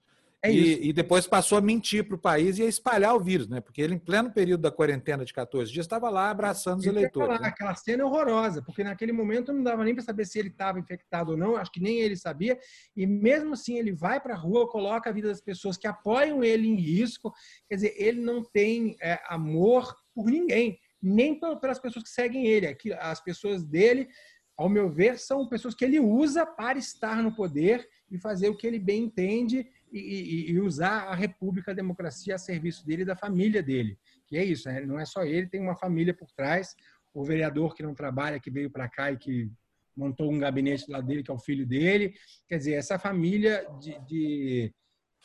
[0.43, 3.47] É e, e, depois passou a mentir para o país e a espalhar o vírus,
[3.47, 3.61] né?
[3.61, 7.29] Porque ele, em pleno período da quarentena de 14 dias, estava lá abraçando os eleitores.
[7.29, 7.49] Falar, né?
[7.49, 10.79] Aquela cena é horrorosa, porque naquele momento não dava nem para saber se ele estava
[10.79, 12.59] infectado ou não, acho que nem ele sabia.
[12.97, 16.43] E mesmo assim, ele vai para a rua, coloca a vida das pessoas que apoiam
[16.43, 17.35] ele em risco.
[17.69, 22.79] Quer dizer, ele não tem é, amor por ninguém, nem pelas pessoas que seguem ele.
[22.99, 24.09] As pessoas dele,
[24.57, 28.57] ao meu ver, são pessoas que ele usa para estar no poder e fazer o
[28.57, 29.69] que ele bem entende
[29.99, 33.99] e, e, usar a república, a democracia a serviço dele e da família dele.
[34.27, 34.81] Que é isso, né?
[34.83, 36.75] não é só ele, tem uma família por trás.
[37.13, 39.51] O vereador que não trabalha, que veio para cá e que
[39.97, 42.15] montou um gabinete lá dele, que é o filho dele.
[42.49, 44.75] Quer dizer, essa família de, de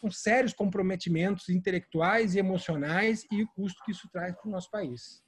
[0.02, 4.70] com sérios comprometimentos intelectuais e emocionais e o custo que isso traz para o nosso
[4.70, 5.24] país.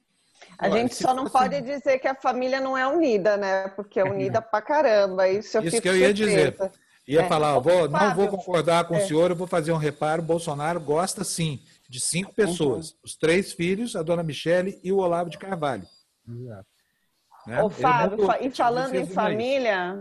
[0.58, 3.68] A gente só não pode dizer que a família não é unida, né?
[3.68, 5.28] Porque é unida pra caramba.
[5.28, 6.56] Isso eu Isso que eu ia dizer.
[7.08, 7.28] Ia é.
[7.28, 9.02] falar, vou, não vou concordar com é.
[9.02, 10.20] o senhor, eu vou fazer um reparo.
[10.20, 11.58] Bolsonaro gosta sim
[11.88, 12.96] de cinco pessoas: uhum.
[13.02, 15.84] os três filhos, a dona Michele e o Olavo de Carvalho.
[16.28, 16.66] Exato.
[17.46, 17.62] Né?
[17.62, 19.96] Ô, Fábio, e falando em família,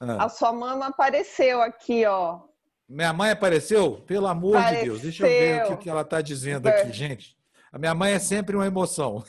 [0.00, 0.26] ah.
[0.26, 2.42] a sua mãe apareceu aqui, ó.
[2.88, 4.02] Minha mãe apareceu?
[4.06, 4.78] Pelo amor apareceu.
[4.78, 7.36] de Deus, deixa eu ver o que ela está dizendo aqui, gente.
[7.72, 9.24] A minha mãe é sempre uma emoção.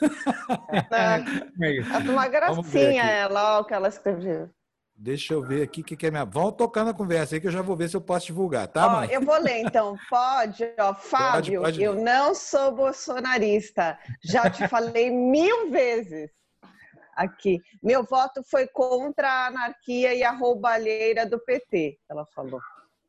[0.92, 1.16] É,
[2.08, 4.52] é uma gracinha ela, ó, o que ela escreveu.
[4.98, 6.24] Deixa eu ver aqui o que, que é minha.
[6.24, 8.88] Vão tocando a conversa aí que eu já vou ver se eu posso divulgar, tá,
[8.88, 9.10] mãe?
[9.10, 9.98] Ó, eu vou ler então.
[10.10, 14.00] Pode, ó, Fábio, pode, pode eu não sou bolsonarista.
[14.24, 16.32] Já te falei mil vezes
[17.16, 17.62] aqui.
[17.84, 22.62] Meu voto foi contra a anarquia e a roubalheira do PT, ela falou.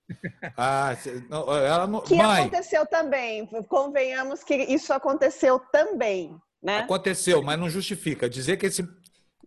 [0.56, 0.96] Ah,
[1.66, 2.00] ela não...
[2.00, 2.42] Que mãe.
[2.42, 3.44] aconteceu também.
[3.68, 6.32] Convenhamos que isso aconteceu também.
[6.62, 6.78] Né?
[6.78, 8.30] Aconteceu, mas não justifica.
[8.30, 8.88] Dizer que esse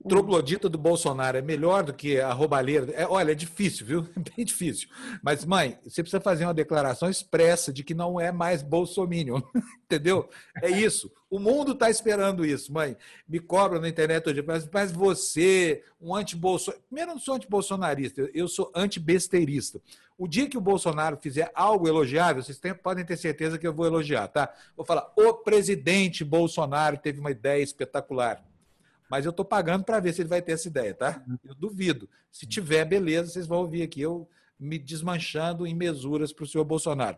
[0.08, 2.92] troglodita do Bolsonaro é melhor do que a roubalheira.
[2.94, 4.08] É, olha, é difícil, viu?
[4.16, 4.88] É bem difícil.
[5.22, 9.42] Mas, mãe, você precisa fazer uma declaração expressa de que não é mais bolsominion.
[9.86, 10.30] Entendeu?
[10.62, 11.12] É isso.
[11.30, 12.96] O mundo está esperando isso, mãe.
[13.28, 16.86] Me cobra na internet hoje, mas, mas você, um anti-bolsonarista.
[16.88, 19.82] Primeiro, eu não sou anti-bolsonarista, eu sou anti-besteirista.
[20.18, 23.86] O dia que o Bolsonaro fizer algo elogiável, vocês podem ter certeza que eu vou
[23.86, 24.54] elogiar, tá?
[24.76, 28.44] Vou falar, o presidente Bolsonaro teve uma ideia espetacular
[29.10, 31.24] mas eu estou pagando para ver se ele vai ter essa ideia, tá?
[31.44, 32.08] Eu duvido.
[32.32, 34.30] Se tiver, beleza, vocês vão ouvir aqui eu
[34.60, 37.18] me desmanchando em mesuras para o senhor Bolsonaro.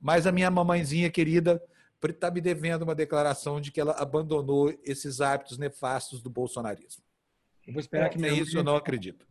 [0.00, 1.62] Mas a minha mamãezinha querida
[2.02, 7.02] está me devendo uma declaração de que ela abandonou esses hábitos nefastos do bolsonarismo.
[7.66, 9.26] Eu vou esperar que é isso, eu não acredito.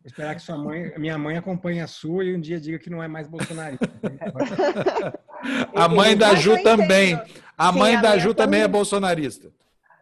[0.00, 2.90] Vou esperar que sua mãe, minha mãe acompanhe a sua e um dia diga que
[2.90, 3.88] não é mais bolsonarista.
[5.74, 7.20] a mãe da Ju também.
[7.56, 9.50] A mãe da Ju também é bolsonarista.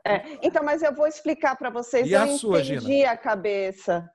[0.06, 2.06] É, então, mas eu vou explicar para vocês.
[2.06, 3.10] E eu a sua, entendi Gina?
[3.10, 4.08] a cabeça.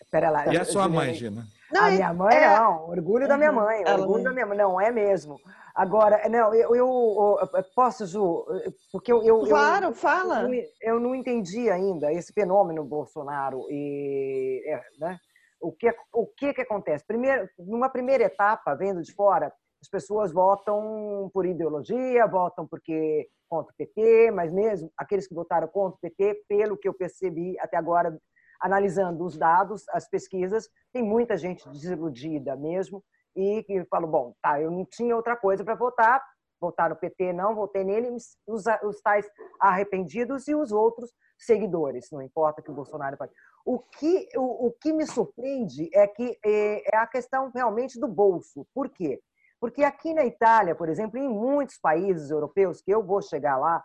[0.00, 0.52] Espera lá.
[0.52, 1.44] E a sua mãe, Gina?
[1.72, 2.58] Não, a minha mãe, é...
[2.58, 2.88] não.
[2.88, 3.84] Orgulho da minha mãe.
[3.88, 4.58] Orgulho da minha mãe.
[4.58, 5.38] Não, é mesmo.
[5.74, 8.44] Agora, não, eu, eu, eu posso, Ju,
[8.92, 9.22] porque eu.
[9.22, 10.42] eu claro, eu, fala.
[10.42, 13.66] Eu, eu, não entendi ainda esse fenômeno Bolsonaro.
[13.70, 15.18] E, é, né?
[15.60, 17.04] o, que, o que, que acontece?
[17.06, 19.52] Primeiro, numa primeira etapa, vendo de fora,
[19.82, 25.66] as pessoas votam por ideologia, votam porque contra o PT, mas mesmo aqueles que votaram
[25.68, 28.16] contra o PT, pelo que eu percebi até agora,
[28.60, 33.02] analisando os dados, as pesquisas, tem muita gente desiludida mesmo
[33.34, 36.22] e que fala, bom, tá, eu não tinha outra coisa para votar,
[36.60, 38.10] votar no PT não, votei nele,
[38.46, 39.26] os, os tais
[39.58, 43.16] arrependidos e os outros seguidores, não importa que o Bolsonaro...
[43.64, 48.08] O que, o, o que me surpreende é que é, é a questão realmente do
[48.08, 48.66] bolso.
[48.74, 49.20] Por quê?
[49.60, 53.84] Porque aqui na Itália, por exemplo, em muitos países europeus, que eu vou chegar lá,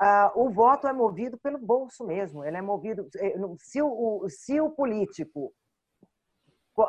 [0.00, 2.44] uh, o voto é movido pelo bolso mesmo.
[2.44, 3.08] Ele é movido.
[3.16, 5.52] Eh, se o, se o político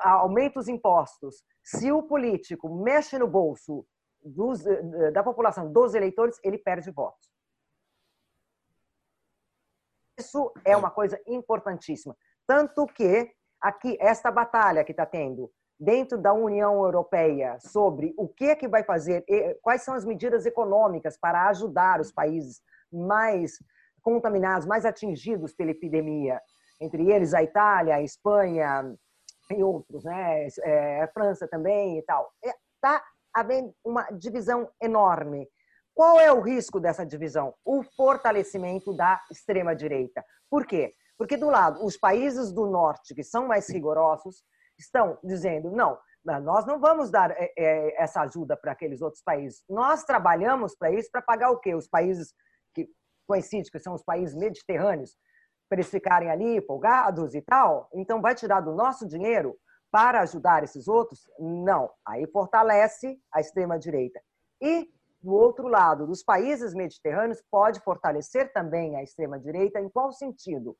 [0.03, 3.85] aumenta os impostos, se o político mexe no bolso
[4.23, 7.27] dos, eh, da população, dos eleitores, ele perde votos.
[10.19, 12.15] Isso é uma coisa importantíssima.
[12.45, 15.51] Tanto que aqui, esta batalha que está tendo
[15.81, 19.25] dentro da União Europeia sobre o que é que vai fazer,
[19.63, 22.61] quais são as medidas econômicas para ajudar os países
[22.93, 23.57] mais
[24.03, 26.39] contaminados, mais atingidos pela epidemia,
[26.79, 28.95] entre eles a Itália, a Espanha
[29.49, 30.47] e outros, né?
[30.63, 32.31] É, a França também e tal.
[32.43, 33.01] Está é,
[33.33, 35.49] havendo uma divisão enorme.
[35.95, 37.55] Qual é o risco dessa divisão?
[37.65, 40.23] O fortalecimento da extrema direita.
[40.49, 40.93] Por quê?
[41.17, 44.43] Porque do lado, os países do norte que são mais rigorosos
[44.81, 49.63] estão dizendo, não, nós não vamos dar é, é, essa ajuda para aqueles outros países.
[49.67, 51.73] Nós trabalhamos para isso, para pagar o quê?
[51.73, 52.33] Os países
[52.73, 52.87] que
[53.27, 55.17] coincidem, que são os países mediterrâneos,
[55.67, 57.89] para eles ficarem ali folgados e tal.
[57.93, 59.57] Então, vai tirar do nosso dinheiro
[59.89, 61.21] para ajudar esses outros?
[61.39, 61.89] Não.
[62.05, 64.21] Aí fortalece a extrema-direita.
[64.61, 64.87] E,
[65.21, 69.79] do outro lado, dos países mediterrâneos, pode fortalecer também a extrema-direita.
[69.79, 70.77] Em qual sentido?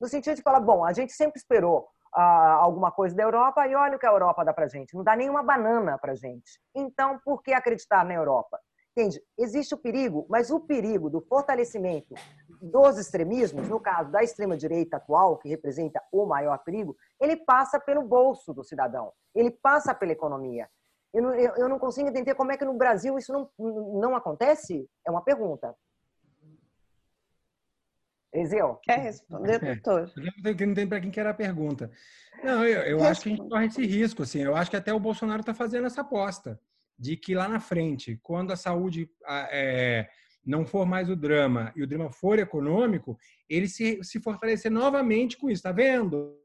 [0.00, 3.96] No sentido de falar, bom, a gente sempre esperou alguma coisa da Europa e olha
[3.96, 4.94] o que a Europa dá para gente.
[4.94, 6.60] Não dá nenhuma banana para gente.
[6.74, 8.58] Então, por que acreditar na Europa?
[8.96, 9.22] Entende?
[9.38, 12.14] Existe o perigo, mas o perigo do fortalecimento
[12.60, 18.02] dos extremismos, no caso da extrema-direita atual, que representa o maior perigo, ele passa pelo
[18.02, 20.68] bolso do cidadão, ele passa pela economia.
[21.14, 23.48] Eu não, eu não consigo entender como é que no Brasil isso não,
[24.00, 24.88] não acontece?
[25.06, 25.74] É uma pergunta.
[28.32, 28.78] Eliseu?
[28.82, 30.12] Quer responder, doutor?
[30.16, 31.90] É, não tem para quem que era a pergunta.
[32.42, 34.22] Não, eu, eu acho que a gente corre esse risco.
[34.22, 36.60] Assim, eu acho que até o Bolsonaro está fazendo essa aposta
[36.98, 39.08] de que lá na frente, quando a saúde
[39.50, 40.08] é,
[40.44, 43.18] não for mais o drama e o drama for econômico,
[43.48, 45.60] ele se, se fortalecer novamente com isso.
[45.60, 46.36] Está vendo?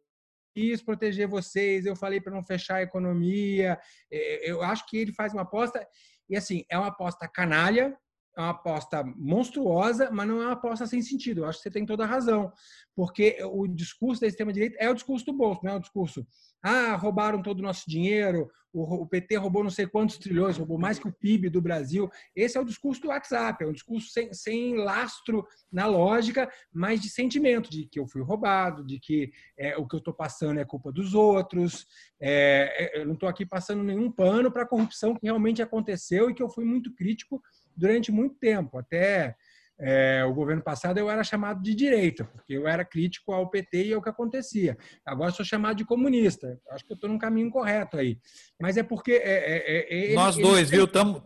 [0.53, 3.79] quis proteger vocês, eu falei para não fechar a economia.
[4.11, 5.85] É, eu acho que ele faz uma aposta,
[6.29, 7.97] e assim, é uma aposta canalha,
[8.35, 11.41] é uma aposta monstruosa, mas não é uma aposta sem sentido.
[11.41, 12.51] Eu acho que você tem toda a razão,
[12.95, 16.25] porque o discurso da extrema-direita é o discurso do bolso, não é o discurso,
[16.61, 20.97] ah, roubaram todo o nosso dinheiro, o PT roubou não sei quantos trilhões, roubou mais
[20.97, 22.09] que o PIB do Brasil.
[22.35, 26.99] Esse é o discurso do WhatsApp, é um discurso sem, sem lastro na lógica, mas
[26.99, 30.59] de sentimento, de que eu fui roubado, de que é, o que eu estou passando
[30.59, 31.85] é culpa dos outros.
[32.19, 36.31] É, é eu não estou aqui passando nenhum pano para a corrupção que realmente aconteceu
[36.31, 37.39] e que eu fui muito crítico
[37.75, 38.77] durante muito tempo.
[38.77, 39.35] Até
[39.79, 43.85] é, o governo passado eu era chamado de direita, porque eu era crítico ao PT
[43.85, 44.77] e ao que acontecia.
[45.05, 46.59] Agora sou chamado de comunista.
[46.69, 48.17] Acho que eu estou no caminho correto aí.
[48.59, 49.13] Mas é porque.
[49.13, 50.85] É, é, é Nós dois, viu?
[50.85, 51.21] Estamos.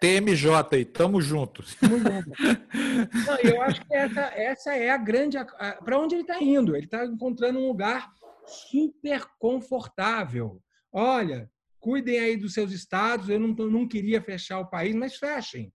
[0.00, 1.76] TMJ aí, tamo juntos.
[1.82, 5.36] Não, eu acho que essa, essa é a grande.
[5.84, 6.76] Para onde ele está indo?
[6.76, 8.08] Ele está encontrando um lugar
[8.46, 10.62] super confortável.
[10.92, 11.50] Olha,
[11.80, 13.28] cuidem aí dos seus estados.
[13.28, 15.72] Eu não, não queria fechar o país, mas fechem.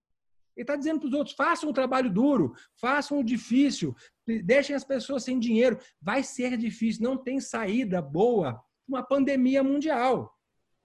[0.56, 3.94] Ele está dizendo para os outros: façam o trabalho duro, façam o difícil,
[4.44, 5.78] deixem as pessoas sem dinheiro.
[6.00, 10.32] Vai ser difícil, não tem saída boa uma pandemia mundial.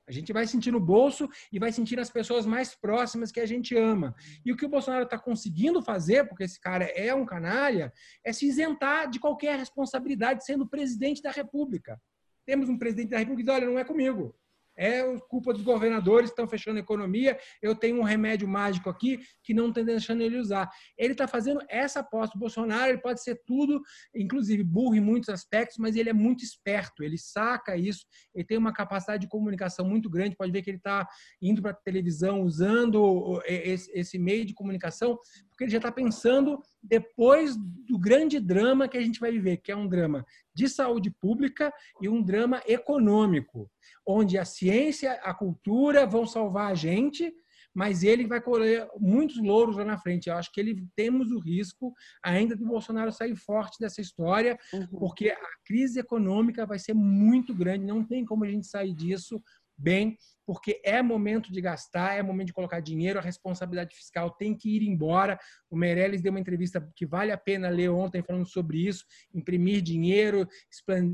[0.07, 3.45] A gente vai sentir no bolso e vai sentir nas pessoas mais próximas que a
[3.45, 4.15] gente ama.
[4.43, 7.93] E o que o Bolsonaro está conseguindo fazer, porque esse cara é um canalha,
[8.25, 12.01] é se isentar de qualquer responsabilidade sendo presidente da República.
[12.43, 14.35] Temos um presidente da República que diz: olha, não é comigo
[14.79, 19.19] é culpa dos governadores que estão fechando a economia, eu tenho um remédio mágico aqui
[19.43, 20.69] que não está deixando ele usar.
[20.97, 22.37] Ele está fazendo essa aposta.
[22.37, 23.81] O Bolsonaro ele pode ser tudo,
[24.15, 28.57] inclusive burro em muitos aspectos, mas ele é muito esperto, ele saca isso, ele tem
[28.57, 31.05] uma capacidade de comunicação muito grande, pode ver que ele está
[31.41, 35.19] indo para a televisão usando esse meio de comunicação,
[35.59, 39.73] porque ele já está pensando depois do grande drama que a gente vai viver, que
[39.73, 40.25] é um drama
[40.55, 43.69] de saúde pública e um drama econômico
[44.07, 47.33] onde a ciência, a cultura vão salvar a gente,
[47.75, 50.29] mas ele vai colher muitos louros lá na frente.
[50.29, 54.87] Eu acho que ele temos o risco ainda do Bolsonaro sair forte dessa história, uhum.
[54.87, 59.41] porque a crise econômica vai ser muito grande, não tem como a gente sair disso
[59.79, 64.55] bem, porque é momento de gastar, é momento de colocar dinheiro, a responsabilidade fiscal tem
[64.55, 65.39] que ir embora.
[65.69, 69.81] O Meirelles deu uma entrevista que vale a pena ler ontem falando sobre isso, imprimir
[69.81, 70.47] dinheiro,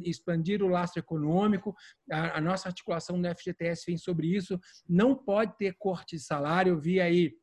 [0.04, 1.76] expandir o lastro econômico.
[2.10, 4.58] A, a nossa articulação do FGTS vem sobre isso.
[4.88, 6.72] Não pode ter corte de salário.
[6.72, 7.34] Eu vi aí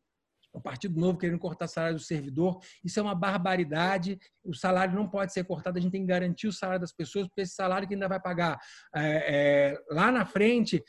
[0.53, 2.61] o Partido Novo querendo cortar o salário do servidor.
[2.85, 4.19] Isso é uma barbaridade.
[4.45, 5.79] O salário não pode ser cortado.
[5.79, 8.21] A gente tem que garantir o salário das pessoas, porque esse salário que ainda vai
[8.21, 8.61] pagar
[8.95, 10.83] é, é, lá na frente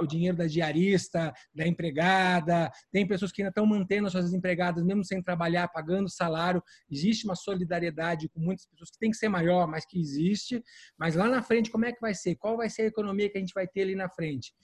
[0.00, 2.70] o dinheiro da diarista, da empregada.
[2.90, 6.62] Tem pessoas que ainda estão mantendo as suas empregadas, mesmo sem trabalhar, pagando salário.
[6.90, 10.62] Existe uma solidariedade com muitas pessoas que tem que ser maior, mas que existe.
[10.98, 12.36] Mas lá na frente, como é que vai ser?
[12.36, 14.54] Qual vai ser a economia que a gente vai ter ali na frente?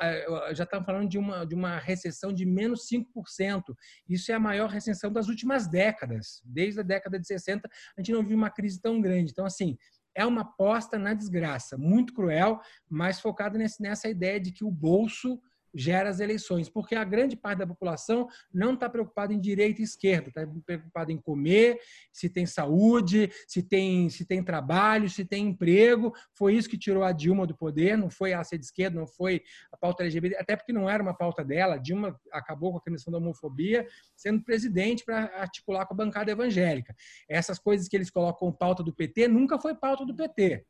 [0.00, 3.62] É, já estamos falando de uma, de uma recessão de menos 5%.
[4.08, 6.42] Isso é a maior recessão das últimas décadas.
[6.44, 9.30] Desde a década de 60, a gente não viu uma crise tão grande.
[9.30, 9.76] Então, assim,
[10.14, 15.40] é uma aposta na desgraça, muito cruel, mas focada nessa ideia de que o bolso
[15.76, 19.84] gera as eleições, porque a grande parte da população não está preocupada em direita e
[19.84, 21.78] esquerda, está preocupada em comer,
[22.12, 26.12] se tem saúde, se tem, se tem trabalho, se tem emprego.
[26.32, 29.06] Foi isso que tirou a Dilma do poder, não foi a ser de esquerda, não
[29.06, 31.74] foi a pauta LGBT, até porque não era uma pauta dela.
[31.74, 33.86] A Dilma acabou com a questão da homofobia,
[34.16, 36.96] sendo presidente para articular com a bancada evangélica.
[37.28, 40.64] Essas coisas que eles colocam pauta do PT nunca foi pauta do PT,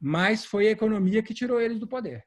[0.00, 2.24] mas foi a economia que tirou eles do poder.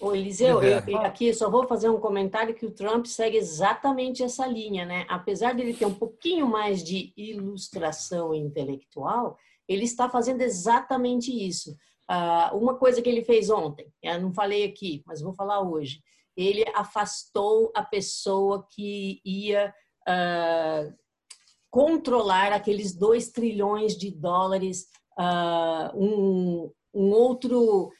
[0.00, 4.22] Ô, Eliseu, eu, eu aqui só vou fazer um comentário que o Trump segue exatamente
[4.22, 5.04] essa linha, né?
[5.08, 9.36] Apesar dele ter um pouquinho mais de ilustração intelectual,
[9.68, 11.76] ele está fazendo exatamente isso.
[12.10, 16.00] Uh, uma coisa que ele fez ontem, eu não falei aqui, mas vou falar hoje.
[16.36, 19.74] Ele afastou a pessoa que ia
[20.08, 20.94] uh,
[21.68, 24.86] controlar aqueles dois trilhões de dólares,
[25.18, 27.92] uh, um, um outro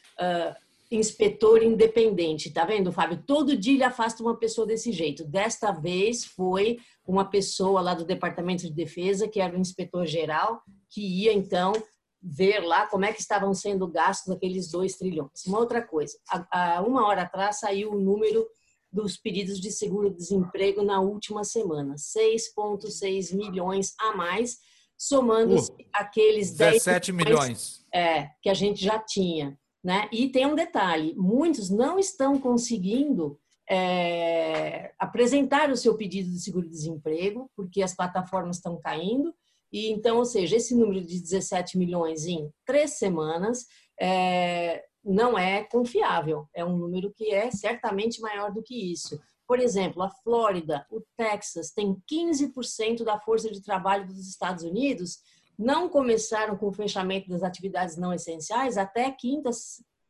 [0.90, 3.23] inspetor independente, tá vendo, Fábio?
[3.27, 5.24] Todo dia ele afasta uma pessoa desse jeito.
[5.24, 10.62] Desta vez foi uma pessoa lá do Departamento de Defesa, que era o inspetor geral,
[10.90, 11.73] que ia então
[12.20, 15.44] ver lá como é que estavam sendo gastos aqueles dois trilhões.
[15.47, 16.16] Uma outra coisa,
[16.51, 18.47] há uma hora atrás saiu o número
[18.90, 24.56] dos pedidos de seguro-desemprego na última semana, 6,6 milhões a mais,
[24.97, 27.86] somando uh, aqueles 17 10 milhões, milhões.
[27.94, 29.56] É, que a gente já tinha.
[29.83, 30.09] Né?
[30.13, 33.39] E tem um detalhe: muitos não estão conseguindo
[33.69, 39.35] é, apresentar o seu pedido de seguro-desemprego, porque as plataformas estão caindo.
[39.71, 43.67] E então, ou seja, esse número de 17 milhões em três semanas
[44.01, 46.49] é, não é confiável.
[46.55, 49.21] É um número que é certamente maior do que isso.
[49.47, 55.19] Por exemplo, a Flórida, o Texas, tem 15% da força de trabalho dos Estados Unidos
[55.59, 59.51] não começaram com o fechamento das atividades não essenciais até quinta,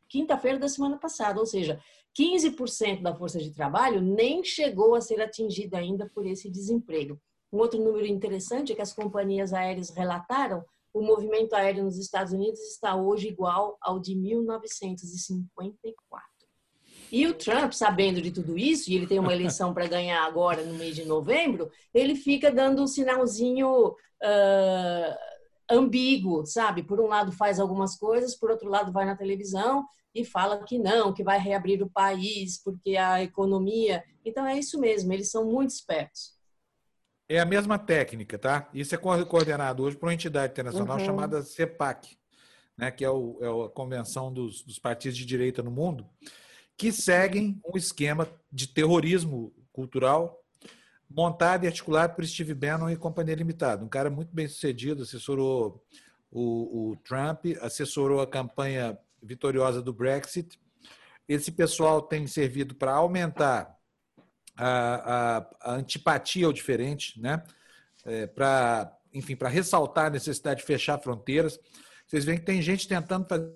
[0.08, 1.80] quinta-feira da semana passada, ou seja,
[2.18, 7.20] 15% da força de trabalho nem chegou a ser atingida ainda por esse desemprego.
[7.52, 12.32] Um outro número interessante é que as companhias aéreas relataram o movimento aéreo nos Estados
[12.32, 16.28] Unidos está hoje igual ao de 1954.
[17.10, 20.62] E o Trump, sabendo de tudo isso, e ele tem uma eleição para ganhar agora
[20.62, 25.16] no mês de novembro, ele fica dando um sinalzinho uh,
[25.70, 26.82] ambíguo, sabe?
[26.82, 30.78] Por um lado faz algumas coisas, por outro lado vai na televisão e fala que
[30.78, 34.02] não, que vai reabrir o país porque a economia.
[34.24, 36.36] Então é isso mesmo, eles são muito espertos.
[37.28, 38.68] É a mesma técnica, tá?
[38.72, 41.04] Isso é coordenado hoje por uma entidade internacional uhum.
[41.04, 42.16] chamada CEPAC,
[42.76, 46.06] né, que é, o, é a convenção dos, dos partidos de direita no mundo,
[46.76, 50.42] que seguem um esquema de terrorismo cultural
[51.10, 53.84] montado e articulado por Steve Bannon e Companhia Limitada.
[53.84, 55.82] Um cara muito bem sucedido, assessorou
[56.30, 60.60] o, o Trump, assessorou a campanha vitoriosa do Brexit.
[61.26, 63.76] Esse pessoal tem servido para aumentar
[64.56, 67.42] a, a, a antipatia ao diferente, né?
[68.04, 71.58] É, para, enfim, para ressaltar a necessidade de fechar fronteiras.
[72.06, 73.52] Vocês veem que tem gente tentando fazer.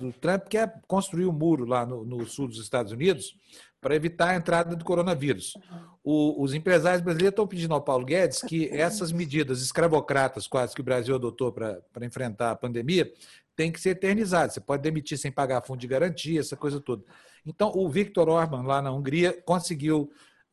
[0.00, 3.36] O Trump quer construir um muro lá no, no sul dos Estados Unidos
[3.80, 5.54] para evitar a entrada do coronavírus.
[6.02, 10.80] O, os empresários brasileiros estão pedindo ao Paulo Guedes que essas medidas escravocratas quase que
[10.80, 13.12] o Brasil adotou para enfrentar a pandemia
[13.54, 14.54] tem que ser eternizadas.
[14.54, 17.04] Você pode demitir sem pagar fundo de garantia, essa coisa toda.
[17.46, 20.10] Então, o Viktor Orban, lá na Hungria, conseguiu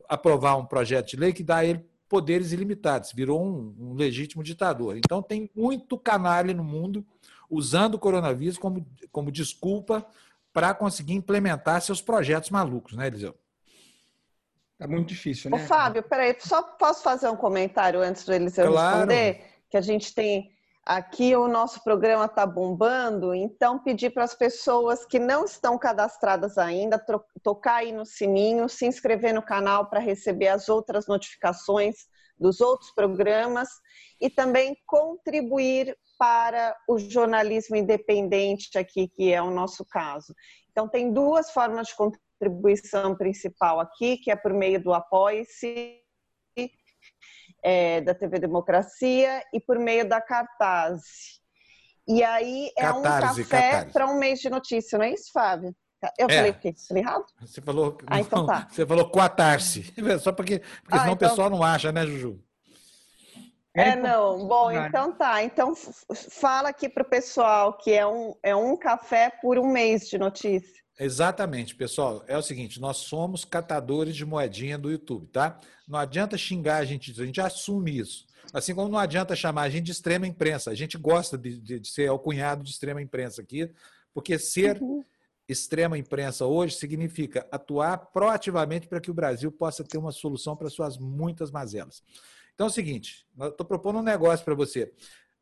[0.08, 4.44] aprovar um projeto de lei que dá a ele poderes ilimitados, virou um, um legítimo
[4.44, 4.98] ditador.
[4.98, 7.06] Então, tem muito canalha no mundo
[7.52, 10.04] usando o coronavírus como, como desculpa
[10.52, 13.38] para conseguir implementar seus projetos malucos, né, Eliseu?
[14.80, 15.58] É muito difícil, né?
[15.58, 18.98] Ô, Fábio, peraí, só posso fazer um comentário antes do Eliseu claro.
[18.98, 19.46] responder?
[19.70, 20.52] Que a gente tem
[20.84, 26.58] Aqui o nosso programa está bombando, então pedir para as pessoas que não estão cadastradas
[26.58, 27.00] ainda
[27.44, 32.90] tocar aí no sininho, se inscrever no canal para receber as outras notificações dos outros
[32.96, 33.70] programas
[34.20, 40.36] e também contribuir para o jornalismo independente aqui, que é o nosso caso.
[40.70, 46.00] Então tem duas formas de contribuição principal aqui, que é por meio do Apoie-se
[47.64, 51.02] é, da TV Democracia e por meio da Cartaz.
[52.08, 55.76] E aí é Catarse, um café para um mês de notícia, não é isso, Fábio?
[56.20, 56.36] Eu é.
[56.36, 56.76] falei o quê?
[56.88, 57.26] Falei errado?
[57.40, 58.68] Você falou, ah, então tá.
[58.70, 59.92] você falou Coatarse.
[60.22, 61.28] Só porque, porque ah, senão então...
[61.28, 62.40] o pessoal não acha, né, Juju?
[63.74, 64.48] É, não.
[64.48, 65.44] Bom, então tá.
[65.44, 65.74] Então
[66.30, 70.18] fala aqui para o pessoal que é um, é um café por um mês de
[70.18, 70.82] notícia.
[71.00, 72.24] Exatamente, pessoal.
[72.28, 75.60] É o seguinte, nós somos catadores de moedinha do YouTube, tá?
[75.88, 78.28] Não adianta xingar a gente, a gente assume isso.
[78.54, 80.70] Assim como não adianta chamar a gente de extrema imprensa.
[80.70, 83.72] A gente gosta de, de, de ser alcunhado de extrema imprensa aqui,
[84.14, 85.04] porque ser uhum.
[85.48, 90.70] extrema imprensa hoje significa atuar proativamente para que o Brasil possa ter uma solução para
[90.70, 92.04] suas muitas mazelas.
[92.62, 94.94] Então é o seguinte, estou propondo um negócio para você.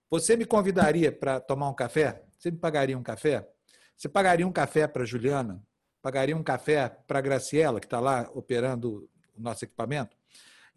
[0.09, 2.23] Você me convidaria para tomar um café?
[2.37, 3.45] Você me pagaria um café?
[3.93, 5.61] Você pagaria um café para Juliana?
[6.01, 10.15] Pagaria um café para Graciela, que está lá operando o nosso equipamento?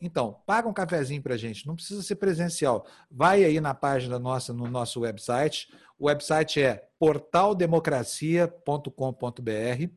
[0.00, 2.84] Então, paga um cafezinho para a gente, não precisa ser presencial.
[3.08, 5.72] Vai aí na página nossa, no nosso website.
[5.96, 9.92] O website é portaldemocracia.com.br.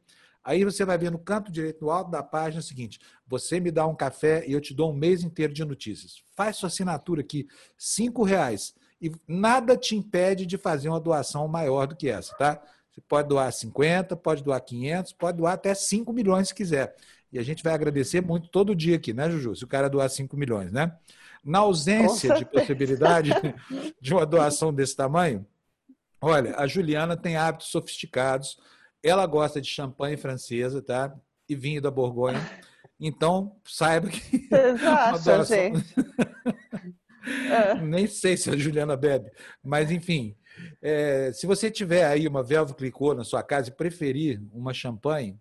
[0.45, 3.71] Aí você vai ver no canto direito, no alto da página, o seguinte: você me
[3.71, 6.23] dá um café e eu te dou um mês inteiro de notícias.
[6.35, 8.75] Faz sua assinatura aqui, cinco reais.
[9.01, 12.61] E nada te impede de fazer uma doação maior do que essa, tá?
[12.91, 16.95] Você pode doar 50, pode doar 500, pode doar até 5 milhões se quiser.
[17.29, 19.53] E a gente vai agradecer muito todo dia aqui, né, Juju?
[19.55, 20.95] Se o cara doar 5 milhões, né?
[21.43, 23.31] Na ausência de possibilidade
[23.99, 25.45] de uma doação desse tamanho,
[26.21, 28.57] olha, a Juliana tem hábitos sofisticados,
[29.07, 31.15] ela gosta de champanhe francesa, tá?
[31.47, 32.41] E vinho da Borgonha.
[32.99, 34.19] Então, saiba que.
[34.49, 35.95] Vocês acham, gente?
[37.83, 39.31] Nem sei se a Juliana bebe,
[39.63, 40.35] mas enfim,
[40.81, 45.39] é, se você tiver aí uma Velvo Clicô na sua casa e preferir uma champanhe,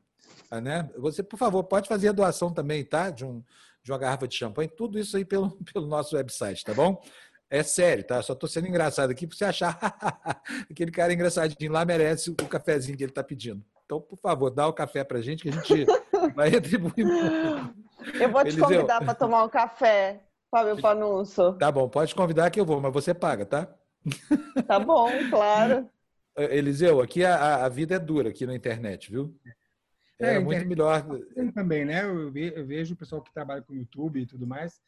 [0.50, 0.88] ah, né?
[0.96, 3.10] Você, por favor, pode fazer a doação também, tá?
[3.10, 3.42] De, um,
[3.82, 7.02] de uma garrafa de champanhe, tudo isso aí pelo, pelo nosso website, tá bom?
[7.50, 8.20] É sério, tá?
[8.22, 9.78] Só estou sendo engraçado aqui para você achar
[10.70, 13.62] aquele cara engraçadinho lá merece o cafezinho que ele está pedindo.
[13.84, 15.84] Então, por favor, dá o café para a gente que a gente
[16.34, 17.06] vai retribuir.
[18.20, 18.64] Eu vou te Eliseu.
[18.64, 21.52] convidar para tomar um café, Fábio Panunço.
[21.54, 23.68] Tá bom, pode convidar que eu vou, mas você paga, tá?
[24.66, 25.88] Tá bom, claro.
[26.36, 29.34] Eliseu, aqui a, a vida é dura aqui na internet, viu?
[30.20, 31.04] É, é muito melhor.
[31.54, 32.04] Também, né?
[32.04, 32.32] Eu
[32.66, 34.80] vejo o pessoal que trabalha com YouTube e tudo mais,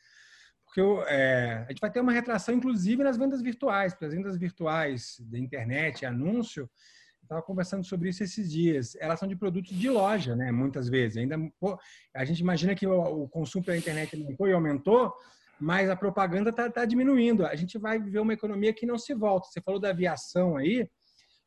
[0.76, 4.36] porque é, a gente vai ter uma retração, inclusive, nas vendas virtuais, porque as vendas
[4.36, 6.68] virtuais da internet, anúncio,
[7.22, 8.94] estava conversando sobre isso esses dias.
[9.00, 10.52] Elas são de produtos de loja, né?
[10.52, 11.16] Muitas vezes.
[11.16, 11.78] Ainda pô,
[12.14, 15.14] a gente imagina que o, o consumo pela internet aumentou e aumentou,
[15.58, 17.46] mas a propaganda está tá diminuindo.
[17.46, 19.48] A gente vai viver uma economia que não se volta.
[19.48, 20.86] Você falou da aviação aí,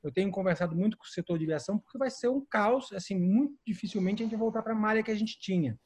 [0.04, 3.16] eu tenho conversado muito com o setor de aviação porque vai ser um caos, assim,
[3.16, 5.78] muito dificilmente a gente vai voltar para a malha que a gente tinha.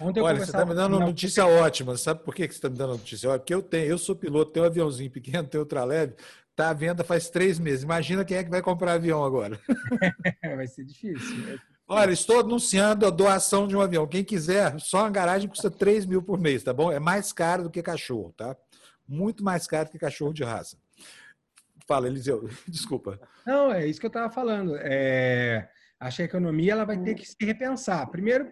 [0.00, 1.96] Ontem Olha, você está me dando uma notícia ótima.
[1.96, 3.38] Sabe por que você está me dando notícia ótima?
[3.38, 6.14] Porque eu tenho, eu sou piloto, tenho um aviãozinho pequeno, tenho ultraleve.
[6.50, 7.82] Está à venda faz três meses.
[7.82, 9.60] Imagina quem é que vai comprar avião agora.
[10.56, 11.58] vai ser difícil.
[11.88, 14.06] Olha, estou anunciando a doação de um avião.
[14.06, 16.90] Quem quiser, só uma garagem custa 3 mil por mês, tá bom?
[16.90, 18.56] É mais caro do que cachorro, tá?
[19.06, 20.76] Muito mais caro que cachorro de raça.
[21.86, 23.20] Fala, Eliseu, desculpa.
[23.46, 24.76] Não, é isso que eu estava falando.
[24.80, 25.68] É,
[26.00, 28.04] acho que a economia ela vai ter que se repensar.
[28.10, 28.50] Primeiro,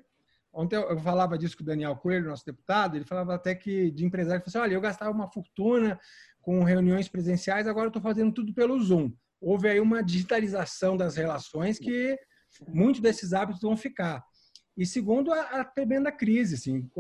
[0.55, 4.05] ontem eu falava disso com o Daniel Coelho, nosso deputado, ele falava até que de
[4.05, 5.99] empresário, ele falou assim, olha, eu gastava uma fortuna
[6.41, 9.13] com reuniões presenciais, agora eu estou fazendo tudo pelo Zoom.
[9.41, 12.19] Houve aí uma digitalização das relações que
[12.69, 14.25] muitos desses hábitos vão ficar.
[14.77, 16.55] E segundo, a, a tremenda crise.
[16.55, 16.91] Assim,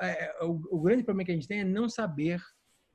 [0.00, 2.42] é, o, o, grande problema que a gente tem é não saber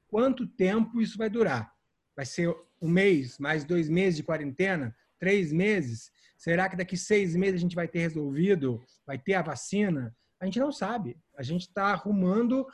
[0.07, 1.71] quanto tempo isso vai durar.
[2.15, 6.11] Vai ser um mês, mais dois meses de quarentena, três meses?
[6.37, 10.15] Será que daqui seis meses a gente vai ter resolvido, vai ter a vacina?
[10.39, 11.17] A gente não sabe.
[11.35, 12.65] A gente está arrumando,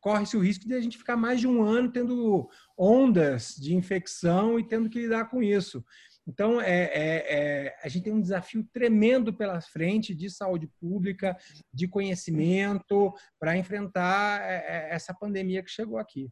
[0.00, 4.58] corre-se o risco de a gente ficar mais de um ano tendo ondas de infecção
[4.58, 5.84] e tendo que lidar com isso.
[6.26, 11.36] Então, é, é, é, a gente tem um desafio tremendo pela frente de saúde pública,
[11.72, 16.28] de conhecimento, para enfrentar é, é, essa pandemia que chegou aqui.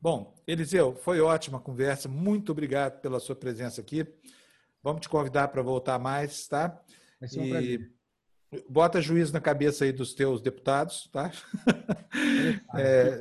[0.00, 2.08] Bom, Eliseu, foi ótima a conversa.
[2.08, 4.06] Muito obrigado pela sua presença aqui.
[4.82, 6.80] Vamos te convidar para voltar mais, tá?
[7.20, 7.50] Vai ser um e...
[7.50, 7.92] prazer.
[8.68, 11.30] Bota juízo na cabeça aí dos teus deputados, tá?
[12.74, 13.20] É,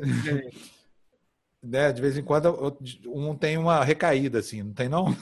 [1.63, 2.75] né, de vez em quando
[3.07, 5.07] um tem uma recaída, assim, não tem não?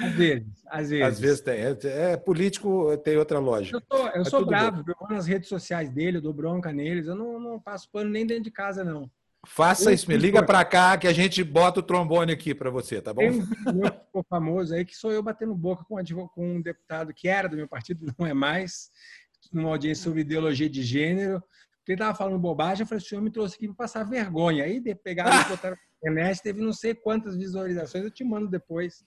[0.00, 1.06] às vezes, às vezes.
[1.06, 1.60] Às vezes tem.
[1.60, 3.76] É, é político tem outra lógica.
[3.76, 4.94] Eu, tô, eu sou bravo, bem.
[4.94, 8.10] eu vou nas redes sociais dele, eu dou bronca neles, eu não, não passo pano
[8.10, 9.10] nem dentro de casa, não.
[9.46, 13.00] Faça isso, me liga para cá que a gente bota o trombone aqui para você,
[13.00, 13.20] tá bom?
[13.20, 15.96] Tem um ficou famoso aí que sou eu batendo boca com,
[16.28, 18.90] com um deputado que era do meu partido, não é mais,
[19.52, 21.42] numa audiência sobre ideologia de gênero
[21.84, 24.64] porque ele estava falando bobagem, eu falei, o senhor me trouxe aqui para passar vergonha.
[24.64, 29.04] Aí pegaram e botaram na internet, teve não sei quantas visualizações, eu te mando depois.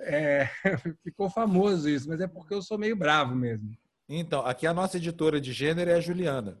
[0.00, 0.46] É,
[1.02, 3.70] ficou famoso isso, mas é porque eu sou meio bravo mesmo.
[4.06, 6.60] Então, aqui a nossa editora de gênero é a Juliana.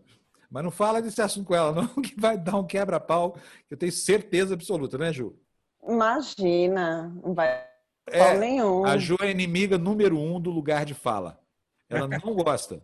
[0.50, 3.32] Mas não fala desse assunto com ela, não, que vai dar um quebra-pau,
[3.68, 5.38] que eu tenho certeza absoluta, né, Ju?
[5.82, 7.70] Imagina, não vai
[8.06, 8.84] é, nenhum.
[8.84, 11.40] A Ju é inimiga número um do lugar de fala.
[11.88, 12.82] Ela não gosta.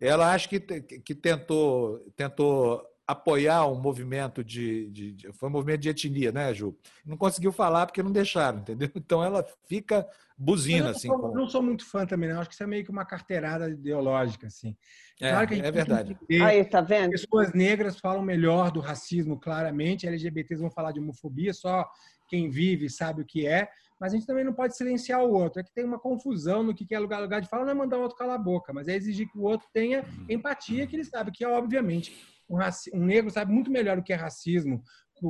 [0.00, 2.82] Ela acho que, que tentou, tentou
[3.12, 6.76] apoiar um movimento de, de, de, Foi um movimento de etnia, né, Ju?
[7.04, 8.90] Não conseguiu falar porque não deixaram, entendeu?
[8.96, 10.06] Então ela fica
[10.36, 11.08] buzina, assim.
[11.08, 11.34] Não, com...
[11.34, 12.40] não sou muito fã também, não.
[12.40, 14.76] Acho que isso é meio que uma carteirada ideológica, assim.
[15.20, 16.18] É, claro que a gente é verdade.
[16.44, 17.10] Aí, tá vendo?
[17.10, 20.06] Pessoas negras falam melhor do racismo, claramente.
[20.06, 21.88] LGBTs vão falar de homofobia, só
[22.28, 23.68] quem vive sabe o que é
[24.02, 25.60] mas a gente também não pode silenciar o outro.
[25.60, 27.98] É que tem uma confusão no que é lugar, lugar de fala, não é mandar
[27.98, 31.04] o outro calar a boca, mas é exigir que o outro tenha empatia, que ele
[31.04, 32.12] sabe que, obviamente,
[32.52, 34.82] um, um negro sabe muito melhor o que é racismo,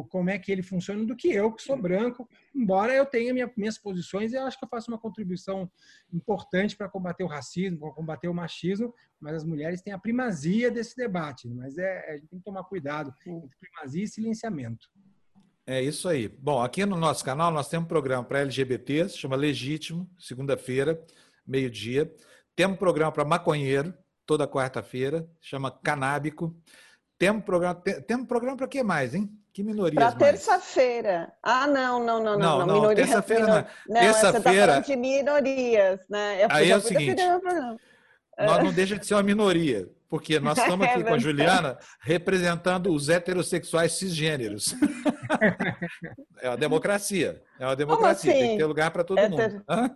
[0.08, 3.50] como é que ele funciona do que eu, que sou branco, embora eu tenha minha,
[3.56, 5.70] minhas posições e eu acho que eu faço uma contribuição
[6.10, 10.70] importante para combater o racismo, para combater o machismo, mas as mulheres têm a primazia
[10.70, 14.88] desse debate, mas é, a gente tem que tomar cuidado entre primazia e silenciamento.
[15.66, 16.26] É isso aí.
[16.26, 21.00] Bom, aqui no nosso canal nós temos um programa para LGBTs, chama Legítimo, segunda-feira,
[21.46, 22.12] meio-dia.
[22.56, 23.94] Temos um programa para maconheiro,
[24.26, 26.56] toda quarta-feira, chama Canábico.
[27.22, 29.30] Temos programa, temos programa para que mais, hein?
[29.52, 31.32] Que minorias Para terça-feira.
[31.40, 32.58] Ah, não, não, não, não.
[32.58, 33.66] Não, não, não terça-feira minor...
[33.88, 34.00] não.
[34.00, 34.72] Terça-feira.
[34.72, 36.42] Tá de minorias, né?
[36.42, 37.22] Eu Aí é o seguinte,
[38.36, 41.78] nós não deixa de ser uma minoria porque nós estamos aqui é com a Juliana
[42.00, 44.74] representando os heterossexuais cisgêneros.
[46.42, 47.40] é uma democracia.
[47.56, 48.32] É uma democracia.
[48.32, 48.40] Assim?
[48.40, 48.58] Tem que assim?
[48.58, 49.64] ter lugar para todo mundo.
[49.68, 49.94] Hã?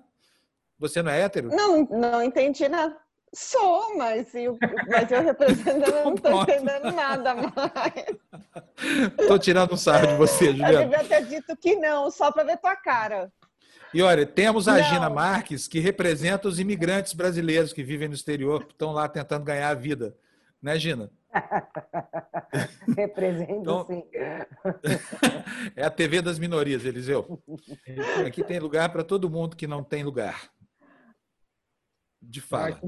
[0.79, 1.49] Você não é hétero?
[1.49, 2.97] Não, não entendi nada.
[3.37, 4.57] Sou, mas eu,
[4.89, 8.17] mas eu represento, não estou entendendo nada mais.
[9.21, 10.73] Estou tirando um sarro de você, Juliana.
[10.73, 13.31] Eu devia ter dito que não, só para ver tua cara.
[13.93, 14.85] E olha, temos a Não.
[14.85, 19.45] Gina Marques, que representa os imigrantes brasileiros que vivem no exterior, que estão lá tentando
[19.45, 20.17] ganhar a vida.
[20.63, 21.11] Né, Gina?
[22.97, 24.03] Representa então, sim.
[25.77, 27.43] é a TV das minorias, Eliseu.
[28.27, 30.51] Aqui tem lugar para todo mundo que não tem lugar.
[32.23, 32.81] De fala.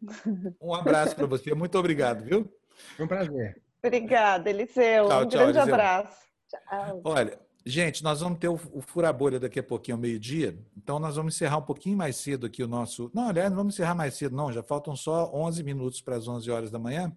[0.60, 1.54] Um abraço para você.
[1.54, 2.52] Muito obrigado, viu?
[2.96, 3.62] Foi um prazer.
[3.82, 5.08] Obrigada, Eliseu.
[5.08, 5.74] Tchau, um tchau, grande Eliseu.
[5.74, 6.26] abraço.
[6.48, 7.00] Tchau.
[7.04, 10.56] Olha, Gente, nós vamos ter o, o Fura Bolha daqui a pouquinho, ao meio-dia.
[10.76, 13.10] Então, nós vamos encerrar um pouquinho mais cedo aqui o nosso.
[13.12, 14.52] Não, aliás, não vamos encerrar mais cedo, não.
[14.52, 17.12] Já faltam só 11 minutos para as 11 horas da manhã.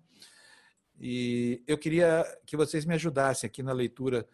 [1.00, 4.28] E eu queria que vocês me ajudassem aqui na leitura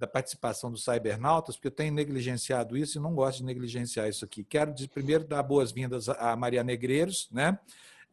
[0.00, 4.24] da participação dos cybernautas, porque eu tenho negligenciado isso e não gosto de negligenciar isso
[4.24, 4.42] aqui.
[4.42, 7.58] Quero primeiro dar boas-vindas a Maria Negreiros, né?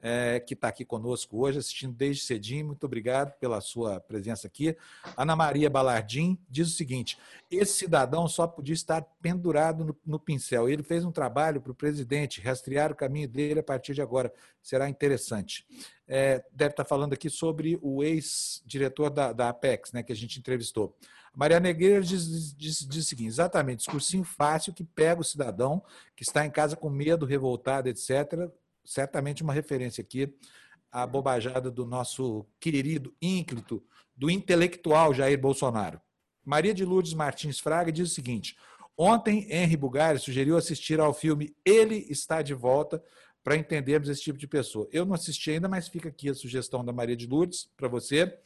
[0.01, 2.67] é, que está aqui conosco hoje, assistindo desde cedinho.
[2.67, 4.75] Muito obrigado pela sua presença aqui.
[5.15, 7.17] Ana Maria Balardim diz o seguinte:
[7.49, 10.69] esse cidadão só podia estar pendurado no, no pincel.
[10.69, 14.31] Ele fez um trabalho para o presidente rastrear o caminho dele a partir de agora.
[14.61, 15.65] Será interessante.
[16.07, 20.15] É, deve estar tá falando aqui sobre o ex-diretor da, da Apex, né, que a
[20.15, 20.95] gente entrevistou.
[21.37, 25.81] Maria Negreira diz, diz, diz, o seguinte: exatamente, discursinho fácil que pega o cidadão
[26.15, 28.51] que está em casa com medo, revoltado, etc
[28.87, 30.33] certamente uma referência aqui
[30.89, 33.83] à bobajada do nosso querido ínclito,
[34.15, 36.01] do intelectual Jair Bolsonaro.
[36.43, 38.57] Maria de Lourdes Martins Fraga diz o seguinte:
[38.97, 43.03] ontem Henry Bugari sugeriu assistir ao filme Ele Está de Volta
[43.43, 44.87] para entendermos esse tipo de pessoa.
[44.91, 48.37] Eu não assisti ainda, mas fica aqui a sugestão da Maria de Lourdes para você.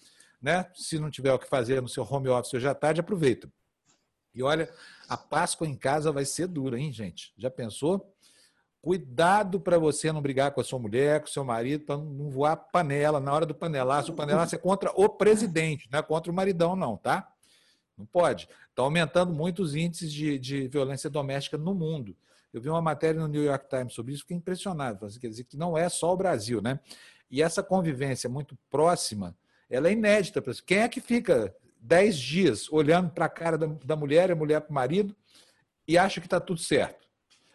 [0.42, 0.66] Né?
[0.74, 3.52] Se não tiver o que fazer no seu home office hoje à tarde, aproveita.
[4.34, 4.74] E olha,
[5.08, 7.34] a Páscoa em casa vai ser dura, hein, gente?
[7.38, 8.14] Já pensou?
[8.82, 12.32] Cuidado para você não brigar com a sua mulher, com o seu marido, para não
[12.32, 13.20] voar panela.
[13.20, 16.76] Na hora do panelaço, o panelaço é contra o presidente, não é contra o maridão,
[16.76, 17.32] não, tá?
[17.96, 18.50] Não pode.
[18.70, 22.16] Está aumentando muito os índices de, de violência doméstica no mundo.
[22.52, 25.08] Eu vi uma matéria no New York Times sobre isso, fiquei impressionado.
[25.20, 26.80] Quer dizer que não é só o Brasil, né?
[27.30, 29.36] E essa convivência muito próxima,
[29.72, 30.44] ela é inédita.
[30.66, 34.60] Quem é que fica dez dias olhando para a cara da, da mulher, a mulher
[34.62, 35.16] para o marido,
[35.88, 37.08] e acha que está tudo certo?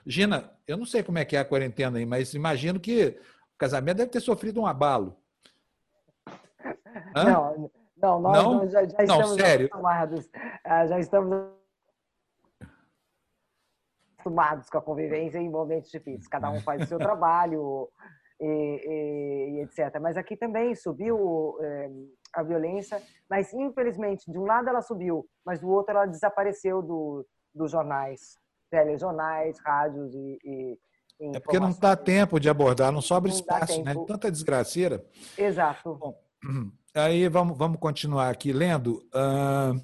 [0.05, 3.19] Gina, eu não sei como é que é a quarentena aí, mas imagino que
[3.55, 5.17] o casamento deve ter sofrido um abalo.
[7.15, 7.25] Hã?
[7.25, 8.69] Não, não, nós não?
[8.69, 9.67] já, já não, estamos sério?
[9.67, 10.31] acostumados.
[10.65, 11.51] Ah, já estamos
[14.19, 16.29] acostumados com a convivência em momentos difíceis.
[16.29, 17.91] Cada um faz o seu trabalho
[18.41, 19.99] e, e, etc.
[20.01, 21.91] Mas aqui também subiu é,
[22.35, 27.27] a violência, mas infelizmente, de um lado ela subiu, mas do outro ela desapareceu do,
[27.55, 28.39] dos jornais
[28.71, 30.79] telejornais, rádios e, e
[31.21, 33.95] é porque não dá tempo de abordar, não sobra não espaço, né?
[34.07, 35.03] Tanta desgraceira.
[35.39, 35.95] Exato.
[35.95, 36.15] Bom,
[36.95, 39.03] aí vamos, vamos continuar aqui lendo.
[39.15, 39.81] Uh,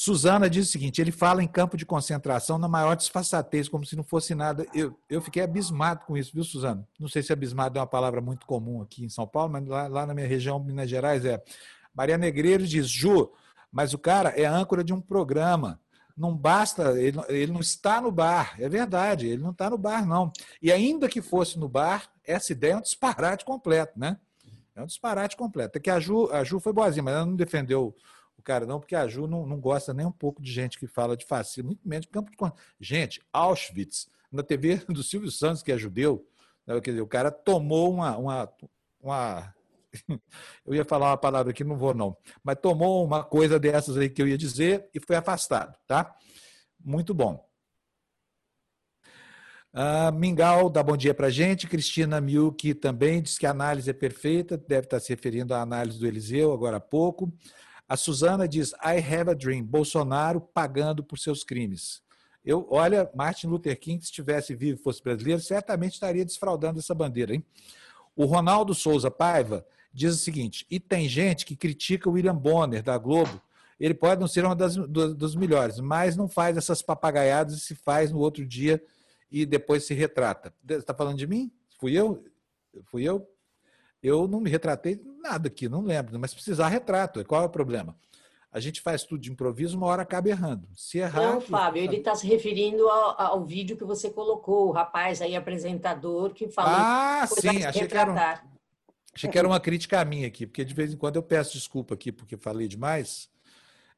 [0.00, 3.96] Suzana diz o seguinte: ele fala em campo de concentração na maior disfarçatez, como se
[3.96, 4.64] não fosse nada.
[4.72, 6.86] Eu, eu fiquei abismado com isso, viu, Suzana?
[7.00, 9.88] Não sei se abismado é uma palavra muito comum aqui em São Paulo, mas lá,
[9.88, 11.42] lá na minha região, Minas Gerais, é.
[11.92, 13.32] Maria Negreiro diz: Ju,
[13.72, 15.80] mas o cara é âncora de um programa
[16.16, 20.04] não basta, ele, ele não está no bar, é verdade, ele não está no bar,
[20.04, 20.32] não.
[20.60, 24.16] E ainda que fosse no bar, essa ideia é um disparate completo, né?
[24.76, 25.76] É um disparate completo.
[25.78, 27.94] É que a Ju, a Ju foi boazinha, mas ela não defendeu
[28.38, 30.86] o cara, não, porque a Ju não, não gosta nem um pouco de gente que
[30.86, 32.52] fala de fascismo, muito menos de campo de.
[32.80, 36.26] Gente, Auschwitz, na TV do Silvio Santos, que é judeu,
[36.66, 38.52] né, quer dizer, o cara tomou uma, uma,
[39.00, 39.54] uma
[40.64, 44.08] eu ia falar uma palavra aqui, não vou não, mas tomou uma coisa dessas aí
[44.08, 46.14] que eu ia dizer e foi afastado, tá?
[46.82, 47.44] Muito bom.
[49.74, 51.66] Uh, Mingau dá bom dia para gente.
[51.66, 55.98] Cristina Milk também diz que a análise é perfeita, deve estar se referindo à análise
[55.98, 57.32] do Eliseu agora há pouco.
[57.88, 59.64] A Suzana diz: I have a dream.
[59.64, 62.02] Bolsonaro pagando por seus crimes.
[62.44, 66.94] Eu, olha, Martin Luther King, se estivesse vivo e fosse brasileiro, certamente estaria desfraudando essa
[66.94, 67.44] bandeira, hein?
[68.14, 72.82] O Ronaldo Souza Paiva diz o seguinte: e tem gente que critica o William Bonner,
[72.82, 73.40] da Globo.
[73.78, 77.76] Ele pode não ser uma das, dos melhores, mas não faz essas papagaiadas e se
[77.76, 78.82] faz no outro dia
[79.30, 80.52] e depois se retrata.
[80.66, 81.52] Você está falando de mim?
[81.78, 82.24] Fui eu?
[82.86, 83.28] Fui eu?
[84.02, 87.24] Eu não me retratei nada aqui, não lembro, mas precisar retrato.
[87.24, 87.96] Qual é o problema?
[88.50, 90.66] A gente faz tudo de improviso, uma hora acaba errando.
[90.74, 91.34] Se errar.
[91.34, 95.36] Não, Fábio, ele está se referindo ao, ao, vídeo que você colocou, o rapaz aí,
[95.36, 96.72] apresentador, que falou.
[96.74, 98.10] Ah, sim, achei que era.
[98.10, 98.48] Um...
[99.14, 101.54] Achei que era uma crítica a mim aqui, porque de vez em quando eu peço
[101.54, 103.28] desculpa aqui porque falei demais.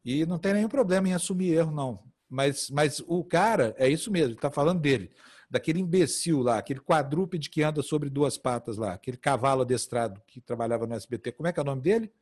[0.04, 2.00] E não tem nenhum problema em assumir erro, não.
[2.28, 5.10] Mas, mas o cara, é isso mesmo, está falando dele.
[5.50, 10.40] Daquele imbecil lá, aquele quadrúpede que anda sobre duas patas lá, aquele cavalo adestrado que
[10.40, 11.32] trabalhava no SBT.
[11.32, 12.12] Como é que é o nome dele?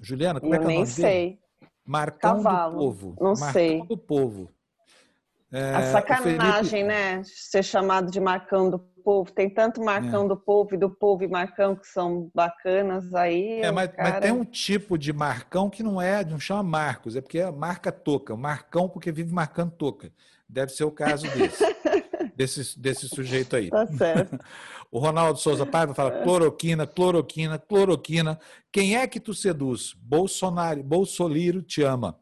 [0.00, 1.26] Juliana, como é que é o nome sei.
[1.26, 1.42] dele?
[1.84, 2.72] Marcão Cavalo.
[2.72, 3.16] do Povo.
[3.20, 3.86] Não Marcão sei.
[3.86, 4.50] do Povo.
[5.50, 6.88] É, a sacanagem, Felipe...
[6.88, 7.22] né?
[7.24, 9.30] Ser chamado de Marcão do povo.
[9.30, 10.28] Tem tanto Marcão é.
[10.28, 13.60] do povo e do povo e Marcão que são bacanas aí.
[13.60, 14.12] É, mas, cara...
[14.12, 17.50] mas, tem um tipo de Marcão que não é, não chama Marcos, é porque é
[17.50, 18.34] marca toca.
[18.34, 20.10] Marcão porque vive marcando toca.
[20.52, 21.64] Deve ser o caso desse.
[22.36, 23.70] desse, desse sujeito aí.
[23.70, 24.38] Tá certo.
[24.92, 28.38] o Ronaldo Souza Paiva fala cloroquina, cloroquina, cloroquina.
[28.70, 29.94] Quem é que tu seduz?
[29.98, 32.18] Bolsonaro, Bolsoliro te ama.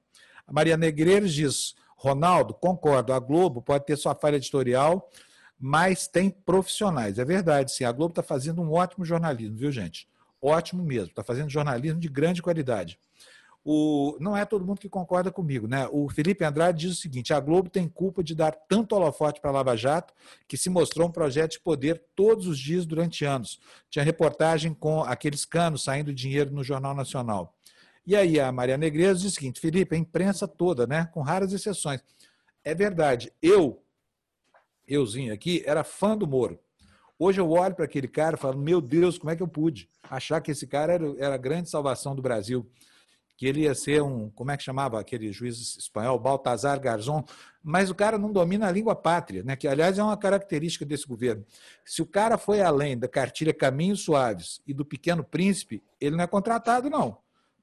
[0.46, 5.10] A Maria Negreiros diz Ronaldo, concordo, a Globo pode ter sua falha editorial,
[5.58, 7.18] mas tem profissionais.
[7.18, 7.84] É verdade, sim.
[7.84, 10.08] A Globo está fazendo um ótimo jornalismo, viu, gente?
[10.40, 11.08] Ótimo mesmo.
[11.08, 12.96] Está fazendo jornalismo de grande qualidade.
[13.62, 15.86] O, não é todo mundo que concorda comigo, né?
[15.92, 19.50] O Felipe Andrade diz o seguinte: a Globo tem culpa de dar tanto holofote para
[19.50, 20.14] Lava Jato,
[20.48, 23.60] que se mostrou um projeto de poder todos os dias durante anos.
[23.90, 27.54] Tinha reportagem com aqueles canos saindo dinheiro no Jornal Nacional.
[28.06, 31.10] E aí a Maria Negreiros diz o seguinte: Felipe, a imprensa toda, né?
[31.12, 32.02] Com raras exceções.
[32.64, 33.30] É verdade.
[33.42, 33.82] Eu,
[34.88, 36.58] euzinho aqui, era fã do Moro.
[37.18, 39.86] Hoje eu olho para aquele cara e falo: meu Deus, como é que eu pude
[40.02, 42.66] achar que esse cara era, era a grande salvação do Brasil?
[43.40, 47.24] Que ele ia ser um, como é que chamava aquele juiz espanhol, Baltazar Garzón,
[47.62, 49.56] mas o cara não domina a língua pátria, né?
[49.56, 51.42] que aliás é uma característica desse governo.
[51.82, 56.24] Se o cara foi além da cartilha Caminhos Suaves e do Pequeno Príncipe, ele não
[56.24, 57.16] é contratado, não.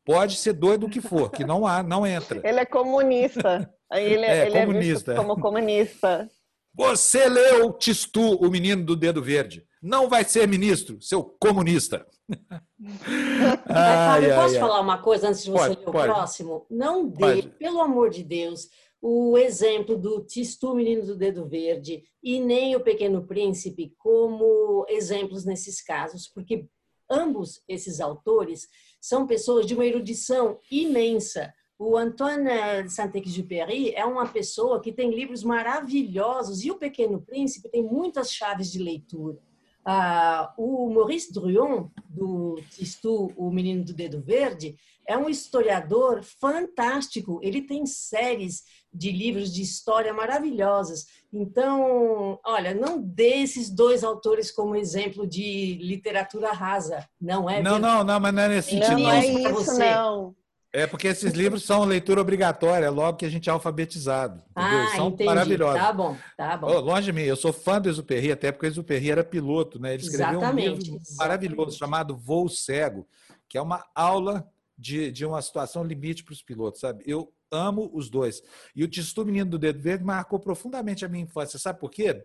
[0.04, 2.42] Pode ser doido o que for, que não há, não entra.
[2.44, 3.72] Ele é comunista.
[3.92, 5.14] Ele é, é ele comunista.
[5.14, 6.28] É como comunista.
[6.74, 9.64] Você leu Tistu, o menino do dedo verde.
[9.88, 12.06] Não vai ser ministro, seu comunista.
[13.66, 16.14] ai, Fábio, posso ai, falar uma coisa antes de você pode, ler o pode.
[16.14, 16.66] próximo?
[16.70, 17.50] Não dê, pode.
[17.52, 18.68] pelo amor de Deus,
[19.02, 25.46] o exemplo do Tistu, menino do dedo verde, e nem o Pequeno Príncipe como exemplos
[25.46, 26.68] nesses casos, porque
[27.10, 28.68] ambos esses autores
[29.00, 31.54] são pessoas de uma erudição imensa.
[31.80, 37.84] O Antoine Saint-Exupéry é uma pessoa que tem livros maravilhosos e o Pequeno Príncipe tem
[37.84, 39.47] muitas chaves de leitura.
[39.90, 44.76] Ah, o Maurice Druon, do Tistu, O Menino do Dedo Verde,
[45.08, 47.40] é um historiador fantástico.
[47.42, 51.06] Ele tem séries de livros de história maravilhosas.
[51.32, 57.08] Então, olha, não dê esses dois autores como exemplo de literatura rasa.
[57.22, 57.62] Não é?
[57.62, 57.82] Não, verdade.
[57.82, 59.00] não, não, mas não é nesse sentido.
[59.00, 59.90] Não, é isso, você.
[59.90, 60.36] não.
[60.78, 64.44] É porque esses livros são leitura obrigatória, logo que a gente é alfabetizado.
[64.52, 64.80] Entendeu?
[64.80, 65.26] Ah, são entendi.
[65.26, 65.82] maravilhosos.
[65.82, 66.68] Tá bom, tá bom.
[66.68, 69.80] Oh, longe de mim, eu sou fã do Exuperry, até porque o Exuperry era piloto,
[69.80, 69.96] né?
[69.96, 71.18] Ele escreveu exatamente, um livro exatamente.
[71.18, 73.08] maravilhoso chamado Voo Cego,
[73.50, 74.48] que é uma aula
[74.78, 77.04] de, de uma situação limite para os pilotos, sabe?
[77.08, 78.44] Eu amo os dois.
[78.76, 81.58] E o Tistu Menino do Dedo Verde marcou profundamente a minha infância.
[81.58, 82.24] Sabe por quê?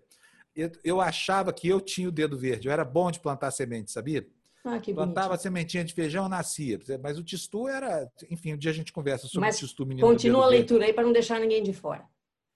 [0.55, 3.91] Eu, eu achava que eu tinha o dedo verde, eu era bom de plantar semente,
[3.91, 4.29] sabia?
[4.65, 6.79] Ah, que Plantava sementinha de feijão, nascia.
[7.03, 8.09] Mas o tistu era.
[8.31, 10.07] Enfim, um dia a gente conversa sobre Mas o tistu menino.
[10.07, 12.05] Continua a leitura aí para não deixar ninguém de fora.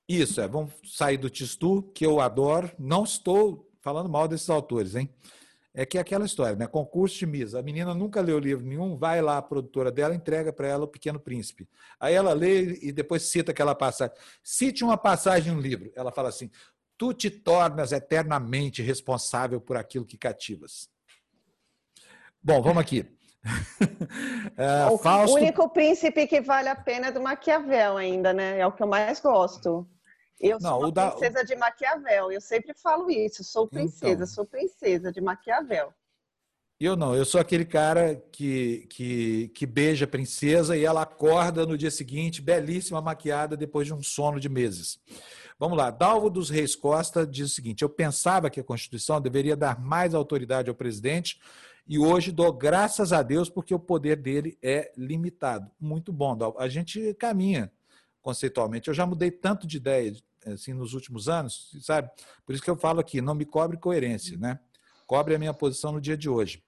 [0.09, 0.47] Isso, é.
[0.47, 2.71] Vamos sair do tistu, que eu adoro.
[2.79, 5.11] Não estou falando mal desses autores, hein?
[5.75, 6.67] É que é aquela história, né?
[6.67, 7.55] Concurso de Miss.
[7.55, 10.89] A menina nunca leu livro nenhum, vai lá, a produtora dela entrega para ela o
[10.89, 11.69] Pequeno Príncipe.
[12.01, 14.17] Aí ela lê e depois cita aquela passagem.
[14.43, 15.93] Cite uma passagem no livro.
[15.95, 16.51] Ela fala assim:
[16.97, 20.89] Tu te tornas eternamente responsável por aquilo que cativas.
[22.47, 23.05] Bom, vamos aqui.
[24.57, 25.35] é, o Fausto...
[25.35, 28.61] único príncipe que vale a pena é do Maquiavel ainda, né?
[28.61, 29.85] É o que eu mais gosto.
[30.39, 31.11] Eu Não, sou da...
[31.11, 34.27] princesa de Maquiavel, eu sempre falo isso, sou princesa, então...
[34.29, 35.93] sou princesa de Maquiavel.
[36.79, 41.67] Eu não, eu sou aquele cara que, que, que beija a princesa e ela acorda
[41.67, 45.01] no dia seguinte, belíssima maquiada, depois de um sono de meses.
[45.59, 49.57] Vamos lá, Dalvo dos Reis Costa diz o seguinte: eu pensava que a Constituição deveria
[49.57, 51.41] dar mais autoridade ao presidente
[51.87, 55.71] e hoje dou graças a Deus porque o poder dele é limitado.
[55.81, 56.37] Muito bom.
[56.59, 57.71] A gente caminha
[58.21, 58.89] conceitualmente.
[58.89, 60.13] Eu já mudei tanto de ideia
[60.47, 62.11] assim nos últimos anos, sabe?
[62.45, 64.59] Por isso que eu falo aqui, não me cobre coerência, né?
[65.07, 66.63] Cobre a minha posição no dia de hoje.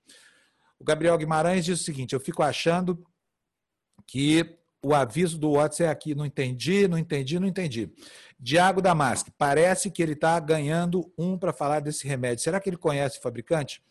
[0.79, 3.05] O Gabriel Guimarães diz o seguinte: eu fico achando
[4.07, 7.91] que o aviso do WhatsApp é aqui, não entendi, não entendi, não entendi.
[8.39, 12.45] Diago Damasque, parece que ele está ganhando um para falar desse remédio.
[12.45, 13.83] Será que ele conhece o fabricante?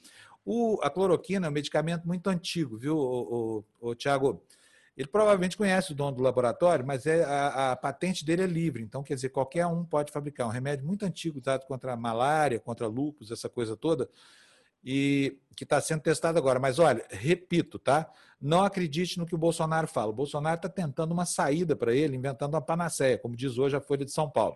[0.49, 4.41] O, a cloroquina é um medicamento muito antigo, viu, o, o, o Tiago?
[4.95, 8.81] Ele provavelmente conhece o dono do laboratório, mas é, a, a, patente dele é livre.
[8.81, 10.47] Então, quer dizer, qualquer um pode fabricar.
[10.47, 14.09] Um remédio muito antigo usado contra malária, contra lúpus, essa coisa toda,
[14.81, 16.61] e que está sendo testado agora.
[16.61, 18.09] Mas olha, repito, tá?
[18.39, 20.11] Não acredite no que o Bolsonaro fala.
[20.11, 23.81] O Bolsonaro está tentando uma saída para ele, inventando uma panaceia, como diz hoje a
[23.81, 24.55] Folha de São Paulo.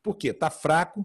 [0.00, 0.28] Por quê?
[0.28, 1.04] Está fraco,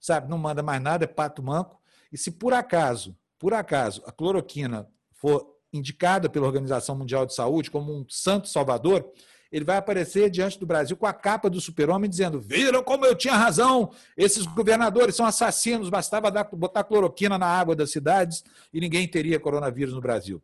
[0.00, 0.28] sabe?
[0.28, 1.80] Não manda mais nada, é pato manco.
[2.12, 7.72] E se por acaso por acaso a cloroquina for indicada pela Organização Mundial de Saúde
[7.72, 9.10] como um santo salvador,
[9.50, 13.16] ele vai aparecer diante do Brasil com a capa do super-homem dizendo: Viram como eu
[13.16, 13.90] tinha razão?
[14.16, 19.40] Esses governadores são assassinos, bastava dar, botar cloroquina na água das cidades e ninguém teria
[19.40, 20.40] coronavírus no Brasil.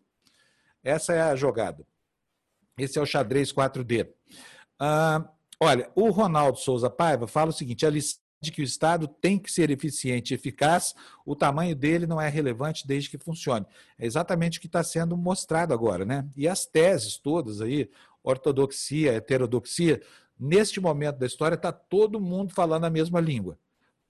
[0.82, 1.86] Essa é a jogada.
[2.76, 4.08] Esse é o xadrez 4D.
[4.76, 5.24] Ah,
[5.60, 9.39] olha, o Ronaldo Souza Paiva fala o seguinte: a lição de que o Estado tem
[9.39, 10.94] que ser eficiente e eficaz,
[11.27, 13.66] o tamanho dele não é relevante desde que funcione.
[13.98, 16.28] É exatamente o que está sendo mostrado agora, né?
[16.36, 17.90] E as teses todas aí,
[18.23, 20.01] ortodoxia, heterodoxia,
[20.39, 23.59] neste momento da história está todo mundo falando a mesma língua.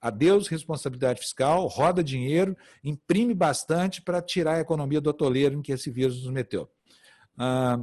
[0.01, 5.73] Adeus responsabilidade fiscal, roda dinheiro, imprime bastante para tirar a economia do atoleiro em que
[5.73, 6.71] esse vírus nos meteu.
[7.37, 7.81] Ah,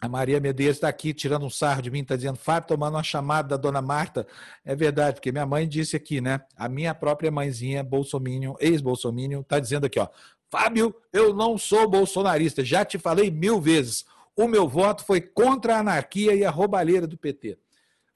[0.00, 3.02] A Maria Medeiros está aqui tirando um sarro de mim, está dizendo, Fábio, tomando uma
[3.02, 4.26] chamada da dona Marta.
[4.64, 6.40] É verdade, porque minha mãe disse aqui, né?
[6.56, 10.08] A minha própria mãezinha, Bolsominion, ex-Bolsominion, está dizendo aqui, ó.
[10.48, 14.06] Fábio, eu não sou bolsonarista, já te falei mil vezes.
[14.34, 17.58] O meu voto foi contra a anarquia e a roubalheira do PT.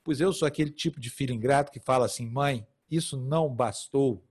[0.02, 4.24] Pois eu sou aquele tipo de filho ingrato que fala assim, mãe, isso não bastou.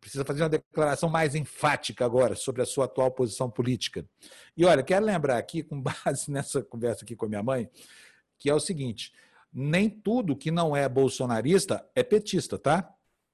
[0.00, 4.06] Precisa fazer uma declaração mais enfática agora sobre a sua atual posição política.
[4.56, 7.68] E olha, quero lembrar aqui, com base nessa conversa aqui com a minha mãe,
[8.38, 9.12] que é o seguinte:
[9.52, 12.92] nem tudo que não é bolsonarista é petista, tá?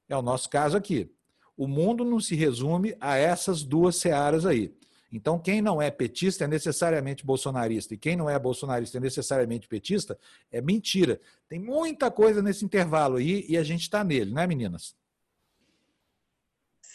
[0.09, 1.13] É o nosso caso aqui.
[1.57, 4.75] O mundo não se resume a essas duas searas aí.
[5.13, 9.69] Então, quem não é petista é necessariamente bolsonarista, e quem não é bolsonarista é necessariamente
[9.69, 10.19] petista,
[10.51, 11.21] é mentira.
[11.49, 14.97] Tem muita coisa nesse intervalo aí e a gente está nele, né, meninas?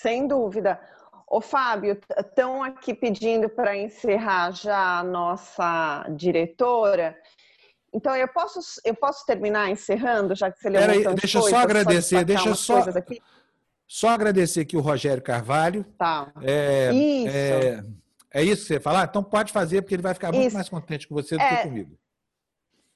[0.02, 0.80] Sem dúvida.
[1.28, 7.18] Ô, Fábio, estão aqui pedindo para encerrar já a nossa diretora.
[7.91, 11.57] Então, eu posso, eu posso terminar encerrando, já que você leu Peraí, deixa eu só
[11.57, 12.86] agradecer, deixa eu só,
[13.88, 15.84] só agradecer aqui o Rogério Carvalho.
[15.98, 16.32] Tá.
[16.44, 17.36] É, isso.
[17.36, 17.84] É,
[18.32, 19.06] é isso que você falar?
[19.06, 20.56] Então pode fazer, porque ele vai ficar muito isso.
[20.56, 21.98] mais contente com você do é, que comigo.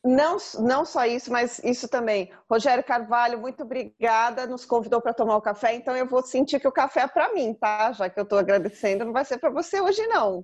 [0.03, 2.31] Não, não só isso, mas isso também.
[2.49, 6.67] Rogério Carvalho, muito obrigada, nos convidou para tomar o café, então eu vou sentir que
[6.67, 7.91] o café é para mim, tá?
[7.91, 10.43] Já que eu estou agradecendo, não vai ser para você hoje, não.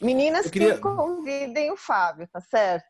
[0.00, 0.74] Meninas queria...
[0.74, 2.86] que convidem o Fábio, tá certo?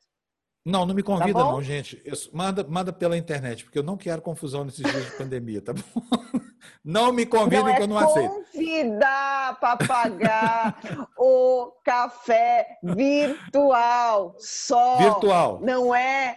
[0.64, 2.00] Não, não me convida, tá não, gente.
[2.04, 5.72] Eu, manda, manda pela internet, porque eu não quero confusão nesses dias de pandemia, tá
[5.72, 5.82] bom?
[6.84, 8.44] Não me convidem não que eu não aceito.
[8.52, 14.98] Convidar para pagar o café virtual só.
[14.98, 15.60] Virtual.
[15.62, 16.36] Não é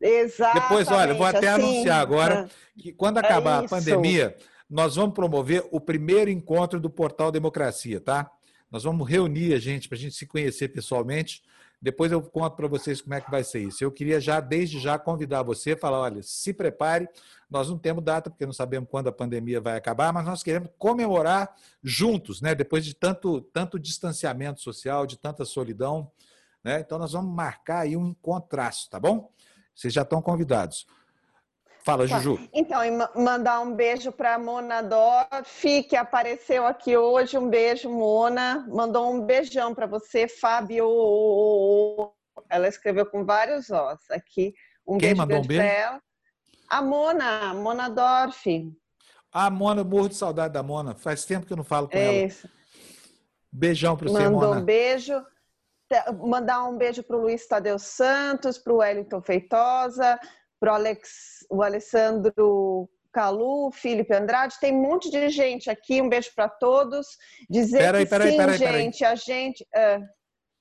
[0.00, 0.62] exatamente.
[0.62, 2.48] Depois, olha, vou até assim, anunciar agora
[2.78, 4.36] que quando acabar é a pandemia,
[4.70, 8.30] nós vamos promover o primeiro encontro do Portal Democracia, tá?
[8.70, 11.42] Nós vamos reunir a gente para a gente se conhecer pessoalmente
[11.84, 13.84] depois eu conto para vocês como é que vai ser isso.
[13.84, 17.06] Eu queria já, desde já, convidar você, falar, olha, se prepare,
[17.50, 20.70] nós não temos data, porque não sabemos quando a pandemia vai acabar, mas nós queremos
[20.78, 22.54] comemorar juntos, né?
[22.54, 26.10] Depois de tanto, tanto distanciamento social, de tanta solidão,
[26.64, 26.80] né?
[26.80, 29.30] Então nós vamos marcar aí um encontraço, tá bom?
[29.74, 30.86] Vocês já estão convidados.
[31.84, 32.18] Fala, tá.
[32.18, 32.48] Juju.
[32.50, 32.80] Então,
[33.14, 37.36] mandar um beijo para a Mona Dorf, que apareceu aqui hoje.
[37.36, 38.66] Um beijo, Mona.
[38.68, 40.86] Mandou um beijão para você, Fábio.
[42.48, 44.54] Ela escreveu com vários Os aqui.
[44.86, 45.62] Um Quem beijo mandou um beijo?
[45.62, 46.00] Ela.
[46.70, 48.46] A Mona, Mona Dorf.
[49.30, 50.94] A Mona, morro de saudade da Mona.
[50.94, 52.26] Faz tempo que eu não falo com é ela.
[52.26, 52.48] Isso.
[53.52, 54.30] Beijão para você, Mona.
[54.30, 55.22] Mandou um beijo.
[56.26, 60.18] Mandar um beijo para o Luiz Tadeu Santos, para o Wellington Feitosa,
[60.64, 66.08] para o Alex, o Alessandro Calu, Felipe Andrade, tem um monte de gente aqui, um
[66.08, 67.06] beijo para todos.
[67.50, 69.62] Dizer que peraí, sim, gente, a gente...
[69.62, 70.02] Uh...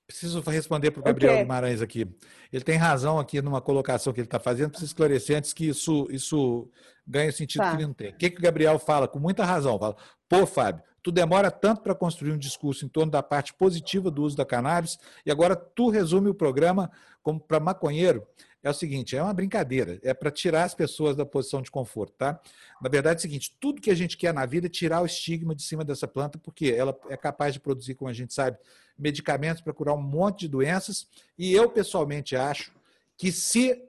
[0.05, 2.05] Preciso responder para o Gabriel Guimarães aqui.
[2.51, 6.05] Ele tem razão aqui numa colocação que ele está fazendo, preciso esclarecer antes que isso,
[6.11, 6.69] isso
[7.07, 7.69] ganhe o sentido tá.
[7.69, 8.09] que ele não tem.
[8.09, 9.07] O que, que o Gabriel fala?
[9.07, 9.79] Com muita razão.
[9.79, 9.95] Fala,
[10.27, 14.21] pô, Fábio, tu demora tanto para construir um discurso em torno da parte positiva do
[14.23, 16.91] uso da cannabis e agora tu resume o programa
[17.23, 18.27] como para maconheiro
[18.63, 22.13] é o seguinte: é uma brincadeira, é para tirar as pessoas da posição de conforto,
[22.17, 22.39] tá?
[22.81, 25.05] Na verdade é o seguinte: tudo que a gente quer na vida é tirar o
[25.05, 28.57] estigma de cima dessa planta, porque ela é capaz de produzir, como a gente sabe,
[28.97, 31.07] medicamentos para curar um monte de doenças.
[31.37, 32.71] E eu, pessoalmente, acho
[33.17, 33.83] que se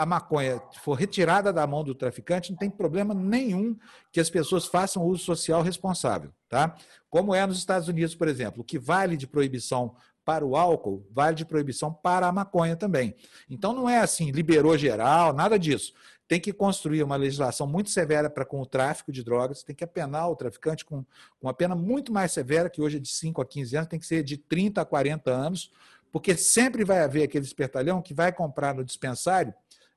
[0.00, 3.76] a maconha for retirada da mão do traficante, não tem problema nenhum
[4.10, 6.74] que as pessoas façam uso social responsável, tá?
[7.10, 9.94] Como é nos Estados Unidos, por exemplo, o que vale de proibição
[10.24, 13.14] para o álcool, vale de proibição para a maconha também.
[13.48, 15.92] Então não é assim, liberou geral, nada disso.
[16.28, 19.82] Tem que construir uma legislação muito severa para com o tráfico de drogas, tem que
[19.82, 21.02] apenar o traficante com,
[21.38, 23.98] com uma pena muito mais severa, que hoje é de 5 a 15 anos, tem
[23.98, 25.72] que ser de 30 a 40 anos,
[26.12, 29.52] porque sempre vai haver aquele espertalhão que vai comprar no dispensário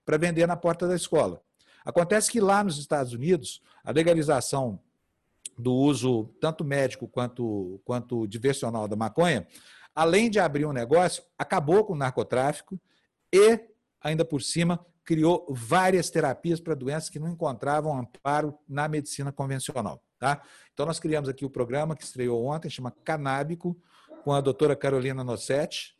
[0.05, 1.41] para vender na porta da escola.
[1.85, 4.79] Acontece que lá nos Estados Unidos, a legalização
[5.57, 9.45] do uso tanto médico quanto, quanto diversional da maconha
[9.95, 12.79] além de abrir um negócio, acabou com o narcotráfico
[13.31, 13.59] e,
[14.01, 20.01] ainda por cima, criou várias terapias para doenças que não encontravam amparo na medicina convencional.
[20.17, 20.41] Tá?
[20.73, 23.77] Então, nós criamos aqui o programa que estreou ontem, chama Canábico,
[24.23, 25.95] com a doutora Carolina Nossetti.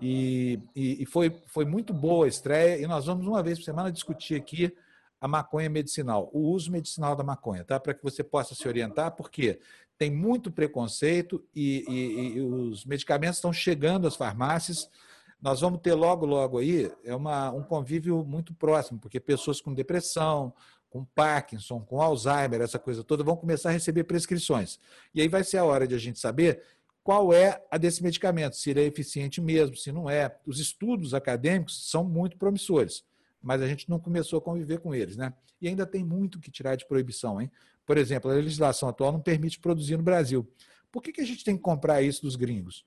[0.00, 3.64] E, e, e, foi, foi muito boa a estreia, e nós vamos uma vez por
[3.64, 4.74] semana discutir aqui
[5.20, 7.78] a maconha medicinal, o uso medicinal da maconha, tá?
[7.78, 9.60] Para que você possa se orientar, porque
[10.00, 14.88] tem muito preconceito e, e, e, os medicamentos estão chegando às farmácias.
[15.42, 19.74] Nós vamos ter logo, logo aí é uma, um convívio muito próximo, porque pessoas com
[19.74, 20.54] depressão,
[20.88, 24.80] com Parkinson, com Alzheimer, essa coisa toda, vão começar a receber prescrições.
[25.14, 26.62] E aí vai ser a hora de a gente saber
[27.04, 30.34] qual é a desse medicamento, se ele é eficiente mesmo, se não é.
[30.46, 33.04] Os estudos acadêmicos são muito promissores,
[33.42, 35.32] mas a gente não começou a conviver com eles, né?
[35.60, 37.50] E ainda tem muito que tirar de proibição, hein?
[37.86, 40.48] Por exemplo, a legislação atual não permite produzir no Brasil.
[40.90, 42.84] Por que, que a gente tem que comprar isso dos gringos?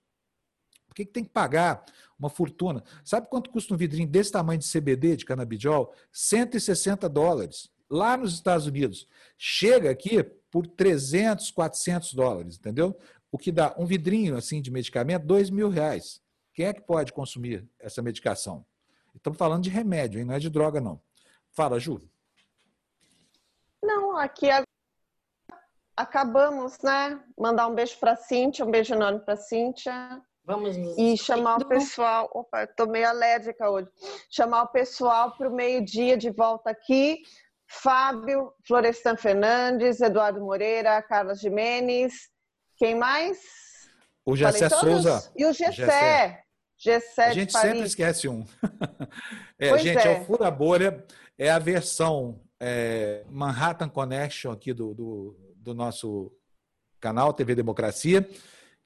[0.87, 1.83] Por que, que tem que pagar
[2.19, 2.83] uma fortuna?
[3.03, 5.91] Sabe quanto custa um vidrinho desse tamanho de CBD, de canabidiol?
[6.11, 7.69] 160 dólares.
[7.89, 9.07] Lá nos Estados Unidos.
[9.37, 12.97] Chega aqui por 300, 400 dólares, entendeu?
[13.31, 16.21] O que dá um vidrinho assim de medicamento, 2 mil reais.
[16.53, 18.63] Quem é que pode consumir essa medicação?
[19.15, 20.25] Estamos falando de remédio, hein?
[20.25, 21.01] não é de droga, não.
[21.51, 22.01] Fala, Ju.
[23.81, 24.47] Não, aqui
[25.95, 27.19] acabamos, né?
[27.37, 30.21] Mandar um beijo para a Cíntia, um beijo enorme para a Cíntia.
[30.45, 32.29] Vamos e chamar o pessoal.
[32.33, 33.89] Opa, estou meio alérgica hoje.
[34.29, 37.21] Chamar o pessoal para o meio-dia de volta aqui.
[37.65, 42.29] Fábio, Florestan Fernandes, Eduardo Moreira, Carlos Jimenez.
[42.77, 43.39] Quem mais?
[44.25, 45.31] O Gessé Souza.
[45.35, 46.43] E o Gessé.
[46.83, 48.45] Gessé a gente sempre esquece um.
[49.57, 50.13] é, gente, é.
[50.13, 50.21] é.
[50.21, 51.05] o Fura Bolha
[51.37, 56.31] é a versão é, Manhattan Connection aqui do, do, do nosso
[56.99, 58.27] canal TV Democracia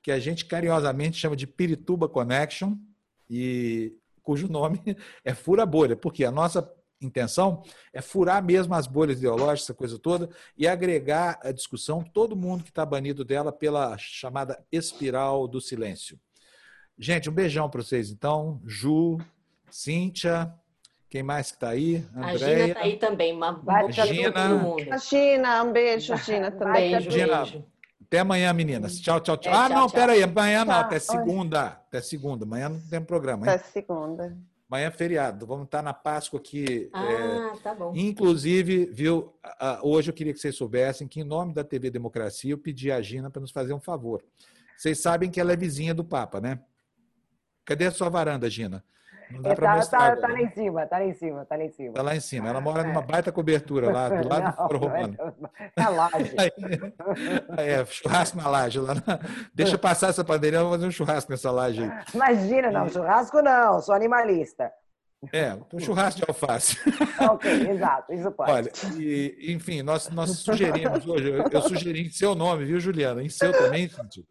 [0.08, 2.78] que a gente carinhosamente chama de Pirituba Connection,
[3.30, 3.94] e
[4.24, 4.80] cujo nome
[5.22, 7.62] é Fura Bolha, porque a nossa intenção
[7.92, 12.64] é furar mesmo as bolhas ideológicas, essa coisa toda, e agregar a discussão todo mundo
[12.64, 16.18] que está banido dela pela chamada espiral do silêncio.
[16.98, 18.60] Gente, um beijão para vocês, então.
[18.66, 19.20] Ju,
[19.70, 20.54] Cíntia,
[21.10, 22.04] quem mais que está aí?
[22.16, 22.34] Andréia.
[22.34, 23.34] A Gina está aí também.
[23.34, 24.92] Uma Gina.
[24.92, 26.92] A Gina, um beijo, Gina, também.
[26.92, 27.64] Beijo, Gina, beijo.
[28.08, 29.00] Até amanhã, meninas.
[29.00, 29.52] Tchau, tchau, tchau.
[29.52, 30.00] É, ah, tchau, não, tchau.
[30.00, 30.24] peraí.
[30.24, 31.66] Amanhã não, até segunda.
[31.66, 32.46] Até segunda.
[32.46, 33.46] Amanhã não tem programa.
[33.46, 33.54] Hein?
[33.54, 34.38] Até segunda.
[34.70, 35.46] Amanhã é feriado.
[35.46, 36.90] Vamos estar na Páscoa aqui.
[36.94, 37.58] Ah, é...
[37.60, 37.94] tá bom.
[37.96, 39.34] Inclusive, viu,
[39.82, 43.02] hoje eu queria que vocês soubessem que, em nome da TV Democracia, eu pedi a
[43.02, 44.24] Gina para nos fazer um favor.
[44.78, 46.60] Vocês sabem que ela é vizinha do Papa, né?
[47.68, 48.82] Cadê a sua varanda, Gina?
[49.30, 51.56] Não dá é, tá, mostrar, tá, tá lá em cima, tá lá em cima, tá
[51.58, 51.94] lá em cima.
[51.94, 52.48] Tá lá em cima.
[52.48, 55.18] Ela mora numa baita cobertura lá, do lado não, do Foro Romano.
[55.76, 56.36] É a laje.
[57.58, 58.80] é, churrasco na laje.
[58.80, 59.20] Lá na...
[59.54, 61.92] Deixa passar essa pandemia, vamos fazer um churrasco nessa laje aí.
[62.14, 64.72] Imagina, não, churrasco não, sou animalista.
[65.34, 66.78] É, um churrasco de alface.
[67.30, 68.50] ok, exato, isso pode.
[68.50, 73.22] Olha, e, enfim, nós, nós sugerimos hoje, eu, eu sugeri em seu nome, viu, Juliana?
[73.22, 74.24] Em seu também, Cíntia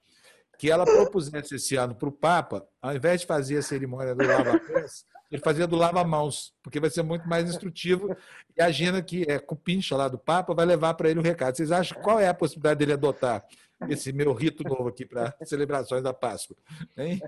[0.58, 4.26] que ela propusesse esse ano para o Papa, ao invés de fazer a cerimônia do
[4.26, 8.16] lava-pés, ele fazia do lava-mãos, porque vai ser muito mais instrutivo.
[8.56, 11.56] E a Gina, que é cupincha lá do Papa, vai levar para ele o recado.
[11.56, 13.44] Vocês acham qual é a possibilidade dele adotar
[13.88, 16.56] esse meu rito novo aqui para celebrações da Páscoa?
[16.96, 17.20] Hein?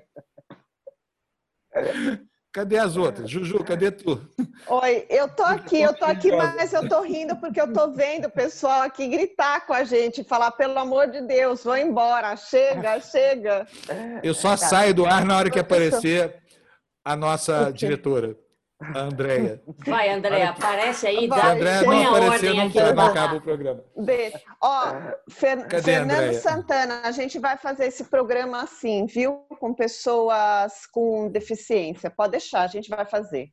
[2.58, 3.30] Cadê as outras?
[3.30, 4.20] Juju, cadê tu?
[4.66, 8.24] Oi, eu tô aqui, eu tô aqui, mas eu tô rindo porque eu tô vendo
[8.24, 12.98] o pessoal aqui gritar com a gente, falar, pelo amor de Deus, vou embora, chega,
[12.98, 13.64] chega.
[14.24, 16.34] Eu só saio do ar na hora que aparecer
[17.04, 18.36] a nossa diretora.
[18.80, 19.60] A Andréia.
[19.84, 21.26] Vai, Andréia, aparece aí.
[21.26, 21.40] Vai.
[21.40, 23.84] Se a Andréia não aparecer, não, aqui, não acaba o programa.
[23.96, 24.40] Deixa.
[24.62, 24.94] Ó,
[25.28, 29.44] Fer Cadê Fernando Santana, a gente vai fazer esse programa assim, viu?
[29.58, 32.08] Com pessoas com deficiência.
[32.08, 33.48] Pode deixar, a gente vai fazer.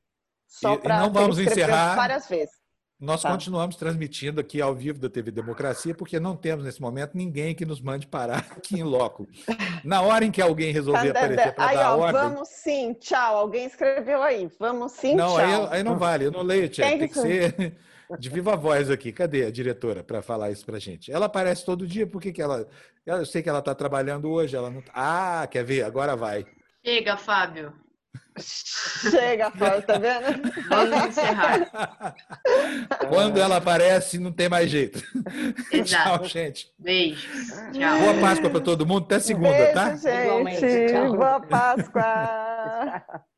[0.48, 2.65] Só para não vamos encerrar várias vezes.
[3.00, 3.30] Nós tá.
[3.30, 7.66] continuamos transmitindo aqui ao vivo da TV Democracia, porque não temos nesse momento ninguém que
[7.66, 9.28] nos mande parar aqui em loco.
[9.84, 12.22] Na hora em que alguém resolver aparecer para dar ó, ordem...
[12.22, 13.38] Vamos sim, tchau.
[13.38, 14.50] Alguém escreveu aí.
[14.58, 15.38] Vamos sim, não, tchau.
[15.38, 16.86] Aí, aí não vale, eu não leio, Tia.
[16.86, 17.76] Tem, Tem que ser
[18.18, 19.12] de viva voz aqui.
[19.12, 21.12] Cadê a diretora para falar isso para gente?
[21.12, 22.66] Ela aparece todo dia, por que, que ela...
[23.06, 24.82] Eu sei que ela está trabalhando hoje, ela não...
[24.94, 25.84] Ah, quer ver?
[25.84, 26.46] Agora vai.
[26.84, 27.85] Chega, Fábio.
[28.38, 30.52] Chega, Fábio, tá vendo?
[30.70, 32.16] Vamos encerrar.
[33.10, 35.02] Quando ela aparece, não tem mais jeito.
[35.72, 36.20] Exato.
[36.20, 36.74] Tchau, gente.
[36.78, 37.28] Beijo.
[37.72, 38.00] Tchau.
[38.00, 39.06] Boa Páscoa para todo mundo.
[39.06, 39.96] Até segunda, Beijo, tá?
[39.96, 41.16] Gente.
[41.16, 43.04] Boa Páscoa.